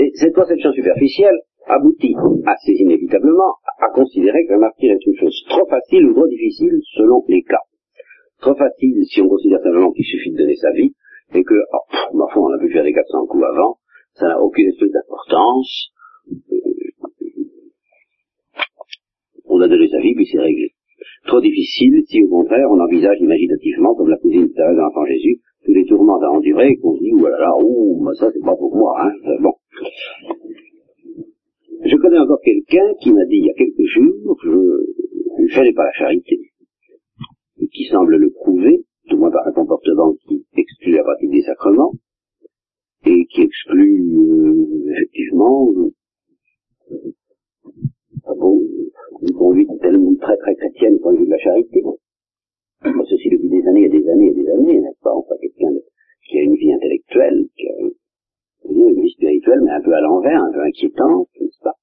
Et 0.00 0.10
cette 0.14 0.34
conception 0.34 0.72
superficielle 0.72 1.38
aboutit 1.66 2.14
assez 2.46 2.72
inévitablement 2.72 3.54
à 3.78 3.90
considérer 3.94 4.46
que 4.46 4.54
le 4.54 4.60
martyr 4.60 4.92
est 4.92 5.06
une 5.06 5.16
chose 5.16 5.44
trop 5.48 5.66
facile 5.68 6.06
ou 6.06 6.14
trop 6.14 6.26
difficile 6.26 6.80
selon 6.96 7.24
les 7.28 7.42
cas. 7.42 7.62
Trop 8.40 8.54
facile 8.54 9.04
si 9.04 9.20
on 9.20 9.28
considère 9.28 9.60
simplement 9.62 9.92
qu'il 9.92 10.04
suffit 10.04 10.32
de 10.32 10.38
donner 10.38 10.56
sa 10.56 10.72
vie 10.72 10.92
et 11.34 11.44
que, 11.44 11.54
oh, 11.54 12.16
ma 12.16 12.26
foi, 12.32 12.42
on 12.42 12.54
a 12.54 12.58
pu 12.58 12.72
faire 12.72 12.84
les 12.84 12.92
400 12.92 13.26
coups 13.26 13.44
avant, 13.44 13.78
ça 14.14 14.28
n'a 14.28 14.40
aucune 14.40 14.68
espèce 14.68 14.90
d'importance. 14.90 15.90
Euh, 16.32 16.56
on 19.44 19.60
a 19.60 19.68
donné 19.68 19.88
sa 19.88 20.00
vie 20.00 20.14
puis 20.14 20.26
c'est 20.26 20.40
réglé. 20.40 20.72
Trop 21.26 21.40
difficile 21.40 22.02
si 22.06 22.22
au 22.22 22.28
contraire 22.28 22.68
on 22.70 22.80
envisage 22.80 23.18
imaginativement, 23.20 23.94
comme 23.94 24.08
la 24.08 24.16
cousine 24.18 24.46
de 24.46 24.76
l'enfant 24.76 25.04
Jésus, 25.06 25.40
tous 25.68 25.74
les 25.74 25.84
tourments 25.84 26.18
à 26.18 26.30
endurer, 26.30 26.76
qu'on 26.78 26.96
se 26.96 27.02
dit, 27.02 27.12
oh 27.12 27.28
là 27.28 27.38
là, 27.38 27.52
oh, 27.62 28.02
ça 28.14 28.30
c'est 28.32 28.40
pas 28.40 28.56
pour 28.56 28.74
moi, 28.74 28.96
hein. 29.02 29.12
Euh, 29.26 29.42
bon. 29.42 29.52
Je 31.84 31.96
connais 31.96 32.18
encore 32.18 32.40
quelqu'un 32.42 32.94
qui 33.02 33.12
m'a 33.12 33.24
dit 33.26 33.36
il 33.36 33.46
y 33.46 33.50
a 33.50 33.54
quelques 33.54 33.86
jours, 33.86 34.38
je 34.42 35.42
ne 35.42 35.48
fallait 35.48 35.74
pas 35.74 35.84
la 35.84 35.92
charité, 35.92 36.40
et 37.60 37.68
qui 37.68 37.84
semble 37.84 38.16
le 38.16 38.30
prouver, 38.30 38.82
tout 39.10 39.18
moins 39.18 39.30
par 39.30 39.46
un 39.46 39.52
comportement 39.52 40.14
qui 40.26 40.42
exclut 40.56 40.92
la 40.92 41.02
pratique 41.02 41.30
des 41.30 41.42
sacrements, 41.42 41.92
et 43.04 43.26
qui 43.26 43.42
exclut 43.42 44.16
euh, 44.16 44.90
effectivement 44.92 45.70
euh, 45.76 45.92
ah 48.24 48.32
bon, 48.38 48.58
une 49.20 49.34
conduite 49.34 49.68
tellement 49.82 50.14
très 50.16 50.36
très 50.38 50.54
chrétienne 50.56 50.98
point 51.00 51.12
de 51.12 51.18
vue 51.18 51.26
de 51.26 51.30
la 51.30 51.38
charité. 51.38 51.82
Ceci 52.82 53.30
depuis 53.30 53.48
des 53.48 53.66
années 53.66 53.86
et 53.86 53.88
des 53.88 54.08
années 54.08 54.28
et 54.28 54.34
des 54.34 54.48
années, 54.50 54.80
n'est-ce 54.80 55.00
pas? 55.00 55.12
Enfin, 55.12 55.34
quelqu'un 55.40 55.72
qui 56.28 56.38
a 56.38 56.42
une 56.42 56.54
vie 56.54 56.72
intellectuelle, 56.72 57.46
qui 57.56 57.68
a 57.68 57.72
une 58.64 59.02
vie 59.02 59.10
spirituelle, 59.10 59.60
mais 59.64 59.72
un 59.72 59.80
peu 59.80 59.92
à 59.92 60.00
l'envers, 60.00 60.42
un 60.42 60.52
peu 60.52 60.60
inquiétante, 60.60 61.28
n'est-ce 61.40 61.60
pas? 61.60 61.74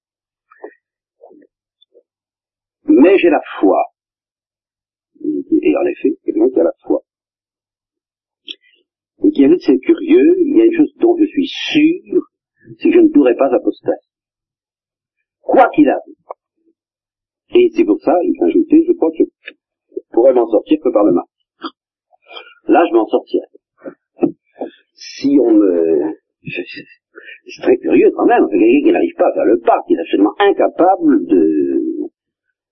Mais 2.88 3.18
j'ai 3.18 3.30
la 3.30 3.42
foi. 3.60 3.84
Et 5.22 5.78
en 5.78 5.86
effet, 5.86 6.18
quelqu'un 6.24 6.50
qui 6.50 6.60
a 6.60 6.64
la 6.64 6.74
foi. 6.86 7.02
Et 9.24 9.32
qui 9.32 9.48
de 9.48 9.58
c'est 9.58 9.80
curieux, 9.80 10.36
il 10.40 10.58
y 10.58 10.62
a 10.62 10.66
une 10.66 10.74
chose 10.74 10.94
dont 11.00 11.18
je 11.18 11.26
suis 11.26 11.48
sûr, 11.48 12.22
c'est 12.78 12.90
que 12.90 12.96
je 12.96 13.00
ne 13.00 13.10
pourrai 13.10 13.36
pas 13.36 13.54
apostaser. 13.54 13.98
Quoi 15.42 15.70
qu'il 15.74 15.90
arrive. 15.90 16.16
Et 17.56 17.70
c'est 17.76 17.86
pour 17.86 18.00
ça, 18.02 18.14
il 18.24 18.36
faut 18.38 18.46
ajouter, 18.46 18.84
je 18.88 18.94
crois 18.94 19.12
que 19.18 19.24
pourrais 20.16 20.34
m'en 20.34 20.48
sortir 20.48 20.80
que 20.84 20.90
par 20.90 21.04
le 21.04 21.12
mal. 21.12 21.26
Là, 22.68 22.84
je 22.90 22.96
m'en 22.96 23.06
sortirai. 23.06 23.46
Si 24.94 25.38
on 25.40 25.52
me... 25.52 26.16
C'est 26.42 27.62
très 27.62 27.78
curieux 27.78 28.12
quand 28.16 28.26
même, 28.26 28.48
quelqu'un 28.50 28.82
qui 28.86 28.92
n'arrive 28.92 29.16
pas 29.18 29.30
à 29.30 29.34
faire 29.34 29.46
le 29.46 29.60
pas, 29.60 29.78
qui 29.88 29.94
est 29.94 30.00
absolument 30.00 30.34
incapable 30.40 31.26
de 31.28 32.10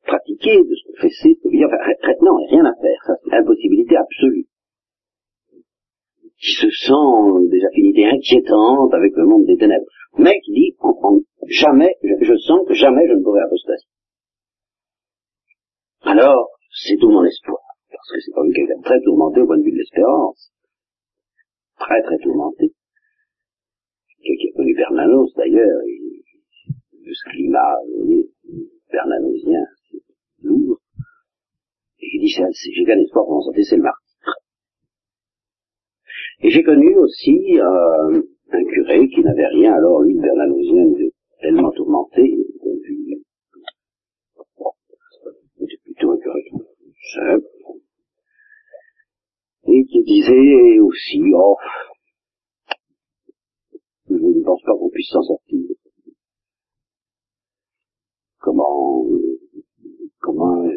pratiquer, 0.06 0.58
de 0.58 0.76
se 0.76 0.92
confesser, 0.92 1.40
de 1.44 1.50
dire, 1.50 1.68
enfin, 1.68 2.14
non, 2.22 2.36
rien 2.50 2.66
à 2.66 2.74
faire, 2.82 3.00
ça 3.06 3.14
c'est 3.24 3.36
impossibilité 3.36 3.96
absolue. 3.96 4.46
Qui 6.38 6.52
se 6.54 6.70
sent 6.70 7.50
des 7.50 7.64
affinités 7.66 8.06
inquiétantes 8.06 8.94
avec 8.94 9.14
le 9.16 9.26
monde 9.26 9.46
des 9.46 9.58
ténèbres, 9.58 9.86
mais 10.18 10.40
qui 10.42 10.52
dit, 10.52 10.76
jamais, 11.50 11.96
je, 12.02 12.36
sens 12.38 12.68
que 12.68 12.74
jamais 12.74 13.08
je 13.08 13.14
ne 13.14 13.24
pourrai 13.24 13.42
apostasier. 13.42 13.88
Alors, 16.02 16.50
c'est 16.74 16.98
tout 17.00 17.10
mon 17.10 17.24
espoir, 17.24 17.62
parce 17.90 18.10
que 18.12 18.20
c'est 18.22 18.32
quand 18.32 18.44
même 18.44 18.54
quelqu'un 18.54 18.82
très 18.82 19.00
tourmenté 19.02 19.42
au 19.42 19.46
point 19.46 19.58
de 19.58 19.64
vue 19.64 19.72
de 19.72 19.78
l'espérance. 19.78 20.52
Très 21.80 22.02
très 22.02 22.18
tourmenté. 22.18 22.74
Quelqu'un 24.22 24.42
qui 24.42 24.50
a 24.50 24.58
connu 24.58 24.76
Bernanos 24.76 25.34
d'ailleurs, 25.36 25.82
de 27.06 27.14
ce 27.14 27.30
climat, 27.30 27.76
vous 27.88 28.06
voyez, 28.06 28.30
bernanosien, 28.92 29.64
c'est 29.90 30.02
lourd. 30.44 30.80
Et 32.00 32.08
il 32.14 32.22
dit, 32.22 32.28
j'ai 32.28 32.86
qu'un 32.86 33.00
espoir 33.00 33.26
pour 33.26 33.36
m'en 33.36 33.42
sortir, 33.42 33.66
c'est 33.70 33.78
le 33.78 33.84
martyr. 33.84 34.34
Et 36.42 36.50
j'ai 36.50 36.64
connu 36.64 36.96
aussi 36.98 37.60
euh, 37.60 38.22
un 38.52 38.64
curé 38.66 39.08
qui 39.10 39.22
n'avait 39.22 39.48
rien 39.48 39.74
alors, 39.74 40.02
lui, 40.02 40.16
bernanosien, 40.20 40.86
tellement 41.42 41.72
tourmenté, 41.72 42.44
et 49.66 49.86
qui 49.86 50.04
disait 50.04 50.80
aussi, 50.80 51.22
oh, 51.34 51.58
je 54.10 54.16
ne 54.16 54.44
pense 54.44 54.62
pas 54.64 54.74
qu'on 54.74 54.90
puisse 54.90 55.10
s'en 55.10 55.22
sortir. 55.22 55.60
Comment, 58.40 59.06
comment, 60.20 60.68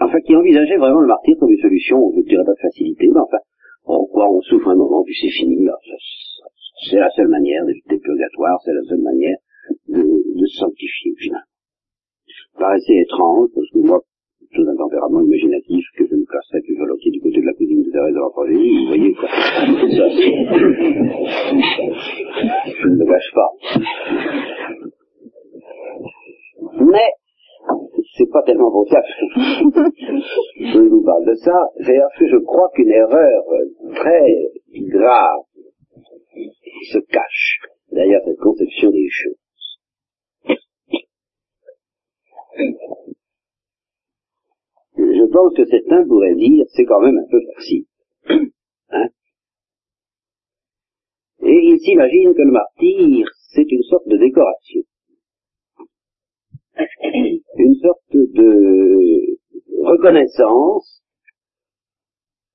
enfin, 0.00 0.20
qui 0.20 0.36
envisageait 0.36 0.76
vraiment 0.76 1.00
le 1.00 1.08
martyr 1.08 1.36
comme 1.40 1.50
une 1.50 1.60
solution, 1.60 2.12
je 2.12 2.18
ne 2.18 2.24
dirais 2.24 2.44
pas 2.44 2.52
de 2.52 2.60
facilité, 2.60 3.08
mais 3.12 3.20
enfin, 3.20 3.38
on, 3.86 4.06
quoi, 4.06 4.30
on 4.30 4.40
souffre 4.42 4.68
un 4.68 4.76
moment, 4.76 5.02
puis 5.02 5.16
c'est 5.20 5.30
fini, 5.30 5.66
c'est 6.88 6.96
la 6.96 7.10
seule 7.10 7.28
manière 7.28 7.64
d'éviter 7.66 7.94
le 7.94 8.00
purgatoire, 8.00 8.60
c'est 8.64 8.72
la 8.72 8.82
seule 8.88 9.02
manière 9.02 9.38
de, 9.88 10.02
de 10.02 10.46
se 10.46 10.58
sanctifier, 10.58 11.12
paraissait 12.58 12.96
étrange, 12.96 13.48
parce 13.54 13.68
que 13.70 13.78
moi, 13.78 14.00
tout 14.54 14.62
un 14.62 14.76
tempérament 14.76 15.20
imaginatif, 15.20 15.84
que 15.96 16.06
je 16.06 16.14
me 16.14 16.24
classerais 16.24 16.60
plus 16.62 16.76
volontiers 16.78 17.10
du 17.10 17.20
côté 17.20 17.40
de 17.40 17.46
la 17.46 17.52
cousine 17.52 17.82
de 17.82 17.90
Thérèse 17.90 18.14
de 18.14 18.18
l'enfant 18.18 18.44
vous 18.44 18.86
voyez 18.86 19.12
quoi. 19.14 19.28
Je 22.66 22.88
ne 22.88 22.96
le 22.96 23.04
gâche 23.04 23.32
pas. 23.34 23.50
Mais, 26.80 27.10
c'est 28.16 28.30
pas 28.30 28.42
tellement 28.42 28.70
pour 28.70 28.88
ça 28.88 29.02
je 30.58 30.78
vous 30.78 31.02
parle 31.04 31.26
de 31.26 31.34
ça, 31.34 31.68
c'est 31.80 31.98
parce 31.98 32.18
que 32.18 32.28
je 32.28 32.36
crois 32.38 32.70
qu'une 32.74 32.90
erreur 32.90 33.44
très 33.94 34.34
grave 34.88 35.40
se 36.92 36.98
cache 36.98 37.60
derrière 37.92 38.20
cette 38.24 38.38
conception 38.38 38.90
des 38.90 39.08
choses. 39.10 39.45
Je 44.96 45.30
pense 45.30 45.54
que 45.54 45.64
certains 45.66 46.06
pourraient 46.06 46.34
dire, 46.34 46.64
c'est 46.68 46.84
quand 46.84 47.00
même 47.00 47.18
un 47.18 47.30
peu 47.30 47.40
facile. 47.54 47.84
Hein? 48.90 49.08
Et 51.42 51.58
ils 51.64 51.78
s'imaginent 51.80 52.34
que 52.34 52.42
le 52.42 52.52
martyr, 52.52 53.28
c'est 53.52 53.70
une 53.70 53.82
sorte 53.82 54.06
de 54.06 54.16
décoration. 54.16 54.82
Une 57.58 57.74
sorte 57.76 58.12
de 58.12 59.38
reconnaissance, 59.82 61.02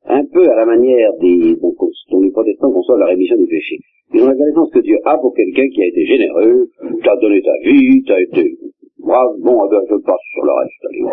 un 0.06 0.24
peu 0.26 0.50
à 0.50 0.56
la 0.56 0.66
manière 0.66 1.12
des, 1.20 1.56
dont, 1.56 2.22
les 2.22 2.32
protestants 2.32 2.72
conçoivent 2.72 3.00
la 3.00 3.08
rémission 3.08 3.36
des 3.38 3.48
péchés. 3.48 3.80
Une 4.14 4.22
reconnaissance 4.22 4.72
que 4.72 4.80
Dieu 4.80 4.98
a 5.06 5.18
pour 5.18 5.34
quelqu'un 5.34 5.68
qui 5.70 5.82
a 5.82 5.88
été 5.88 6.06
généreux, 6.06 6.70
a 7.04 7.18
donné 7.18 7.42
ta 7.42 7.58
vie, 7.64 8.04
a 8.10 8.22
été 8.22 8.58
brave, 9.02 9.36
bon, 9.40 9.68
ben, 9.70 9.82
je 9.90 9.96
passe 9.96 10.22
sur 10.32 10.44
le 10.44 10.54
reste, 10.54 10.86
allez, 10.86 11.04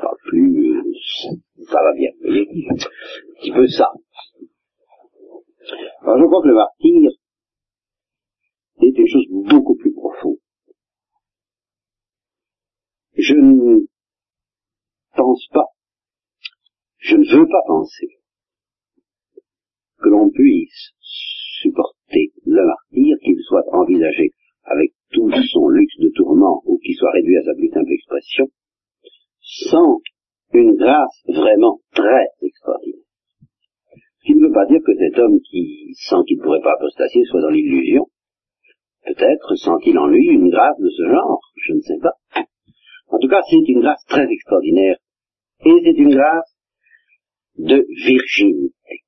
ça 0.00 0.10
ne 0.10 0.28
plus, 0.28 0.82
ça 1.68 1.82
va 1.82 1.92
bien, 1.92 2.10
un 2.10 2.74
petit 3.36 3.52
peu 3.52 3.66
ça. 3.66 3.90
Alors 6.02 6.18
je 6.18 6.24
crois 6.24 6.42
que 6.42 6.48
le 6.48 6.54
martyr 6.54 7.10
est 8.82 8.98
une 8.98 9.06
chose 9.06 9.26
beaucoup 9.28 9.76
plus 9.76 9.92
profonde. 9.92 10.38
Je 13.16 13.34
ne 13.34 13.86
pense 15.14 15.46
pas, 15.52 15.66
je 16.98 17.16
ne 17.16 17.36
veux 17.36 17.46
pas 17.46 17.62
penser 17.66 18.20
que 20.02 20.08
l'on 20.08 20.30
puisse 20.30 20.92
supporter 21.00 22.32
le 22.46 22.64
martyr, 22.64 23.16
qu'il 23.22 23.38
soit 23.42 23.64
envisagé 23.72 24.30
avec 24.64 24.94
tout 25.12 25.30
son 25.52 25.68
luxe 25.68 25.98
de 25.98 26.10
tourment 26.14 26.62
ou 26.64 26.78
qu'il 26.78 26.94
soit 26.94 27.12
réduit 27.12 27.36
à 27.36 27.42
sa 27.42 27.54
plus 27.54 27.70
simple 27.70 27.92
expression, 27.92 28.46
sans 29.40 30.00
une 30.52 30.76
grâce 30.76 31.22
vraiment 31.28 31.80
très 31.92 32.26
extraordinaire. 32.42 33.04
Ce 34.20 34.26
qui 34.26 34.34
ne 34.34 34.46
veut 34.46 34.52
pas 34.52 34.66
dire 34.66 34.80
que 34.84 34.94
cet 34.94 35.18
homme 35.18 35.40
qui 35.40 35.94
sent 35.94 36.22
qu'il 36.26 36.38
ne 36.38 36.42
pourrait 36.42 36.62
pas 36.62 36.74
apostasier 36.74 37.24
soit 37.24 37.40
dans 37.40 37.50
l'illusion. 37.50 38.06
Peut-être 39.06 39.56
sent-il 39.56 39.98
en 39.98 40.06
lui 40.06 40.26
une 40.26 40.50
grâce 40.50 40.78
de 40.78 40.90
ce 40.90 41.08
genre, 41.08 41.40
je 41.56 41.72
ne 41.72 41.80
sais 41.80 41.98
pas. 42.00 42.44
En 43.08 43.18
tout 43.18 43.28
cas, 43.28 43.40
c'est 43.48 43.56
une 43.56 43.80
grâce 43.80 44.04
très 44.06 44.26
extraordinaire. 44.30 44.96
Et 45.64 45.72
c'est 45.84 45.98
une 45.98 46.14
grâce 46.14 46.56
de 47.56 47.86
virginité. 48.04 49.04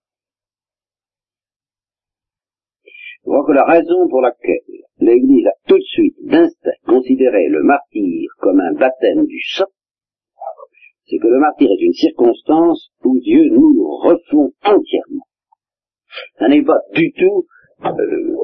Je 3.25 3.31
crois 3.31 3.45
que 3.47 3.53
la 3.53 3.65
raison 3.65 4.09
pour 4.09 4.21
laquelle 4.21 4.61
l'Église 4.99 5.47
a 5.47 5.55
tout 5.69 5.79
de 5.79 5.83
suite 5.83 6.17
d'instinct 6.23 6.71
considéré 6.87 7.49
le 7.49 7.63
martyr 7.63 8.31
comme 8.39 8.61
un 8.61 8.73
baptême 8.73 9.27
du 9.27 9.41
sang, 9.55 9.67
c'est 11.07 11.19
que 11.19 11.29
le 11.29 11.39
martyr 11.39 11.69
est 11.71 11.85
une 11.85 11.93
circonstance 11.93 12.91
où 13.05 13.19
Dieu 13.21 13.49
nous 13.51 13.87
refond 14.03 14.53
entièrement. 14.65 15.27
Ça 16.39 16.49
n'est 16.49 16.63
pas 16.63 16.81
du 16.95 17.13
tout 17.13 17.47
euh, 17.85 18.37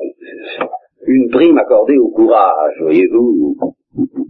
une 1.06 1.30
prime 1.30 1.58
accordée 1.58 1.96
au 1.96 2.10
courage, 2.10 2.74
voyez-vous, 2.80 3.56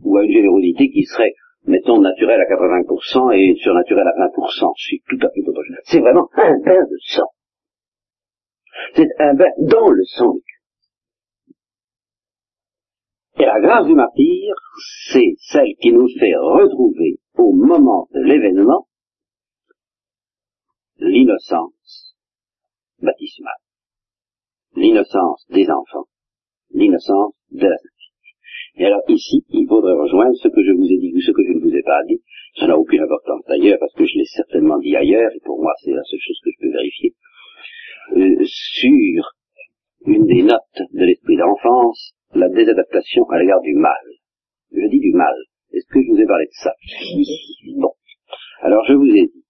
ou, 0.04 0.16
à 0.16 0.24
une 0.24 0.32
générosité 0.32 0.90
qui 0.90 1.04
serait, 1.04 1.34
mettons, 1.66 2.00
naturelle 2.00 2.40
à 2.40 2.44
80% 2.44 3.36
et 3.36 3.54
surnaturelle 3.56 4.06
à 4.06 4.28
20%. 4.28 4.72
C'est 4.76 5.00
tout 5.08 5.26
à 5.26 5.30
fait 5.30 5.40
autre. 5.46 5.60
C'est 5.84 6.00
vraiment 6.00 6.28
un 6.36 6.58
bain 6.60 6.82
de 6.82 6.96
sang. 7.00 7.26
C'est 8.94 9.08
un 9.18 9.34
bain 9.34 9.50
dans 9.58 9.90
le 9.90 10.04
sang 10.04 10.34
du 10.34 10.58
Et 13.40 13.46
la 13.46 13.60
grâce 13.60 13.86
du 13.86 13.94
martyr, 13.94 14.54
c'est 15.10 15.34
celle 15.38 15.74
qui 15.80 15.92
nous 15.92 16.08
fait 16.18 16.34
retrouver 16.36 17.18
au 17.36 17.52
moment 17.52 18.08
de 18.12 18.20
l'événement 18.20 18.88
l'innocence 20.98 22.16
baptismale, 23.00 23.62
l'innocence 24.74 25.46
des 25.50 25.70
enfants, 25.70 26.08
l'innocence 26.70 27.34
de 27.52 27.66
la. 27.68 27.76
Et 28.76 28.86
alors 28.86 29.02
ici, 29.08 29.44
il 29.50 29.66
faudrait 29.68 29.94
rejoindre 29.94 30.36
ce 30.36 30.48
que 30.48 30.62
je 30.64 30.72
vous 30.72 30.86
ai 30.86 30.98
dit 30.98 31.12
ou 31.14 31.20
ce 31.20 31.32
que 31.32 31.42
je 31.46 31.52
ne 31.52 31.60
vous 31.60 31.74
ai 31.74 31.82
pas 31.82 32.02
dit. 32.06 32.20
Ça 32.58 32.66
n'a 32.66 32.78
aucune 32.78 33.00
importance 33.00 33.42
d'ailleurs 33.46 33.78
parce 33.78 33.94
que 33.94 34.04
je 34.04 34.18
l'ai 34.18 34.24
certainement 34.24 34.78
dit 34.78 34.96
ailleurs 34.96 35.30
et 35.34 35.40
pour 35.44 35.60
moi 35.62 35.72
c'est 35.82 35.92
la 35.92 36.02
seule 36.04 36.20
chose 36.20 36.40
que 36.44 36.50
je 36.50 36.58
peux 36.60 36.72
vérifier. 36.72 37.14
Sur 38.10 39.32
une 40.06 40.26
des 40.26 40.42
notes 40.42 40.82
de 40.92 41.04
l'esprit 41.04 41.36
d'enfance, 41.36 42.12
la 42.34 42.48
désadaptation 42.48 43.28
à 43.30 43.38
l'égard 43.38 43.60
du 43.60 43.74
mal. 43.74 44.04
Je 44.72 44.86
dis 44.88 45.00
du 45.00 45.12
mal. 45.12 45.34
Est-ce 45.72 45.86
que 45.92 46.00
je 46.02 46.08
vous 46.08 46.20
ai 46.20 46.26
parlé 46.26 46.46
de 46.46 46.52
ça? 46.52 46.72
Bon. 47.76 47.92
Alors 48.60 48.84
je 48.86 48.94
vous 48.94 49.06
ai 49.06 49.26
dit. 49.26 49.44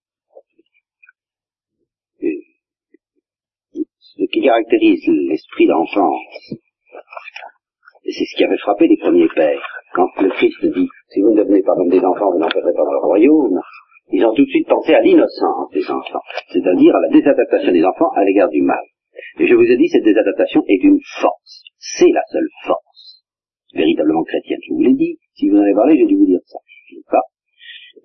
Ce 3.98 4.24
qui 4.32 4.42
caractérise 4.42 5.06
l'esprit 5.06 5.66
d'enfance, 5.68 6.54
c'est 8.02 8.24
ce 8.24 8.36
qui 8.36 8.44
avait 8.44 8.58
frappé 8.58 8.88
les 8.88 8.96
premiers 8.96 9.28
pères, 9.28 9.62
quand 9.94 10.08
le 10.20 10.30
Christ 10.30 10.64
dit, 10.64 10.88
si 11.10 11.20
vous 11.20 11.30
ne 11.30 11.42
devenez 11.42 11.62
pas 11.62 11.76
comme 11.76 11.88
des 11.88 12.00
enfants, 12.00 12.32
vous 12.32 12.38
n'entrerez 12.38 12.72
pas 12.72 12.84
dans 12.84 12.92
le 12.92 12.98
royaume, 12.98 13.60
ils 14.10 14.24
ont 14.24 14.34
tout 14.34 14.44
de 14.44 14.50
suite 14.50 14.68
pensé 14.68 14.94
à 14.94 15.00
l'innocence 15.00 15.70
des 15.72 15.84
enfants, 15.90 16.22
c'est-à-dire 16.52 16.96
à 16.96 17.00
la 17.00 17.08
désadaptation 17.08 17.72
des 17.72 17.84
enfants 17.84 18.10
à 18.14 18.24
l'égard 18.24 18.48
du 18.48 18.62
mal. 18.62 18.82
Et 19.38 19.46
je 19.46 19.54
vous 19.54 19.64
ai 19.64 19.76
dit, 19.76 19.88
cette 19.88 20.04
désadaptation 20.04 20.62
est 20.66 20.82
une 20.82 21.00
force. 21.20 21.64
C'est 21.78 22.10
la 22.12 22.22
seule 22.30 22.48
force 22.66 22.88
véritablement 23.74 24.24
chrétienne. 24.24 24.58
Je 24.66 24.74
vous 24.74 24.82
l'ai 24.82 24.94
dit. 24.94 25.18
Si 25.34 25.48
vous 25.48 25.56
en 25.56 25.62
avez 25.62 25.74
parlé, 25.74 25.96
j'ai 25.96 26.06
dû 26.06 26.16
vous 26.16 26.26
dire 26.26 26.40
ça. 26.46 26.58
Je 26.88 26.96
ne 26.96 27.02
pas. 27.10 27.22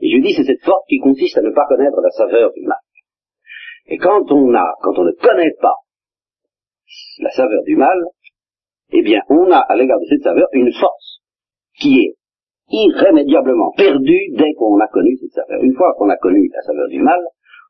Et 0.02 0.10
je 0.12 0.22
dis, 0.22 0.34
c'est 0.34 0.44
cette 0.44 0.64
force 0.64 0.86
qui 0.88 1.00
consiste 1.00 1.38
à 1.38 1.42
ne 1.42 1.52
pas 1.52 1.66
connaître 1.68 2.00
la 2.02 2.10
saveur 2.12 2.52
du 2.54 2.62
mal. 2.64 2.78
Et 3.88 3.98
quand 3.98 4.32
on 4.32 4.54
a, 4.54 4.74
quand 4.82 4.98
on 4.98 5.04
ne 5.04 5.12
connaît 5.12 5.54
pas 5.62 5.76
la 7.20 7.32
saveur 7.32 7.64
du 7.64 7.76
mal, 7.76 7.98
eh 8.92 9.02
bien, 9.02 9.22
on 9.30 9.52
a 9.52 9.58
à 9.58 9.76
l'égard 9.76 10.00
de 10.00 10.06
cette 10.06 10.22
saveur 10.22 10.48
une 10.54 10.72
force 10.74 11.22
qui 11.80 12.00
est 12.00 12.16
irrémédiablement 12.70 13.72
perdue 13.78 14.30
dès 14.38 14.54
qu'on 14.54 14.80
a 14.80 14.88
connu 14.88 15.18
cette 15.18 15.32
saveur. 15.32 15.62
Une 15.62 15.76
fois 15.76 15.94
qu'on 15.98 16.10
a 16.10 16.18
connu 16.18 16.50
la 16.54 16.62
saveur 16.62 16.88
du 16.88 17.00
mal, 17.00 17.20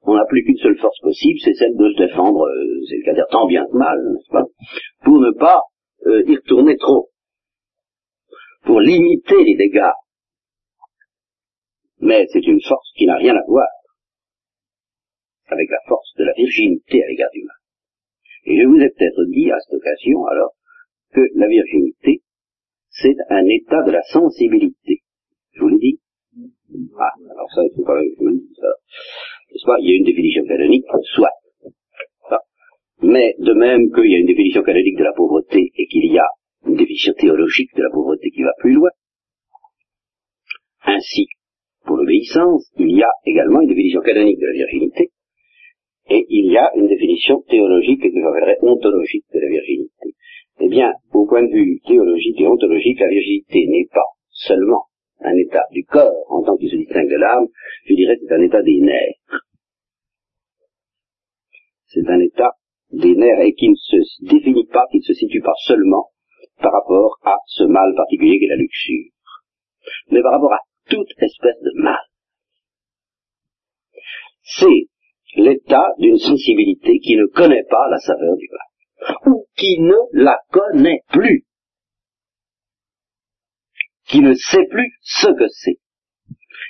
on 0.04 0.16
n'a 0.16 0.26
plus 0.26 0.44
qu'une 0.44 0.58
seule 0.58 0.78
force 0.78 1.00
possible, 1.00 1.40
c'est 1.44 1.54
celle 1.54 1.76
de 1.76 1.92
se 1.92 1.98
défendre, 1.98 2.46
euh, 2.46 2.82
c'est 2.90 2.98
le 2.98 3.04
cas 3.04 3.26
tant 3.32 3.48
bien 3.48 3.66
que 3.66 3.78
mal, 3.78 3.98
n'est-ce 4.14 4.30
pas, 4.30 4.44
pour 5.04 5.20
ne 5.20 5.32
pas 5.32 5.62
euh, 6.08 6.24
y 6.28 6.36
retourner 6.36 6.78
trop, 6.78 7.10
pour 8.64 8.82
limiter 8.82 9.44
les 9.44 9.56
dégâts. 9.56 9.92
Mais 12.00 12.26
c'est 12.32 12.46
une 12.46 12.62
force 12.62 12.92
qui 12.98 13.06
n'a 13.06 13.16
rien 13.16 13.36
à 13.36 13.44
voir 13.48 13.68
avec 15.48 15.70
la 15.70 15.80
force 15.88 16.14
de 16.18 16.26
la 16.26 16.34
virginité 16.34 17.04
à 17.04 17.08
l'égard 17.08 17.30
du 17.34 17.44
mal. 17.44 17.56
Et 18.46 18.62
je 18.62 18.68
vous 18.68 18.78
ai 18.78 18.90
peut-être 18.90 19.24
dit 19.30 19.52
à 19.52 19.60
cette 19.60 19.76
occasion, 19.76 20.26
alors, 20.26 20.52
que 21.14 21.22
la 21.36 21.48
virginité, 21.48 22.22
c'est 22.94 23.16
un 23.30 23.46
état 23.48 23.82
de 23.84 23.92
la 23.92 24.02
sensibilité. 24.04 25.02
Je 25.54 25.62
vous 25.62 25.70
l'ai 25.70 25.78
dit 25.78 26.00
Ah, 26.98 27.14
alors 27.32 27.50
ça, 27.54 27.62
il 27.64 27.76
faut 27.76 27.84
que 27.84 27.94
je 28.00 28.32
dise. 28.32 28.60
N'est-ce 29.52 29.66
pas? 29.66 29.78
Il 29.80 29.90
y 29.90 29.94
a 29.94 29.98
une 29.98 30.06
définition 30.06 30.46
canonique, 30.46 30.86
soit. 31.16 31.34
Mais 33.02 33.36
de 33.38 33.54
même 33.54 33.92
qu'il 33.92 34.12
y 34.12 34.16
a 34.16 34.20
une 34.20 34.28
définition 34.28 34.64
canonique 34.64 34.98
de 34.98 35.04
la 35.04 35.14
pauvreté 35.14 35.72
et 35.76 35.88
qu'il 35.88 36.06
y 36.12 36.18
a 36.18 36.28
une 36.66 36.76
définition 36.76 37.14
théologique 37.14 37.76
de 37.76 37.84
la 37.84 37.90
pauvreté 37.90 38.30
qui 38.32 38.44
va 38.44 38.54
plus 38.60 38.72
loin, 38.72 38.90
ainsi, 40.86 41.28
pour 41.86 41.98
l'obéissance, 41.98 42.72
il 42.78 42.96
y 42.96 43.04
a 43.04 43.12
également 43.26 43.62
une 43.62 43.70
définition 43.70 44.02
canonique 44.02 44.40
de 44.40 44.46
la 44.46 44.54
virginité, 44.54 45.12
et 46.10 46.26
il 46.30 46.52
y 46.52 46.58
a 46.58 46.72
une 46.76 46.88
définition 46.88 47.42
théologique 47.50 48.02
que 48.02 48.22
j'appellerais 48.22 48.58
ontologique 48.62 49.26
de 49.34 49.40
la 49.40 49.50
virginité. 49.50 50.16
Eh 50.60 50.70
bien, 50.70 50.94
au 51.14 51.26
point 51.26 51.44
de 51.44 51.52
vue 51.52 51.80
théologique 51.86 52.40
et 52.40 52.48
ontologique, 52.48 53.00
la 53.00 53.10
virginité 53.10 53.66
n'est 53.68 53.88
pas 53.92 54.06
seulement 54.30 54.86
un 55.22 55.36
état 55.36 55.66
du 55.72 55.84
corps 55.86 56.26
en 56.30 56.44
tant 56.44 56.58
qu'il 56.58 56.70
se 56.70 56.76
distingue 56.76 57.10
de 57.10 57.18
l'âme, 57.18 57.48
je 57.86 57.94
dirais 57.96 58.18
c'est 58.20 58.34
un 58.34 58.42
état 58.42 58.62
des 58.62 58.80
nerfs. 58.80 59.42
C'est 61.88 62.08
un 62.08 62.20
état 62.20 62.52
des 62.92 63.16
nerfs 63.16 63.40
et 63.42 63.54
qui 63.54 63.70
ne 63.70 63.76
se 63.76 64.26
définit 64.26 64.68
pas, 64.68 64.86
qui 64.92 64.98
ne 64.98 65.04
se 65.04 65.14
situe 65.14 65.42
pas 65.42 65.54
seulement 65.66 66.10
par 66.62 66.72
rapport 66.72 67.18
à 67.24 67.38
ce 67.48 67.64
mal 67.64 67.94
particulier 67.96 68.40
qu'est 68.40 68.48
la 68.48 68.56
luxure, 68.56 69.12
mais 70.12 70.22
par 70.22 70.34
rapport 70.34 70.54
à 70.54 70.60
toute 70.90 71.10
espèce 71.20 71.62
de 71.62 71.82
mal. 71.82 72.02
C'est 74.44 74.88
l'état 75.36 75.90
d'une 76.00 76.18
sensibilité 76.18 77.00
qui 77.00 77.16
ne 77.16 77.26
connaît 77.26 77.66
pas 77.70 77.90
la 77.90 77.98
saveur 77.98 78.36
du 78.36 78.48
mal, 78.52 78.68
ou 79.26 79.46
qui 79.56 79.80
ne 79.80 79.96
la 80.14 80.40
connaît 80.52 81.02
plus, 81.10 81.46
qui 84.08 84.22
ne 84.22 84.34
sait 84.34 84.66
plus 84.70 84.98
ce 85.02 85.28
que 85.28 85.48
c'est. 85.50 85.80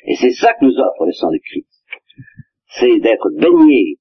Et 0.06 0.16
c'est 0.16 0.32
ça 0.32 0.54
que 0.54 0.66
nous 0.66 0.78
offre 0.78 1.06
le 1.06 1.14
sang 1.14 1.32
de 1.32 1.40
Christ. 1.44 1.70
C'est 2.68 3.00
d'être 3.00 3.30
baigné 3.38 3.98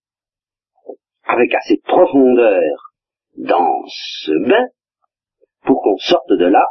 avec 1.25 1.55
assez 1.55 1.77
de 1.77 1.83
profondeur 1.83 2.93
dans 3.37 3.83
ce 3.87 4.33
bain 4.49 4.66
pour 5.64 5.83
qu'on 5.83 5.97
sorte 5.99 6.31
de 6.31 6.47
là 6.47 6.66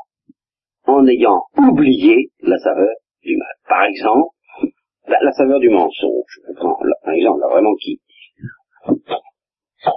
en 0.86 1.08
ayant 1.08 1.43
oublié 1.58 2.32
la 2.39 2.58
saveur 2.58 2.93
du 3.24 3.38
mal. 3.38 3.54
Par 3.68 3.84
exemple, 3.84 4.36
la, 5.08 5.32
saveur 5.32 5.60
du 5.60 5.70
mensonge. 5.70 6.39
Je 6.47 6.54
prends 6.54 6.78
un 7.04 7.12
exemple 7.12 7.39
là, 7.41 7.47
vraiment 7.47 7.76
qui... 7.76 8.02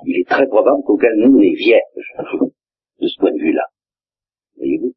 Il 0.07 0.21
est 0.21 0.29
très 0.29 0.47
probable 0.47 0.83
qu'aucun 0.85 1.15
de 1.17 1.27
nous 1.27 1.39
n'est 1.39 1.55
vierge 1.55 1.83
de 3.01 3.07
ce 3.07 3.19
point 3.19 3.33
de 3.33 3.39
vue-là. 3.39 3.67
Voyez-vous? 4.57 4.95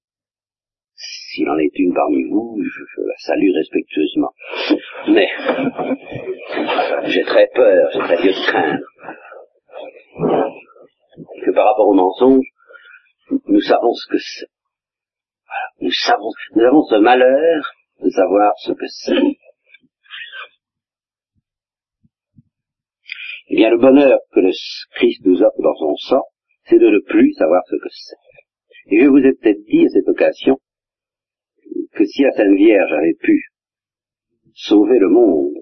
S'il 0.96 1.50
en 1.50 1.58
est 1.58 1.72
une 1.76 1.94
parmi 1.94 2.24
vous, 2.30 2.58
je, 2.64 3.02
la 3.02 3.18
salue 3.18 3.52
respectueusement. 3.54 4.32
Mais 5.10 5.30
j'ai 7.12 7.24
très 7.24 7.48
peur, 7.54 7.90
j'ai 7.94 8.00
très 8.00 8.24
lieu 8.24 8.32
de 8.32 8.48
craindre 8.48 8.86
que 11.46 11.52
par 11.52 11.66
rapport 11.66 11.88
au 11.88 11.94
mensonge, 11.94 12.46
nous 13.48 13.62
savons 13.62 13.94
ce 13.94 14.08
que 14.10 14.18
c'est. 14.18 14.48
Nous 15.80 15.92
savons, 15.92 16.32
nous 16.56 16.64
avons 16.64 16.84
ce 16.84 16.96
malheur 16.96 17.72
de 18.02 18.10
savoir 18.10 18.54
ce 18.58 18.72
que 18.72 18.88
c'est. 18.88 19.38
Eh 23.50 23.56
le 23.70 23.78
bonheur 23.78 24.20
que 24.34 24.40
le 24.40 24.52
Christ 24.96 25.26
nous 25.26 25.42
offre 25.42 25.62
dans 25.62 25.76
son 25.76 25.96
sang, 25.96 26.24
c'est 26.66 26.80
de 26.80 26.90
ne 26.90 27.00
plus 27.00 27.34
savoir 27.34 27.64
ce 27.68 27.76
que 27.76 27.90
c'est. 27.90 28.96
Et 28.96 29.02
je 29.02 29.08
vous 29.08 29.18
ai 29.18 29.34
peut-être 29.34 29.64
dit 29.66 29.86
à 29.86 29.90
cette 29.90 30.08
occasion 30.08 30.58
que 31.94 32.06
si 32.06 32.24
la 32.24 32.32
Sainte 32.32 32.56
Vierge 32.56 32.92
avait 32.94 33.18
pu 33.20 33.46
sauver 34.54 35.00
le 35.00 35.10
monde, 35.10 35.54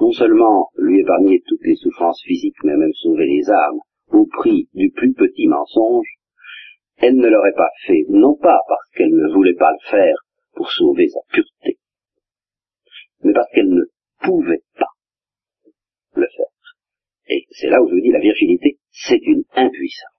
non 0.00 0.12
seulement 0.12 0.70
lui 0.76 1.00
épargner 1.00 1.42
toutes 1.46 1.64
les 1.64 1.76
souffrances 1.76 2.22
physiques, 2.24 2.62
mais 2.64 2.76
même 2.76 2.92
sauver 2.94 3.26
les 3.26 3.50
âmes 3.50 3.80
au 4.08 4.26
prix 4.26 4.68
du 4.74 4.90
plus 4.90 5.12
petit 5.12 5.46
mensonge, 5.46 6.06
elle 6.96 7.16
ne 7.16 7.28
l'aurait 7.28 7.54
pas 7.56 7.70
fait, 7.86 8.04
non 8.08 8.34
pas 8.34 8.58
parce 8.68 8.90
qu'elle 8.94 9.14
ne 9.14 9.32
voulait 9.32 9.54
pas 9.54 9.72
le 9.72 9.90
faire 9.90 10.16
pour 10.54 10.70
sauver 10.70 11.08
sa 11.08 11.20
pureté, 11.32 11.78
mais 13.22 13.32
parce 13.32 13.50
qu'elle 13.54 13.70
ne 13.70 13.84
pouvait 14.20 14.62
pas 14.78 14.90
le 16.14 16.26
faire. 16.26 16.49
Et 17.30 17.46
c'est 17.50 17.68
là 17.68 17.80
où 17.80 17.88
je 17.88 17.94
vous 17.94 18.00
dis 18.00 18.10
la 18.10 18.18
virginité, 18.18 18.78
c'est 18.90 19.20
une 19.22 19.44
impuissance. 19.54 20.10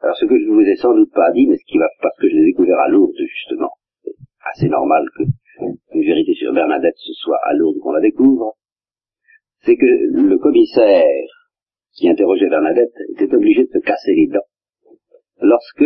Alors 0.00 0.16
ce 0.16 0.26
que 0.26 0.38
je 0.38 0.44
ne 0.44 0.54
vous 0.54 0.68
ai 0.68 0.74
sans 0.74 0.92
doute 0.92 1.12
pas 1.12 1.30
dit, 1.32 1.46
mais 1.46 1.56
ce 1.56 1.64
qui 1.64 1.78
va, 1.78 1.88
parce 2.02 2.18
que 2.18 2.28
je 2.28 2.34
l'ai 2.34 2.46
découvert 2.46 2.78
à 2.80 2.88
Lourdes 2.88 3.14
justement, 3.16 3.70
c'est 4.02 4.16
assez 4.52 4.68
normal 4.68 5.06
que 5.16 5.22
une 5.94 6.04
vérité 6.04 6.34
sur 6.34 6.52
Bernadette 6.52 6.96
ce 6.96 7.12
soit 7.12 7.38
à 7.44 7.54
Lourdes 7.54 7.78
qu'on 7.78 7.92
la 7.92 8.00
découvre, 8.00 8.56
c'est 9.62 9.76
que 9.76 9.86
le 9.86 10.36
commissaire 10.38 11.04
qui 11.92 12.08
interrogeait 12.08 12.48
Bernadette 12.48 12.92
était 13.16 13.32
obligé 13.32 13.62
de 13.62 13.68
se 13.68 13.78
casser 13.78 14.14
les 14.14 14.26
dents 14.26 14.48
lorsque 15.40 15.84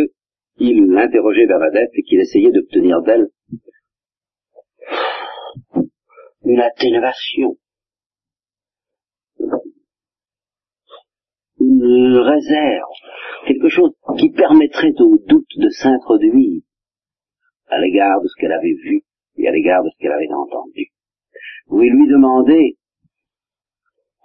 il 0.57 0.97
interrogeait 0.97 1.45
Bernadette 1.45 1.91
et 1.93 2.01
qu'il 2.01 2.19
essayait 2.19 2.51
d'obtenir 2.51 3.01
d'elle 3.03 3.27
une 6.43 6.61
atténuation, 6.61 7.57
une 11.59 12.17
réserve, 12.17 12.87
quelque 13.47 13.69
chose 13.69 13.91
qui 14.17 14.29
permettrait 14.31 14.93
au 14.99 15.17
doute 15.17 15.57
de 15.57 15.69
s'introduire 15.69 16.61
à 17.67 17.79
l'égard 17.79 18.21
de 18.21 18.27
ce 18.27 18.35
qu'elle 18.39 18.51
avait 18.51 18.75
vu 18.83 19.03
et 19.37 19.47
à 19.47 19.51
l'égard 19.51 19.83
de 19.83 19.89
ce 19.89 19.97
qu'elle 19.99 20.11
avait 20.11 20.31
entendu. 20.31 20.87
Vous 21.67 21.79
lui 21.79 22.07
demandez 22.07 22.77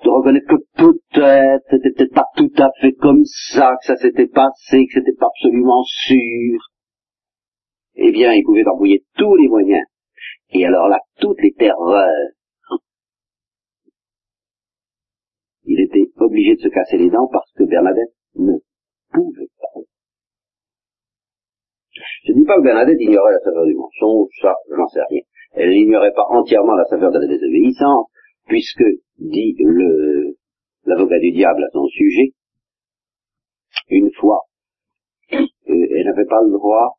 de 0.04 0.10
reconnaître 0.10 0.46
que 0.46 0.62
peut-être 0.76 1.64
c'était 1.70 1.90
peut-être 1.90 2.14
pas 2.14 2.26
tout 2.36 2.52
à 2.58 2.70
fait 2.80 2.92
comme 2.92 3.24
ça 3.24 3.76
que 3.80 3.86
ça 3.86 3.96
s'était 3.96 4.26
passé, 4.26 4.86
que 4.86 5.00
c'était 5.00 5.16
pas 5.18 5.26
absolument 5.26 5.82
sûr. 5.84 6.58
Eh 7.96 8.12
bien, 8.12 8.32
il 8.32 8.42
pouvait 8.44 8.66
embrouiller 8.66 9.04
tous 9.16 9.36
les 9.36 9.48
moyens. 9.48 9.86
Et 10.50 10.64
alors 10.66 10.88
là, 10.88 10.98
toutes 11.20 11.40
les 11.40 11.52
terreurs. 11.52 12.30
Il 15.64 15.80
était 15.80 16.10
obligé 16.34 16.54
de 16.56 16.60
se 16.60 16.68
casser 16.68 16.98
les 16.98 17.10
dents 17.10 17.28
parce 17.30 17.50
que 17.52 17.62
Bernadette 17.64 18.14
ne 18.34 18.58
pouvait 19.12 19.50
pas. 19.60 19.80
Je 22.24 22.32
ne 22.32 22.38
dis 22.38 22.44
pas 22.44 22.56
que 22.56 22.64
Bernadette 22.64 23.00
ignorait 23.00 23.32
la 23.32 23.38
saveur 23.38 23.64
du 23.66 23.74
mensonge, 23.74 24.28
ça, 24.42 24.52
j'en 24.76 24.88
sais 24.88 25.00
rien. 25.08 25.22
Elle 25.52 25.70
n'ignorait 25.70 26.12
pas 26.12 26.26
entièrement 26.30 26.74
la 26.74 26.84
saveur 26.86 27.12
de 27.12 27.18
la 27.20 27.28
désobéissance, 27.28 28.08
puisque, 28.46 28.84
dit 29.18 29.54
le, 29.60 30.34
l'avocat 30.86 31.20
du 31.20 31.30
diable 31.30 31.62
à 31.62 31.70
son 31.70 31.86
sujet, 31.86 32.34
une 33.90 34.10
fois, 34.18 34.40
euh, 35.32 35.38
elle 35.68 36.06
n'avait 36.06 36.26
pas 36.26 36.42
le 36.42 36.50
droit, 36.50 36.98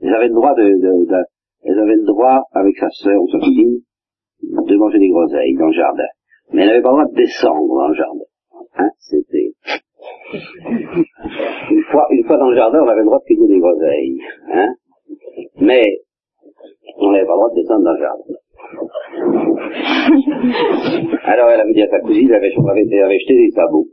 elle 0.00 0.14
avait 0.14 0.28
le 0.28 0.34
droit 0.34 0.54
elle 0.56 1.78
avait 1.80 1.96
le 1.96 2.06
droit, 2.06 2.44
avec 2.52 2.76
sa 2.78 2.88
sœur 2.90 3.20
ou 3.20 3.28
sa 3.28 3.40
fille, 3.40 3.82
de 4.40 4.76
manger 4.76 4.98
des 4.98 5.08
groseilles 5.08 5.56
dans 5.56 5.66
le 5.66 5.72
jardin. 5.72 6.06
Mais 6.52 6.62
elle 6.62 6.68
n'avait 6.68 6.82
pas 6.82 6.90
le 6.90 6.94
droit 6.94 7.06
de 7.06 7.14
descendre 7.14 7.74
dans 7.74 7.88
le 7.88 7.94
jardin. 7.94 8.24
Hein, 8.78 8.90
c'était... 8.98 9.52
Une 11.70 11.82
fois, 11.90 12.06
une 12.10 12.24
fois 12.24 12.36
dans 12.36 12.50
le 12.50 12.56
jardin, 12.56 12.80
on 12.82 12.88
avait 12.88 13.00
le 13.00 13.06
droit 13.06 13.18
de 13.18 13.24
cueillir 13.24 13.48
des 13.48 13.58
groseilles. 13.58 14.18
Hein, 14.52 14.74
mais 15.60 15.82
on 16.98 17.10
n'avait 17.10 17.26
pas 17.26 17.32
le 17.32 17.38
droit 17.38 17.50
de 17.50 17.56
descendre 17.60 17.84
dans 17.84 17.92
le 17.92 18.00
jardin. 18.00 18.34
Alors 21.24 21.50
elle 21.50 21.60
avait 21.60 21.72
dit 21.72 21.82
à 21.82 21.88
sa 21.88 22.00
cousine, 22.00 22.28
elle 22.28 22.36
avait, 22.36 22.52
avait 22.54 23.18
jeté 23.18 23.34
des 23.34 23.50
sabots. 23.50 23.86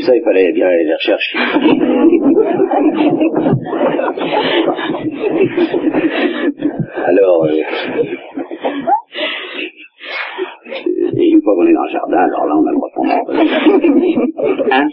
Ça, 0.00 0.16
il 0.16 0.22
fallait 0.22 0.52
bien 0.52 0.66
aller 0.66 0.84
les 0.84 0.94
rechercher. 0.94 1.38
Alors, 7.06 7.44
euh, 7.44 7.62
et 11.16 11.28
une 11.28 11.42
fois 11.42 11.54
qu'on 11.54 11.66
est 11.66 11.72
dans 11.72 11.84
le 11.84 11.90
jardin, 11.90 12.18
alors 12.18 12.46
là, 12.46 12.54
on 12.56 12.66
a 12.66 12.70
le 12.70 12.76
droit 12.76 12.88
de 12.88 12.94
prendre 12.94 13.12
Hein? 14.72 14.86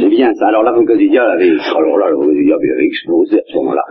C'est 0.00 0.08
bien 0.08 0.32
ça. 0.34 0.48
Alors 0.48 0.62
l'avocat 0.62 0.96
du 0.96 1.08
diable 1.08 1.30
avait, 1.30 1.50
alors 1.50 1.98
là, 1.98 2.06
diable 2.10 2.72
avait 2.74 2.86
explosé 2.86 3.38
à 3.38 3.42
ce 3.46 3.56
moment-là. 3.56 3.82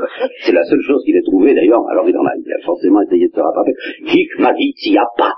C'est 0.44 0.54
la 0.54 0.64
seule 0.64 0.82
chose 0.82 1.04
qu'il 1.06 1.16
ait 1.16 1.24
trouvée 1.24 1.54
d'ailleurs. 1.54 1.84
Alors 1.90 2.08
il 2.08 2.18
en 2.18 2.26
a, 2.26 2.32
forcément 2.66 3.02
essayé 3.02 3.28
de 3.28 3.34
se 3.34 3.40
rattraper. 3.40 3.74
Hic 4.06 4.30
m'a 4.40 4.54
dit, 4.54 4.74
s'il 4.78 4.94
n'y 4.94 4.98
a 4.98 5.08
pas? 5.18 5.34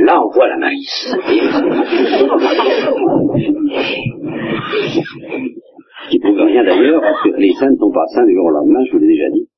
Là, 0.00 0.22
on 0.24 0.30
voit 0.30 0.48
la 0.48 0.58
malice. 0.58 1.14
Qui 6.10 6.18
prouve 6.18 6.36
rien 6.36 6.64
d'ailleurs, 6.64 7.00
parce 7.00 7.22
que 7.22 7.30
les 7.40 7.52
saints 7.52 7.70
ne 7.70 7.76
sont 7.76 7.92
pas 7.92 8.06
saints 8.14 8.26
du 8.26 8.34
jour 8.34 8.44
au 8.46 8.50
lendemain, 8.50 8.84
je 8.86 8.92
vous 8.92 8.98
l'ai 8.98 9.08
déjà 9.08 9.30
dit. 9.30 9.48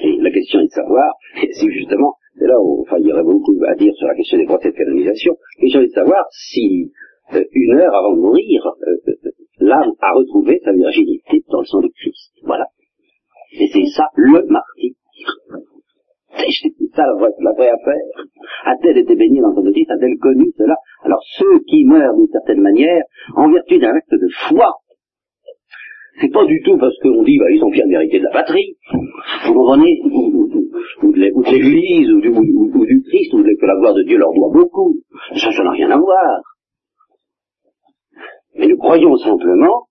Et 0.00 0.16
la 0.20 0.30
question 0.30 0.60
est 0.60 0.66
de 0.66 0.70
savoir 0.70 1.12
si 1.52 1.70
justement, 1.72 2.14
c'est 2.38 2.46
là 2.46 2.58
où 2.60 2.82
enfin, 2.82 2.96
il 3.00 3.06
y 3.06 3.12
aurait 3.12 3.22
beaucoup 3.22 3.54
à 3.66 3.74
dire 3.74 3.92
sur 3.94 4.06
la 4.06 4.14
question 4.14 4.38
des 4.38 4.46
procès 4.46 4.70
de 4.70 4.76
canonisation, 4.76 5.36
la 5.58 5.62
question 5.62 5.80
est 5.80 5.86
de 5.86 5.92
savoir 5.92 6.24
si 6.30 6.92
euh, 7.34 7.44
une 7.52 7.74
heure 7.74 7.94
avant 7.94 8.14
de 8.14 8.20
mourir, 8.20 8.66
euh, 8.66 9.12
l'âme 9.60 9.92
a 10.00 10.12
retrouvé 10.14 10.60
sa 10.64 10.72
virginité 10.72 11.42
dans 11.50 11.60
le 11.60 11.66
sang 11.66 11.80
de 11.80 11.88
Christ. 11.88 12.32
Voilà. 12.44 12.66
Et 13.52 13.66
c'est 13.72 13.86
ça 13.94 14.08
le 14.14 14.44
martyr. 14.46 14.92
C'est 16.38 16.94
ça 16.94 17.02
la 17.04 17.14
vraie, 17.14 17.68
affaire. 17.68 18.24
A-t-elle 18.64 18.98
été 18.98 19.16
baignée 19.16 19.40
dans 19.40 19.52
de 19.52 19.70
Christ 19.72 19.90
A-t-elle 19.90 20.18
connu 20.18 20.52
cela 20.56 20.76
Alors 21.02 21.20
ceux 21.36 21.58
qui 21.66 21.84
meurent 21.84 22.14
d'une 22.14 22.28
certaine 22.28 22.60
manière, 22.60 23.02
en 23.34 23.50
vertu 23.50 23.78
d'un 23.78 23.94
acte 23.94 24.12
de 24.12 24.28
foi, 24.48 24.74
c'est 26.20 26.32
pas 26.32 26.44
du 26.44 26.60
tout 26.64 26.76
parce 26.78 26.96
qu'on 27.02 27.22
dit, 27.22 27.38
bah, 27.38 27.50
ils 27.50 27.62
ont 27.62 27.70
bien 27.70 27.86
mérité 27.86 28.18
de 28.18 28.24
la 28.24 28.30
patrie. 28.30 28.76
Vous 29.46 29.54
comprenez? 29.54 30.00
Ou, 31.02 31.12
de 31.12 31.50
l'Église, 31.50 32.10
ou, 32.10 32.20
du, 32.20 33.02
Christ, 33.02 33.34
ou 33.34 33.42
que 33.42 33.66
la 33.66 33.76
gloire 33.76 33.94
de 33.94 34.02
Dieu 34.02 34.18
leur 34.18 34.32
doit 34.34 34.50
beaucoup. 34.52 34.96
Ça, 35.34 35.52
ça 35.52 35.62
n'a 35.62 35.70
rien 35.70 35.90
à 35.90 35.98
voir. 35.98 36.42
Mais 38.56 38.66
nous 38.66 38.76
croyons 38.76 39.16
simplement 39.16 39.86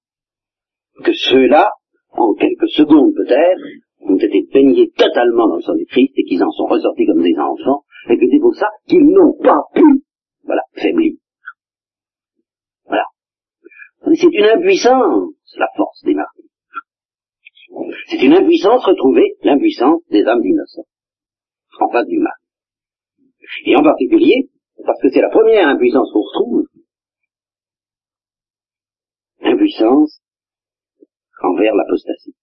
que 1.03 1.13
ceux-là, 1.13 1.69
en 2.11 2.33
quelques 2.33 2.69
secondes 2.69 3.13
peut-être, 3.15 3.61
ont 4.01 4.17
été 4.17 4.47
baignés 4.53 4.91
totalement 4.97 5.47
dans 5.47 5.55
le 5.55 5.61
sang 5.61 5.75
du 5.75 5.85
Christ 5.85 6.11
et 6.17 6.23
qu'ils 6.23 6.43
en 6.43 6.51
sont 6.51 6.65
ressortis 6.65 7.05
comme 7.05 7.21
des 7.21 7.35
enfants, 7.37 7.83
et 8.09 8.17
que 8.17 8.25
c'est 8.29 8.39
pour 8.39 8.55
ça 8.55 8.67
qu'ils 8.87 9.05
n'ont 9.05 9.33
pas 9.41 9.61
pu, 9.73 10.03
voilà, 10.45 10.61
faiblir. 10.73 11.13
C'est 14.03 14.33
une 14.33 14.45
impuissance, 14.45 15.33
la 15.57 15.67
force 15.75 16.03
des 16.03 16.13
martyrs. 16.13 16.45
C'est 18.09 18.23
une 18.23 18.33
impuissance 18.33 18.85
retrouvée, 18.85 19.35
l'impuissance 19.43 20.01
des 20.09 20.23
âmes 20.25 20.43
innocents, 20.43 20.87
en 21.79 21.89
face 21.91 22.07
du 22.07 22.19
mal. 22.19 22.33
Et 23.65 23.75
en 23.75 23.83
particulier, 23.83 24.49
parce 24.85 25.01
que 25.01 25.09
c'est 25.09 25.21
la 25.21 25.29
première 25.29 25.67
impuissance 25.67 26.11
qu'on 26.11 26.21
retrouve, 26.21 26.67
impuissance 29.41 30.21
envers 31.41 31.75
l'apostasie. 31.75 32.35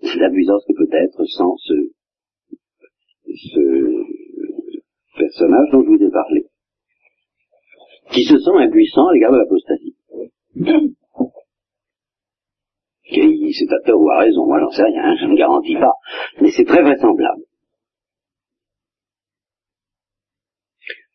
C'est 0.00 0.18
l'impuissance 0.18 0.64
que 0.66 0.74
peut-être 0.74 1.24
sans 1.24 1.56
ce, 1.56 1.74
ce 3.26 5.18
personnage 5.18 5.70
dont 5.72 5.82
je 5.82 5.88
vous 5.88 6.02
ai 6.02 6.10
parlé 6.10 6.46
qui 8.10 8.24
se 8.24 8.38
sent 8.38 8.56
impuissant 8.56 9.08
à 9.08 9.12
l'égard 9.12 9.32
de 9.32 9.38
l'apostasie. 9.38 9.96
C'est 13.56 13.72
à 13.72 13.80
tort 13.86 14.00
ou 14.00 14.10
à 14.10 14.18
raison, 14.18 14.46
moi 14.46 14.58
j'en 14.60 14.70
sais 14.70 14.82
rien, 14.82 15.14
je 15.16 15.26
ne 15.26 15.36
garantis 15.36 15.76
pas, 15.76 15.92
mais 16.40 16.50
c'est 16.50 16.64
très 16.64 16.82
vraisemblable. 16.82 17.42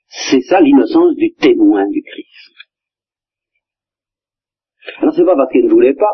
C'est 0.08 0.42
ça 0.42 0.62
l'innocence 0.62 1.16
du 1.16 1.34
témoin 1.34 1.88
du 1.88 2.02
Christ. 2.02 2.54
Alors 5.00 5.14
c'est 5.14 5.26
pas 5.26 5.36
parce 5.36 5.52
qu'elle 5.52 5.66
ne 5.66 5.70
voulait 5.70 5.94
pas. 5.94 6.14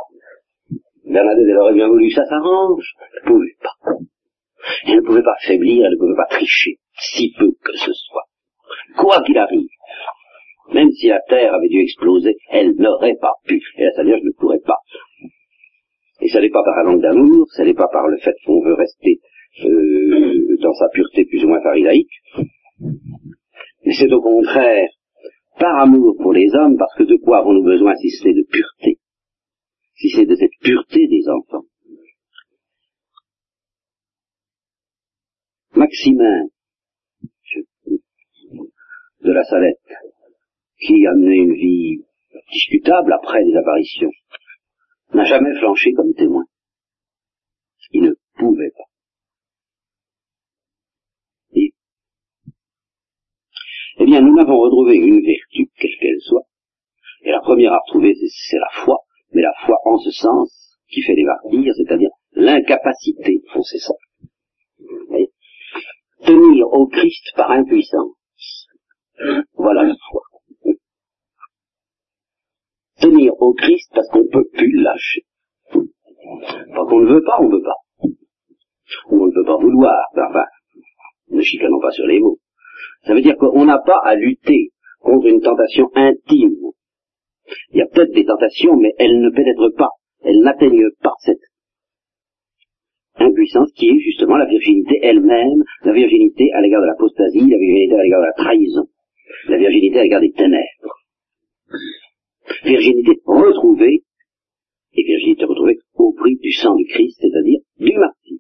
Bernadette, 1.06 1.46
elle 1.48 1.58
aurait 1.58 1.74
bien 1.74 1.88
voulu 1.88 2.10
ça 2.12 2.26
s'arrange. 2.26 2.94
Elle 3.00 3.24
ne 3.24 3.28
pouvait 3.28 3.58
pas. 3.62 3.94
Elle 4.88 4.96
ne 4.96 5.02
pouvait 5.02 5.24
pas 5.24 5.36
faiblir, 5.46 5.86
elle 5.86 5.94
ne 5.94 5.98
pouvait 5.98 6.16
pas 6.16 6.26
tricher, 6.26 6.80
si 7.00 7.34
peu 7.38 7.52
que 7.64 7.78
ce 7.78 7.94
soit. 7.94 8.28
Quoi 8.98 9.22
qu'il 9.24 9.38
arrive, 9.38 9.70
même 10.76 10.92
si 10.92 11.08
la 11.08 11.22
terre 11.22 11.54
avait 11.54 11.70
dû 11.70 11.80
exploser, 11.80 12.36
elle 12.50 12.76
n'aurait 12.76 13.16
pas 13.16 13.32
pu. 13.46 13.62
Et 13.78 13.86
la 13.86 13.94
Seigneur 13.94 14.20
ne 14.22 14.32
pourrait 14.38 14.60
pas. 14.60 14.80
Et 16.20 16.28
ça 16.28 16.42
n'est 16.42 16.50
pas 16.50 16.64
par 16.64 16.78
un 16.80 16.84
manque 16.84 17.02
d'amour, 17.02 17.48
ça 17.56 17.64
n'est 17.64 17.74
pas 17.74 17.88
par 17.88 18.08
le 18.08 18.18
fait 18.18 18.36
qu'on 18.46 18.62
veut 18.62 18.74
rester 18.74 19.22
euh, 19.64 20.58
dans 20.62 20.74
sa 20.74 20.90
pureté 20.90 21.24
plus 21.24 21.46
ou 21.46 21.48
moins 21.48 21.62
pharisaïque, 21.62 22.12
Mais 23.86 23.94
c'est 23.98 24.12
au 24.12 24.22
contraire 24.22 24.90
par 25.58 25.80
amour 25.80 26.18
pour 26.22 26.34
les 26.34 26.54
hommes, 26.56 26.76
parce 26.78 26.94
que 26.98 27.04
de 27.04 27.16
quoi 27.16 27.38
avons-nous 27.38 27.64
besoin 27.64 27.96
si 27.96 28.10
ce 28.10 28.28
n'est 28.28 28.34
de 28.34 28.44
pureté? 28.44 29.00
Si 29.94 30.10
c'est 30.10 30.26
de 30.26 30.36
cette 30.36 30.60
pureté 30.62 31.08
des 31.08 31.30
enfants. 31.30 31.66
Maximin 35.74 36.48
de 39.22 39.32
la 39.32 39.44
Salette, 39.44 39.80
qui 40.80 41.06
a 41.06 41.14
mené 41.14 41.36
une 41.38 41.54
vie 41.54 42.02
discutable 42.52 43.14
après 43.14 43.44
les 43.44 43.56
apparitions, 43.56 44.12
n'a 45.14 45.24
jamais 45.24 45.58
flanché 45.60 45.94
comme 45.94 46.14
témoin. 46.14 46.44
Il 47.92 48.04
ne 48.04 48.14
pouvait 48.36 48.72
pas. 48.72 48.86
eh 53.98 54.06
bien, 54.06 54.22
nous 54.22 54.36
n'avons 54.36 54.60
retrouvé 54.60 54.98
une 54.98 55.22
vertu, 55.22 55.72
quelle 55.78 55.98
qu'elle 56.00 56.22
soit. 56.22 56.46
Et 57.24 57.32
la 57.32 57.40
première 57.40 57.74
à 57.74 57.80
retrouver, 57.80 58.14
c'est 58.14 58.58
la 58.58 58.84
foi, 58.84 58.98
mais 59.32 59.42
la 59.42 59.54
foi 59.66 59.78
en 59.86 59.98
ce 59.98 60.12
sens 60.12 60.78
qui 60.90 61.02
fait 61.02 61.16
les 61.16 61.24
martyrs, 61.24 61.74
c'est-à-dire 61.76 62.10
l'incapacité, 62.34 63.42
c'est 63.64 63.80
ça. 63.80 63.94
Tenir 66.26 66.68
au 66.68 66.88
Christ 66.88 67.32
par 67.36 67.52
impuissance. 67.52 68.68
Voilà 69.54 69.84
la 69.84 69.96
foi. 70.10 70.22
Tenir 73.00 73.34
au 73.40 73.54
Christ 73.54 73.92
parce 73.94 74.08
qu'on 74.10 74.24
ne 74.24 74.30
peut 74.30 74.48
plus 74.54 74.72
lâcher. 74.82 75.24
Pas 75.72 76.86
qu'on 76.88 77.02
ne 77.02 77.14
veut 77.14 77.24
pas, 77.24 77.38
on 77.40 77.50
ne 77.50 77.56
veut 77.56 77.64
pas. 77.64 78.08
Ou 79.10 79.24
on 79.24 79.28
ne 79.28 79.34
peut 79.34 79.46
pas 79.46 79.58
vouloir, 79.58 80.06
enfin, 80.16 80.46
ne 81.32 81.42
chicanons 81.42 81.80
pas 81.80 81.92
sur 81.92 82.06
les 82.06 82.20
mots. 82.20 82.40
Ça 83.06 83.14
veut 83.14 83.22
dire 83.22 83.38
qu'on 83.38 83.66
n'a 83.66 83.80
pas 83.80 84.00
à 84.04 84.16
lutter 84.16 84.72
contre 85.00 85.28
une 85.28 85.42
tentation 85.42 85.90
intime. 85.96 86.72
Il 87.72 87.78
y 87.78 87.82
a 87.82 87.88
peut-être 87.88 88.14
des 88.14 88.26
tentations, 88.26 88.76
mais 88.78 88.94
elles 88.98 89.22
ne 89.22 89.30
pénètrent 89.30 89.76
pas, 89.78 89.90
elles 90.24 90.42
n'atteignent 90.42 90.90
pas 91.02 91.14
cette 91.20 91.42
impuissance 93.18 93.72
qui 93.74 93.90
est 93.90 94.00
justement 94.00 94.38
la 94.38 94.46
virginité 94.46 95.00
elle-même, 95.04 95.64
la 95.84 95.94
virginité 95.94 96.52
à 96.54 96.62
l'égard 96.62 96.82
de 96.82 96.88
l'apostasie, 96.88 97.40
la 97.40 97.58
virginité 97.58 97.96
à 97.96 98.04
l'égard 98.04 98.22
de 98.22 98.26
la 98.26 98.34
trahison, 98.34 98.88
la 99.48 99.58
virginité 99.58 100.00
à 100.00 100.04
l'égard 100.04 100.22
des 100.22 100.32
ténèbres. 100.32 100.96
Virginité 102.64 103.22
retrouvée, 103.26 104.04
et 104.94 105.04
virginité 105.04 105.46
retrouvée 105.46 105.80
au 105.96 106.14
prix 106.14 106.36
du 106.38 106.52
sang 106.52 106.76
du 106.76 106.86
Christ, 106.86 107.18
c'est-à-dire 107.20 107.60
du 107.78 107.94
martyr. 107.98 108.38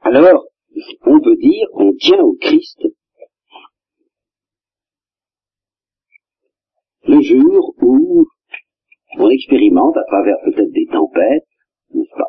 Alors, 0.00 0.46
on 1.02 1.20
peut 1.20 1.36
dire 1.36 1.66
qu'on 1.72 1.94
tient 1.94 2.20
au 2.20 2.34
Christ 2.34 2.86
le 7.08 7.22
jour 7.22 7.74
où 7.80 8.26
on 9.18 9.30
expérimente 9.30 9.96
à 9.96 10.04
travers 10.04 10.36
peut-être 10.44 10.70
des 10.72 10.86
tempêtes, 10.86 11.44
n'est-ce 11.94 12.16
pas 12.16 12.28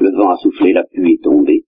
Le 0.00 0.10
vent 0.16 0.30
a 0.30 0.36
soufflé, 0.36 0.72
la 0.72 0.84
pluie 0.84 1.14
est 1.14 1.22
tombée, 1.22 1.64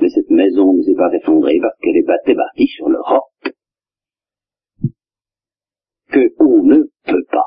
mais 0.00 0.08
cette 0.08 0.30
maison 0.30 0.72
ne 0.72 0.82
s'est 0.82 0.94
pas 0.94 1.12
effondrée 1.12 1.58
parce 1.60 1.76
qu'elle 1.80 1.96
est 1.96 2.34
bâtie 2.34 2.68
sur 2.68 2.88
le 2.88 3.00
roc 3.00 3.54
que 6.12 6.34
on 6.38 6.62
ne 6.62 6.82
peut 7.04 7.24
pas. 7.30 7.46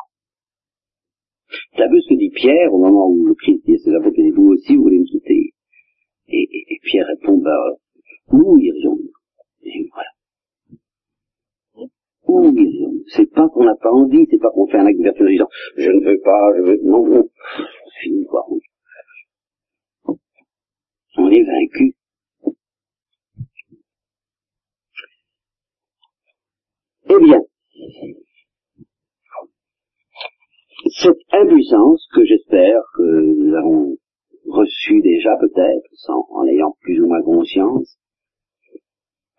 C'est 1.76 1.84
un 1.84 1.90
peu 1.90 2.02
ce 2.02 2.10
que 2.10 2.20
dit 2.20 2.32
Pierre 2.32 2.74
au 2.74 2.80
moment 2.80 3.08
où 3.08 3.28
le 3.28 3.36
Christ 3.36 3.64
dit 3.66 3.76
à 3.76 3.78
ses 3.78 3.94
apôtres, 3.96 4.20
vous 4.36 4.48
aussi 4.54 4.76
vous 4.76 4.84
voulez 4.84 5.00
me 5.00 5.06
quitter? 5.06 5.54
Et, 6.28 6.50
et, 6.52 6.80
Pierre 6.84 7.06
répond, 7.08 7.38
bah, 7.38 7.76
où 8.32 8.58
irions-nous? 8.60 9.12
Et 9.62 9.88
voilà. 9.94 11.88
Où 12.28 12.52
irions-nous? 12.52 13.04
C'est 13.08 13.32
pas 13.32 13.48
qu'on 13.50 13.64
n'a 13.64 13.76
pas 13.76 13.92
envie, 13.92 14.26
c'est 14.30 14.40
pas 14.40 14.50
qu'on 14.50 14.68
fait 14.68 14.80
un 14.80 14.88
acte 14.88 14.98
de 14.98 15.04
vertu 15.04 15.24
en 15.24 15.28
disant, 15.28 15.50
je 15.78 15.92
ne 15.92 16.04
veux 16.04 16.20
pas, 16.22 16.52
je 16.58 16.62
veux, 16.64 16.80
non, 16.84 17.08
non, 17.08 17.30
c'est 17.58 18.02
fini, 18.02 18.26
quoi. 18.26 18.44
On 21.18 21.30
est 21.30 21.44
vaincu. 21.44 21.96
Eh 27.08 27.24
bien, 27.24 27.40
cette 30.84 31.22
impuissance 31.32 32.08
que 32.14 32.24
j'espère 32.26 32.82
que 32.96 33.04
nous 33.04 33.56
avons 33.56 33.98
reçu 34.48 35.02
déjà 35.02 35.36
peut-être, 35.38 35.88
sans, 35.94 36.26
en 36.30 36.46
ayant 36.48 36.76
plus 36.82 37.02
ou 37.02 37.08
moins 37.08 37.22
conscience, 37.22 37.98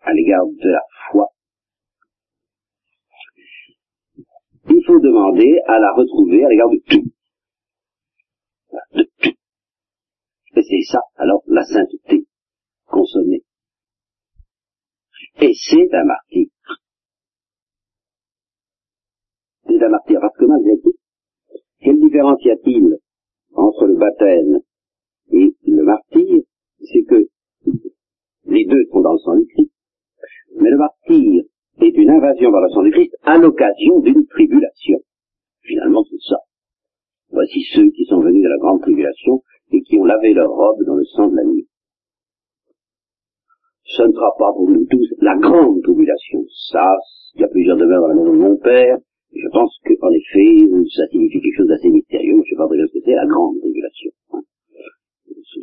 à 0.01 0.13
l'égard 0.13 0.45
de 0.45 0.69
la 0.69 0.81
foi. 1.09 1.27
Il 4.69 4.83
faut 4.85 4.99
demander 4.99 5.59
à 5.67 5.79
la 5.79 5.93
retrouver 5.93 6.43
à 6.43 6.49
l'égard 6.49 6.69
de 6.69 6.81
tout. 6.89 7.05
De 8.93 9.09
tout. 9.21 9.37
Et 10.55 10.61
c'est 10.61 10.91
ça, 10.91 11.01
alors, 11.15 11.43
la 11.47 11.63
sainteté 11.63 12.25
consommée. 12.85 13.43
Et 15.39 15.53
c'est 15.53 15.93
un 15.93 16.03
martyr. 16.03 16.47
C'est 19.67 19.83
un 19.83 19.89
martyr, 19.89 20.19
parce 20.19 20.37
que 20.37 20.45
malgré 20.45 20.81
tout, 20.81 20.96
quelle 21.81 21.99
différence 21.99 22.43
y 22.43 22.51
a-t-il 22.51 22.97
entre 23.53 23.85
le 23.85 23.95
baptême 23.95 24.59
et 25.31 25.55
le 25.65 25.83
martyr, 25.83 26.41
c'est 26.79 27.03
que 27.03 27.27
les 28.45 28.65
deux 28.65 28.85
sont 28.91 29.01
dans 29.01 29.13
le 29.13 29.19
sang 29.19 29.35
du 29.35 29.45
Christ. 29.47 29.71
Mais 30.59 30.69
le 30.69 30.77
martyr 30.77 31.43
est 31.81 31.97
une 31.97 32.09
invasion 32.09 32.51
par 32.51 32.61
le 32.61 32.69
sang 32.69 32.83
du 32.83 32.91
Christ 32.91 33.15
à 33.23 33.37
l'occasion 33.37 33.99
d'une 33.99 34.25
tribulation. 34.27 34.99
Finalement, 35.61 36.03
c'est 36.09 36.21
ça. 36.29 36.37
Voici 37.29 37.61
ceux 37.73 37.89
qui 37.91 38.05
sont 38.05 38.21
venus 38.21 38.43
de 38.43 38.49
la 38.49 38.57
grande 38.57 38.81
tribulation 38.81 39.43
et 39.71 39.81
qui 39.81 39.97
ont 39.97 40.05
lavé 40.05 40.33
leur 40.33 40.49
robe 40.49 40.83
dans 40.85 40.95
le 40.95 41.03
sang 41.03 41.27
de 41.27 41.35
la 41.35 41.43
nuit. 41.43 41.67
Ce 43.83 44.03
ne 44.03 44.11
sera 44.11 44.31
pas 44.37 44.51
pour 44.53 44.69
nous 44.69 44.85
tous 44.85 45.13
la 45.19 45.35
grande 45.35 45.81
tribulation. 45.83 46.43
Ça, 46.71 46.89
il 47.35 47.41
y 47.41 47.43
a 47.43 47.47
plusieurs 47.47 47.77
demeures 47.77 48.01
dans 48.01 48.07
la 48.07 48.15
maison 48.15 48.33
de 48.33 48.37
mon 48.37 48.57
père. 48.57 48.97
Je 49.33 49.47
pense 49.49 49.77
qu'en 49.85 50.11
effet, 50.11 50.67
ça 50.95 51.07
signifie 51.07 51.41
quelque 51.41 51.57
chose 51.57 51.67
d'assez 51.67 51.89
mystérieux. 51.89 52.33
Je 52.33 52.37
ne 52.37 52.43
sais 52.43 52.55
pas 52.57 52.67
très 52.67 52.77
ce 52.77 52.93
que 52.93 53.05
c'est, 53.05 53.15
la 53.15 53.25
grande 53.25 53.59
tribulation 53.59 54.11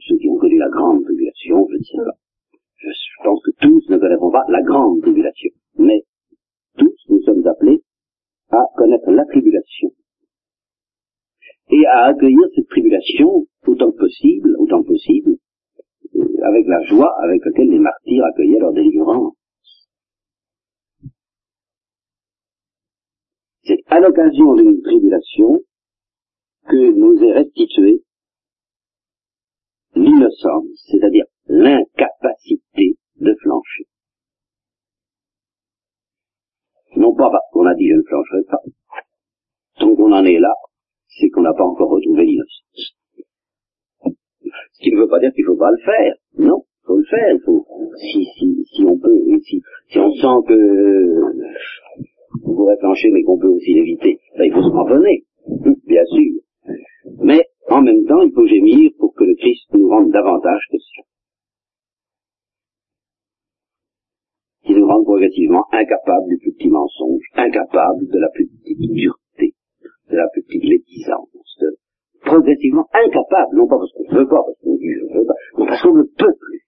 ceux 0.09 0.19
qui 0.19 0.29
ont 0.29 0.37
connu 0.37 0.59
la 0.59 0.69
grande 0.69 1.05
tribulation, 1.05 1.67
je 1.71 1.77
ne 1.77 1.83
sais 1.83 1.97
pas. 2.05 2.17
Je, 2.77 3.25
pense 3.25 3.43
que 3.43 3.51
tous 3.61 3.89
ne 3.89 3.97
connaîtront 3.97 4.31
pas 4.31 4.45
la 4.49 4.63
grande 4.63 5.01
tribulation. 5.01 5.51
Mais 5.79 6.03
tous, 6.77 6.95
nous 7.09 7.23
sommes 7.23 7.47
appelés 7.47 7.83
à 8.51 8.63
connaître 8.77 9.11
la 9.11 9.25
tribulation. 9.25 9.91
Et 11.71 11.87
à 11.87 12.07
accueillir 12.07 12.47
cette 12.55 12.69
tribulation 12.69 13.47
autant 13.67 13.91
que 13.91 13.97
possible, 13.97 14.55
autant 14.59 14.83
que 14.83 14.89
possible, 14.89 15.37
euh, 16.17 16.25
avec 16.43 16.67
la 16.67 16.83
joie 16.83 17.15
avec 17.23 17.43
laquelle 17.45 17.71
les 17.71 17.79
martyrs 17.79 18.25
accueillaient 18.27 18.59
leur 18.59 18.73
délivrance. 18.73 19.35
C'est 23.67 23.81
à 23.87 23.99
l'occasion 23.99 24.55
d'une 24.55 24.83
tribulation 24.83 25.61
que 26.69 26.93
nous 26.93 27.23
est 27.23 27.33
restitué 27.33 28.03
l'innocence, 29.95 30.67
c'est-à-dire 30.87 31.25
l'incapacité 31.47 32.97
de 33.21 33.35
flancher. 33.43 33.87
Non 36.97 37.15
pas 37.15 37.31
parce 37.31 37.51
qu'on 37.53 37.67
a 37.67 37.75
dit 37.75 37.89
je 37.89 37.97
ne 37.97 38.03
flancherai 38.03 38.45
pas. 38.45 38.61
Tant 39.79 39.95
qu'on 39.97 40.13
en 40.13 40.25
est 40.25 40.39
là, 40.39 40.55
c'est 41.09 41.29
qu'on 41.31 41.43
n'a 41.43 41.55
pas 41.55 41.65
encore 41.65 41.91
retrouvé 41.91 42.25
l'innocence. 42.25 42.97
Ce 44.73 44.83
qui 44.83 44.93
ne 44.93 45.01
veut 45.01 45.09
pas 45.09 45.21
dire 45.21 45.33
qu'il 45.33 45.45
ne 45.45 45.49
faut 45.49 45.59
pas 45.59 45.71
le 45.71 45.79
faire. 45.79 46.15
Non, 46.39 46.65
il 46.83 46.87
faut 46.87 46.97
le 46.99 47.05
faire. 47.05 47.37
Faut, 47.45 47.67
si, 47.97 48.25
si, 48.37 48.65
si 48.73 48.85
on 48.85 48.99
peut, 48.99 49.17
si, 49.43 49.63
si 49.89 49.99
on 49.99 50.13
sent 50.13 50.47
que 50.49 51.33
pourrait 52.43 52.77
flancher 52.79 53.11
mais 53.11 53.23
qu'on 53.23 53.39
peut 53.39 53.49
aussi 53.49 53.75
l'éviter, 53.75 54.19
ben, 54.37 54.45
il 54.45 54.53
faut 54.53 54.63
se 54.63 54.71
cramponner, 54.71 55.25
bien 55.87 56.05
sûr. 56.07 56.41
Mais 57.23 57.43
en 57.69 57.83
même 57.83 58.05
temps, 58.07 58.23
il 58.23 58.33
faut 58.33 58.47
gémir 58.47 58.91
pour 58.99 59.15
que 59.15 59.25
le 59.25 59.35
Christ 59.35 59.67
nous 59.73 59.89
rende 59.89 60.11
davantage 60.11 60.63
que 60.71 60.79
cela. 60.79 61.07
Qui 64.65 64.75
nous 64.75 64.87
rende 64.87 65.05
progressivement 65.05 65.65
incapables 65.73 66.29
du 66.29 66.39
plus 66.39 66.53
petit 66.53 66.71
mensonge, 66.71 67.23
incapables 67.35 68.07
de 68.09 68.19
la 68.19 68.29
plus 68.31 68.49
petite 68.49 68.93
dureté, 68.93 69.55
de 70.11 70.17
la 70.17 70.29
plus 70.33 70.43
petite 70.43 70.65
létisance, 70.65 71.29
progressivement 72.25 72.89
incapables, 72.93 73.57
non 73.57 73.69
pas 73.69 73.79
parce 73.79 73.93
qu'on 73.93 74.13
ne 74.13 74.19
veut 74.19 74.29
pas, 74.29 74.43
parce 74.43 74.59
qu'on 74.61 74.77
dit 74.77 74.91
je 74.91 75.19
veux 75.19 75.27
pas, 75.27 75.35
mais 75.59 75.67
parce 75.67 75.83
qu'on 75.83 75.95
ne 75.95 76.03
peut 76.03 76.35
plus. 76.41 76.63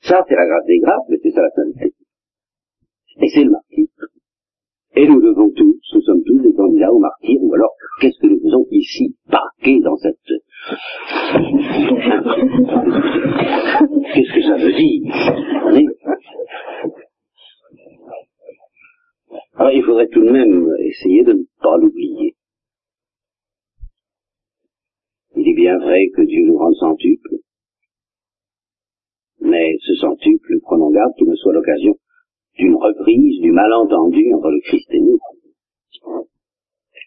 Ça, 0.00 0.24
c'est 0.28 0.34
la 0.34 0.46
grâce 0.46 0.66
des 0.66 0.78
grâces, 0.78 1.06
mais 1.08 1.18
c'est 1.22 1.30
ça 1.30 1.42
la 1.42 1.50
sainteté. 1.50 1.94
Et 3.20 3.28
c'est 3.28 3.44
le 3.44 3.50
martyr. 3.50 3.86
Et 4.94 5.06
nous 5.06 5.20
devons 5.22 5.50
tous, 5.50 5.80
nous 5.94 6.02
sommes 6.02 6.22
tous 6.24 6.38
des 6.40 6.54
candidats 6.54 6.92
au 6.92 6.98
martyr, 6.98 7.36
ou 7.40 7.54
alors 7.54 7.72
qu'est-ce 8.00 8.18
que 8.20 8.26
nous 8.26 8.40
faisons 8.40 8.66
ici, 8.70 9.16
parqués 9.30 9.80
dans 9.80 9.96
cette 9.96 10.18
Alors 19.54 19.72
il 19.72 19.82
faudrait 19.82 20.08
tout 20.08 20.24
de 20.24 20.30
même 20.30 20.68
essayer 20.80 21.24
de 21.24 21.32
ne 21.32 21.42
pas 21.62 21.76
l'oublier. 21.78 22.34
Il 25.36 25.48
est 25.48 25.54
bien 25.54 25.78
vrai 25.78 26.08
que 26.14 26.22
Dieu 26.22 26.44
nous 26.46 26.58
rend 26.58 26.74
centuple, 26.74 27.36
mais 29.40 29.76
ce 29.80 29.94
centuple, 29.94 30.58
prenons 30.62 30.90
garde 30.90 31.14
qu'il 31.16 31.28
ne 31.28 31.36
soit 31.36 31.54
l'occasion 31.54 31.96
d'une 32.58 32.76
reprise 32.76 33.40
du 33.40 33.51
malentendu 33.62 34.34
entre 34.34 34.50
le 34.50 34.60
Christ 34.60 34.88
et 34.90 35.00
nous. 35.00 35.18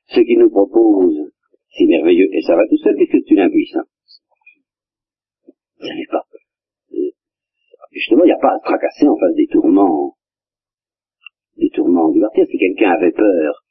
Ce 0.08 0.20
qu'il 0.22 0.40
nous 0.40 0.50
propose, 0.50 1.32
c'est 1.78 1.86
merveilleux, 1.86 2.30
et 2.32 2.42
ça 2.42 2.56
va 2.56 2.68
tout 2.68 2.78
seul 2.78 2.96
puisque 2.96 3.18
c'est 3.20 3.32
une 3.32 3.40
impuissance. 3.40 4.22
Ce 5.80 5.88
n'est 5.88 6.10
pas. 6.10 6.24
Euh, 6.94 7.12
justement, 7.92 8.24
il 8.24 8.28
n'y 8.28 8.40
a 8.40 8.40
pas 8.40 8.54
à 8.56 8.60
se 8.60 8.64
tracasser 8.64 9.08
en 9.08 9.18
face 9.18 9.36
des 9.36 9.48
tourments, 9.48 10.16
des 11.58 11.70
tourments 11.70 12.10
du 12.12 12.20
martyr. 12.20 12.46
Si 12.50 12.58
quelqu'un 12.58 12.92
avait 12.92 13.12
peur 13.12 13.64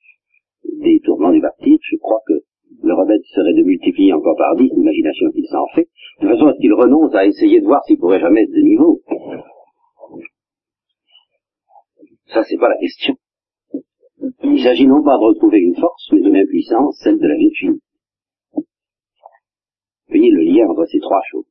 des 0.83 1.01
tourments 1.01 1.33
du 1.33 1.41
martyr, 1.41 1.79
je 1.81 1.97
crois 1.97 2.21
que 2.27 2.35
le 2.83 2.95
remède 2.95 3.23
serait 3.35 3.55
de 3.55 3.63
multiplier 3.63 4.13
encore 4.13 4.37
par 4.37 4.57
dix 4.57 4.69
l'imagination 4.75 5.31
qu'il 5.31 5.47
s'en 5.47 5.67
fait, 5.75 5.89
de 6.21 6.29
façon 6.29 6.47
à 6.49 6.55
ce 6.55 6.61
qu'il 6.61 6.75
renonce 6.75 7.15
à 7.15 7.25
essayer 7.25 7.61
de 7.61 7.67
voir 7.67 7.83
s'il 7.85 7.99
pourrait 7.99 8.21
jamais 8.21 8.43
être 8.43 8.53
de 8.53 8.61
niveau. 8.61 9.01
Ça, 12.29 12.43
c'est 12.45 12.57
pas 12.57 12.69
la 12.69 12.79
question. 12.79 13.17
Il 14.43 14.63
s'agit 14.63 14.87
non 14.87 15.03
pas 15.03 15.17
de 15.17 15.25
retrouver 15.25 15.59
une 15.59 15.75
force, 15.75 16.09
mais 16.13 16.21
de 16.21 16.31
l'impuissance, 16.31 16.99
celle 17.03 17.19
de 17.19 17.27
la 17.27 17.37
Virginie. 17.37 17.81
Vous 18.55 18.63
voyez 20.09 20.31
le 20.31 20.43
lien 20.43 20.67
entre 20.69 20.87
ces 20.87 21.01
trois 21.01 21.21
choses. 21.31 21.47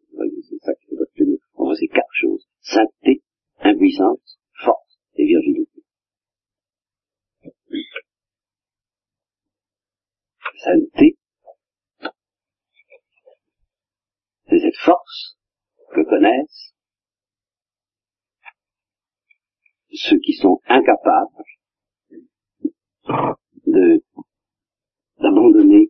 C'est 0.50 0.60
ça 0.60 0.74
qu'il 0.76 0.98
faut 0.98 1.04
obtenir. 1.04 1.40
Entre 1.56 1.76
ces 1.76 1.88
quatre 1.88 2.14
choses. 2.14 2.48
Sainteté, 2.62 3.22
impuissance, 3.60 4.40
force 4.64 5.00
et 5.16 5.26
virginité. 5.26 5.82
Sainteté, 10.64 11.18
c'est 14.50 14.60
cette 14.60 14.78
force 14.86 15.38
que 15.94 16.02
connaissent 16.10 16.73
ceux 19.94 20.18
qui 20.20 20.34
sont 20.34 20.60
incapables 20.68 21.30
de 23.68 24.02
d'abandonner 25.20 25.90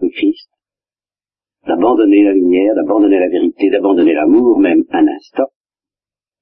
le 0.00 0.08
Christ, 0.08 0.50
d'abandonner 1.66 2.22
la 2.24 2.32
lumière, 2.32 2.74
d'abandonner 2.74 3.18
la 3.18 3.28
vérité, 3.28 3.70
d'abandonner 3.70 4.14
l'amour 4.14 4.58
même 4.58 4.84
un 4.90 5.06
instant, 5.08 5.50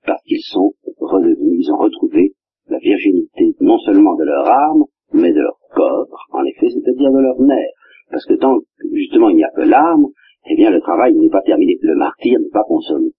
parce 0.04 0.22
qu'ils 0.24 0.42
sont 0.42 0.74
redevenus, 0.98 1.66
ils 1.66 1.72
ont 1.72 1.78
retrouvé 1.78 2.34
la 2.68 2.78
virginité 2.78 3.54
non 3.60 3.78
seulement 3.78 4.14
de 4.16 4.24
leur 4.24 4.46
âme, 4.46 4.84
mais 5.12 5.32
de 5.32 5.40
leur 5.40 5.58
corps, 5.74 6.26
en 6.32 6.44
effet, 6.44 6.68
c'est-à-dire 6.68 7.10
de 7.10 7.20
leur 7.20 7.40
nerf. 7.40 7.70
Parce 8.10 8.24
que 8.26 8.34
tant 8.34 8.58
que 8.58 8.88
justement 8.92 9.30
il 9.30 9.36
n'y 9.36 9.44
a 9.44 9.50
que 9.54 9.62
l'âme, 9.62 10.06
eh 10.50 10.56
bien 10.56 10.70
le 10.70 10.80
travail 10.80 11.14
n'est 11.14 11.30
pas 11.30 11.42
terminé, 11.42 11.78
le 11.80 11.96
martyr 11.96 12.38
n'est 12.40 12.50
pas 12.50 12.64
consommé. 12.64 13.10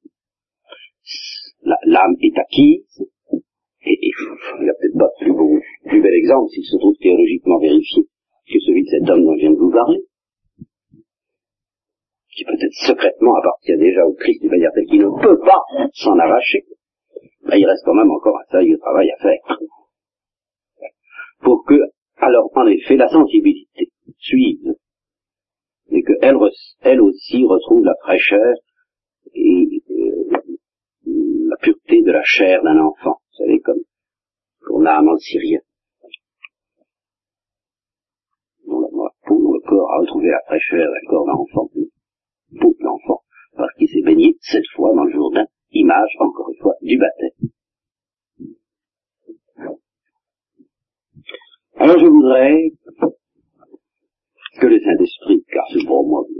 L'âme 1.86 2.15
est 2.21 2.38
acquise, 2.38 3.05
il 4.59 4.63
n'y 4.63 4.69
a 4.69 4.73
peut-être 4.73 4.97
pas 4.97 5.09
plus 5.19 5.33
beau, 5.33 5.59
plus 5.85 6.01
bel 6.01 6.13
exemple 6.13 6.49
s'il 6.49 6.65
se 6.65 6.77
trouve 6.77 6.95
théologiquement 6.97 7.59
vérifié 7.59 8.03
que 8.03 8.59
celui 8.65 8.83
de 8.83 8.89
cet 8.89 9.09
homme 9.09 9.23
dont 9.23 9.35
je 9.35 9.39
viens 9.39 9.51
de 9.51 9.57
vous 9.57 9.71
parler, 9.71 9.99
qui 12.35 12.45
peut-être 12.45 12.73
secrètement 12.87 13.35
appartient 13.35 13.77
déjà 13.77 14.05
au 14.05 14.13
Christ 14.13 14.41
d'une 14.41 14.51
manière 14.51 14.71
telle 14.73 14.85
qu'il 14.85 15.01
ne 15.01 15.21
peut 15.21 15.39
pas 15.39 15.61
s'en 15.93 16.17
arracher, 16.17 16.65
ben, 17.43 17.57
il 17.57 17.65
reste 17.65 17.83
quand 17.85 17.93
même 17.93 18.11
encore 18.11 18.37
un 18.37 18.51
sérieux 18.51 18.77
travail 18.79 19.11
à 19.11 19.17
faire. 19.21 19.57
Pour 21.41 21.63
que, 21.65 21.79
alors 22.17 22.49
en 22.55 22.67
effet, 22.67 22.97
la 22.97 23.09
sensibilité 23.09 23.89
suive, 24.17 24.73
et 25.91 26.03
qu'elle 26.03 26.37
elle 26.81 27.01
aussi 27.01 27.45
retrouve 27.45 27.83
la 27.83 27.95
fraîcheur 28.03 28.55
et 29.33 29.81
euh, 29.89 30.37
la 31.05 31.57
pureté 31.57 32.01
de 32.03 32.11
la 32.11 32.23
chair 32.23 32.61
d'un 32.63 32.79
enfant 32.79 33.19
vous 33.39 33.45
savez, 33.45 33.59
comme 33.61 33.79
l'âme 34.78 35.07
en 35.07 35.17
syrien. 35.17 35.59
Dont 38.67 38.89
dont 38.91 39.53
le 39.53 39.67
corps 39.67 39.91
a 39.91 39.99
retrouvé 39.99 40.30
la 40.30 40.41
fraîcheur 40.45 40.88
d'un 40.91 41.09
corps 41.09 41.26
d'enfant, 41.26 41.70
peau 42.59 42.76
d'enfant, 42.80 43.24
parce 43.55 43.74
qu'il 43.76 43.89
s'est 43.89 44.03
baigné 44.03 44.38
cette 44.41 44.67
fois 44.76 44.93
dans 44.93 45.05
le 45.05 45.11
Jourdain, 45.11 45.45
image, 45.72 46.11
encore 46.20 46.49
une 46.49 46.61
fois, 46.61 46.74
du 46.82 46.97
baptême. 46.97 47.49
Alors 51.76 51.97
je 51.97 52.05
voudrais 52.05 52.72
que 54.59 54.67
le 54.67 54.80
Saint-Esprit, 54.80 55.45
car 55.51 55.65
c'est 55.72 55.86
pour 55.86 56.05
moi 56.05 56.24
que 56.26 56.39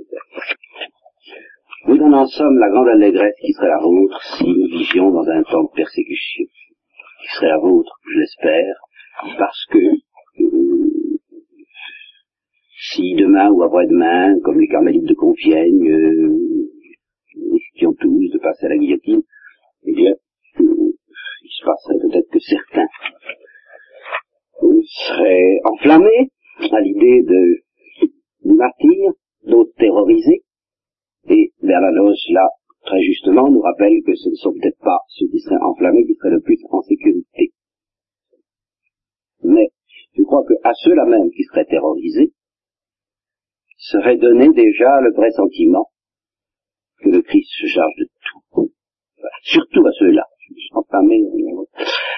vous 1.88 1.97
donne 1.97 2.13
en 2.13 2.27
somme 2.27 2.57
la 2.59 2.69
grande 2.69 2.89
allégresse 2.89 3.36
qui 3.41 3.53
serait 3.53 3.69
la 3.69 3.80
vôtre 3.80 4.21
si 4.38 4.43
nous 4.43 4.67
vivions 4.67 5.11
dans 5.11 5.27
un 5.27 5.41
temps 5.43 5.63
de 5.63 5.69
persécution 5.75 6.45
qui 7.20 7.28
serait 7.36 7.49
la 7.49 7.59
vôtre, 7.59 7.91
je 8.11 8.20
l'espère, 8.20 8.76
parce 9.38 9.65
que 9.72 9.78
euh, 9.78 11.20
si 12.91 13.15
demain 13.15 13.49
ou 13.51 13.63
après-demain, 13.63 14.39
comme 14.43 14.59
les 14.59 14.67
carmélites 14.67 15.07
de 15.07 15.13
Compiègne, 15.13 15.91
euh, 15.91 16.70
qui 17.76 17.86
ont 17.86 17.93
tous 17.93 18.30
de 18.34 18.39
passer 18.39 18.65
à 18.65 18.70
la 18.70 18.78
guillotine, 18.78 19.22
eh 19.86 19.93
bien, 19.93 20.11
euh, 20.11 20.91
il 21.43 21.49
se 21.49 21.65
passerait 21.65 21.99
peut-être 22.07 22.30
que 22.30 22.39
certains 22.39 22.88
seraient 24.89 25.59
enflammés 25.65 26.32
à 26.72 26.82
l'idée 26.82 27.24
de 27.24 27.63
du 28.45 28.53
martyr, 28.55 29.11
d'autres 29.45 29.74
terrorisés, 29.78 30.43
et 31.30 31.51
Bernanos, 31.61 32.17
là, 32.32 32.47
très 32.86 33.01
justement, 33.01 33.49
nous 33.49 33.61
rappelle 33.61 34.01
que 34.05 34.15
ce 34.15 34.30
ne 34.30 34.36
sont 34.36 34.53
peut-être 34.53 34.80
pas 34.80 34.99
ceux 35.09 35.27
qui 35.27 35.39
seraient 35.39 35.61
enflammés 35.61 36.05
qui 36.05 36.15
seraient 36.15 36.32
le 36.32 36.41
plus 36.41 36.59
en 36.69 36.82
sécurité. 36.82 37.53
Mais 39.43 39.69
je 40.17 40.23
crois 40.23 40.43
que 40.47 40.53
à 40.63 40.73
ceux-là 40.73 41.05
même 41.05 41.30
qui 41.32 41.43
seraient 41.43 41.65
terrorisés, 41.65 42.34
serait 43.77 44.17
donné 44.17 44.49
déjà 44.49 45.01
le 45.01 45.13
pressentiment 45.13 45.89
que 47.01 47.09
le 47.09 47.21
Christ 47.21 47.49
se 47.61 47.67
charge 47.67 47.93
de 47.97 48.09
tout. 48.25 48.71
Surtout 49.43 49.86
à 49.86 49.91
ceux-là. 49.93 50.25
Enflammés, 50.73 51.23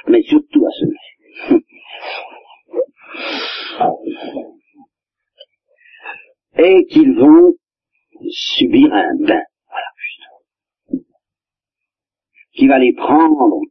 mais 0.08 0.22
surtout 0.24 0.66
à 0.66 0.70
ceux-là. 0.80 1.60
Et 6.64 6.86
qu'ils 6.86 7.16
vont 7.18 7.54
subir 8.30 8.94
un 8.94 9.16
bain 9.16 9.42
qui 12.54 12.68
va 12.68 12.80
les 12.80 12.94
prendre 12.94 13.62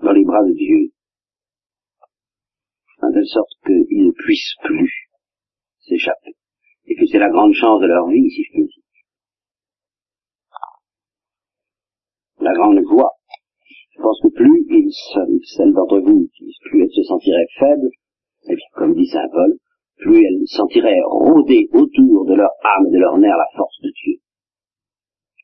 dans 0.00 0.12
les 0.12 0.24
bras 0.24 0.42
de 0.44 0.52
Dieu, 0.52 0.92
en 3.02 3.12
telle 3.12 3.26
sorte 3.26 3.50
qu'ils 3.66 4.06
ne 4.06 4.12
puissent 4.12 4.54
plus 4.62 5.10
s'échapper, 5.80 6.34
et 6.86 6.94
que 6.94 7.06
c'est 7.06 7.18
la 7.18 7.30
grande 7.30 7.54
chance 7.54 7.80
de 7.80 7.86
leur 7.86 8.08
vie, 8.08 8.30
si 8.30 8.44
je 8.44 8.52
peux 8.52 8.64
dire. 8.64 8.82
La 12.40 12.52
grande 12.52 12.80
joie. 12.88 13.12
Je 13.94 14.00
pense 14.00 14.20
que 14.22 14.28
plus 14.28 14.66
ils, 14.68 14.90
celles 15.56 15.72
d'entre 15.72 16.00
vous, 16.00 16.28
plus 16.62 16.82
elles 16.82 16.90
se 16.92 17.02
sentiraient 17.02 17.48
faibles, 17.58 17.90
et 18.48 18.54
bien, 18.54 18.66
comme 18.74 18.94
dit 18.94 19.06
Saint 19.06 19.28
Paul, 19.32 19.56
plus 19.98 20.24
elles 20.24 20.46
sentiraient 20.46 21.02
rôder 21.04 21.68
autour 21.72 22.26
de 22.26 22.34
leur 22.34 22.50
âme 22.64 22.86
et 22.88 22.92
de 22.92 22.98
leur 22.98 23.18
nerf 23.18 23.36
la 23.36 23.46
force 23.56 23.80
de 23.82 23.90
Dieu 23.90 24.21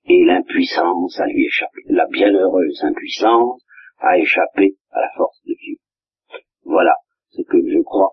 et 0.08 0.24
l'impuissance 0.24 1.20
à 1.20 1.26
lui 1.26 1.44
échapper. 1.46 1.82
La 1.88 2.06
bienheureuse 2.06 2.82
impuissance 2.82 3.62
a 3.98 4.18
échappé 4.18 4.76
à 4.90 5.00
la 5.00 5.10
force 5.16 5.40
de 5.44 5.54
Dieu. 5.54 5.76
Voilà 6.64 6.94
ce 7.30 7.42
que 7.42 7.58
je 7.58 7.82
crois 7.82 8.12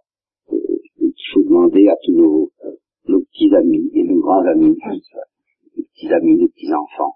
euh, 0.52 0.58
qu'il 0.98 1.34
faut 1.34 1.44
demander 1.44 1.88
à 1.88 1.96
tous 2.04 2.14
nos, 2.14 2.52
nos 3.08 3.22
petits 3.22 3.54
amis 3.56 3.92
et 3.94 4.04
nos 4.04 4.20
grands 4.20 4.46
amis, 4.46 4.78
les 5.76 5.84
petits 5.84 6.14
amis, 6.14 6.38
les 6.38 6.50
petits 6.50 6.74
enfants. 6.74 7.16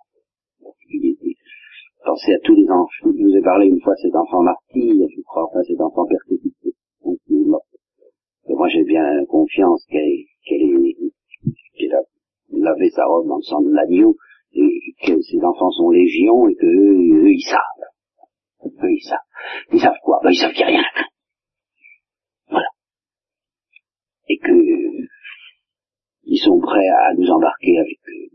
Pensez 2.06 2.34
à 2.34 2.40
tous 2.44 2.56
les 2.56 2.70
enfants. 2.70 2.88
Je 3.04 3.24
vous 3.24 3.36
ai 3.36 3.42
parlé 3.42 3.68
une 3.68 3.82
fois 3.82 3.94
de 3.94 4.00
cet 4.00 4.16
enfant 4.16 4.42
martyr, 4.42 5.06
je 5.16 5.22
crois, 5.24 5.46
enfin 5.46 5.62
cet 5.64 5.80
enfant 5.82 6.06
persécuté. 6.06 6.74
Et 8.48 8.56
moi 8.56 8.68
j'ai 8.70 8.84
bien 8.84 9.26
confiance 9.26 9.86
qu'elle 9.90 10.26
qu 10.46 11.92
a 11.92 12.02
lavé 12.52 12.90
sa 12.90 13.06
robe 13.06 13.28
dans 13.28 13.38
le 13.38 13.44
sang 13.44 13.62
de 13.62 13.72
l'agneau 13.72 14.16
et 14.54 14.96
que 15.06 15.22
ces 15.22 15.40
enfants 15.44 15.72
sont 15.72 15.90
légion 15.90 16.48
et 16.48 16.56
que 16.56 16.66
eux, 16.66 17.24
eux, 17.24 17.32
ils 17.32 17.42
savent. 17.42 17.62
Eux, 18.66 18.92
ils 18.92 19.08
savent. 19.08 19.18
Ils 19.72 19.80
savent 19.80 20.00
quoi? 20.04 20.20
Ben, 20.24 20.32
Ils 20.32 20.40
savent 20.40 20.52
qu'il 20.52 20.66
n'y 20.66 20.74
a 20.74 20.78
rien. 20.78 20.84
Voilà. 22.50 22.68
Et 24.28 24.38
que 24.38 24.80
ils 26.24 26.38
sont 26.38 26.60
prêts 26.60 26.88
à 26.88 27.14
nous 27.16 27.28
embarquer 27.30 27.80
avec 27.80 27.98
eux. 28.08 28.30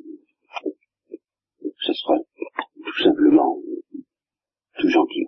Ce 1.78 1.92
sera 1.92 2.16
tout 2.16 3.02
simplement 3.02 3.58
tout 4.78 4.88
gentil. 4.88 5.26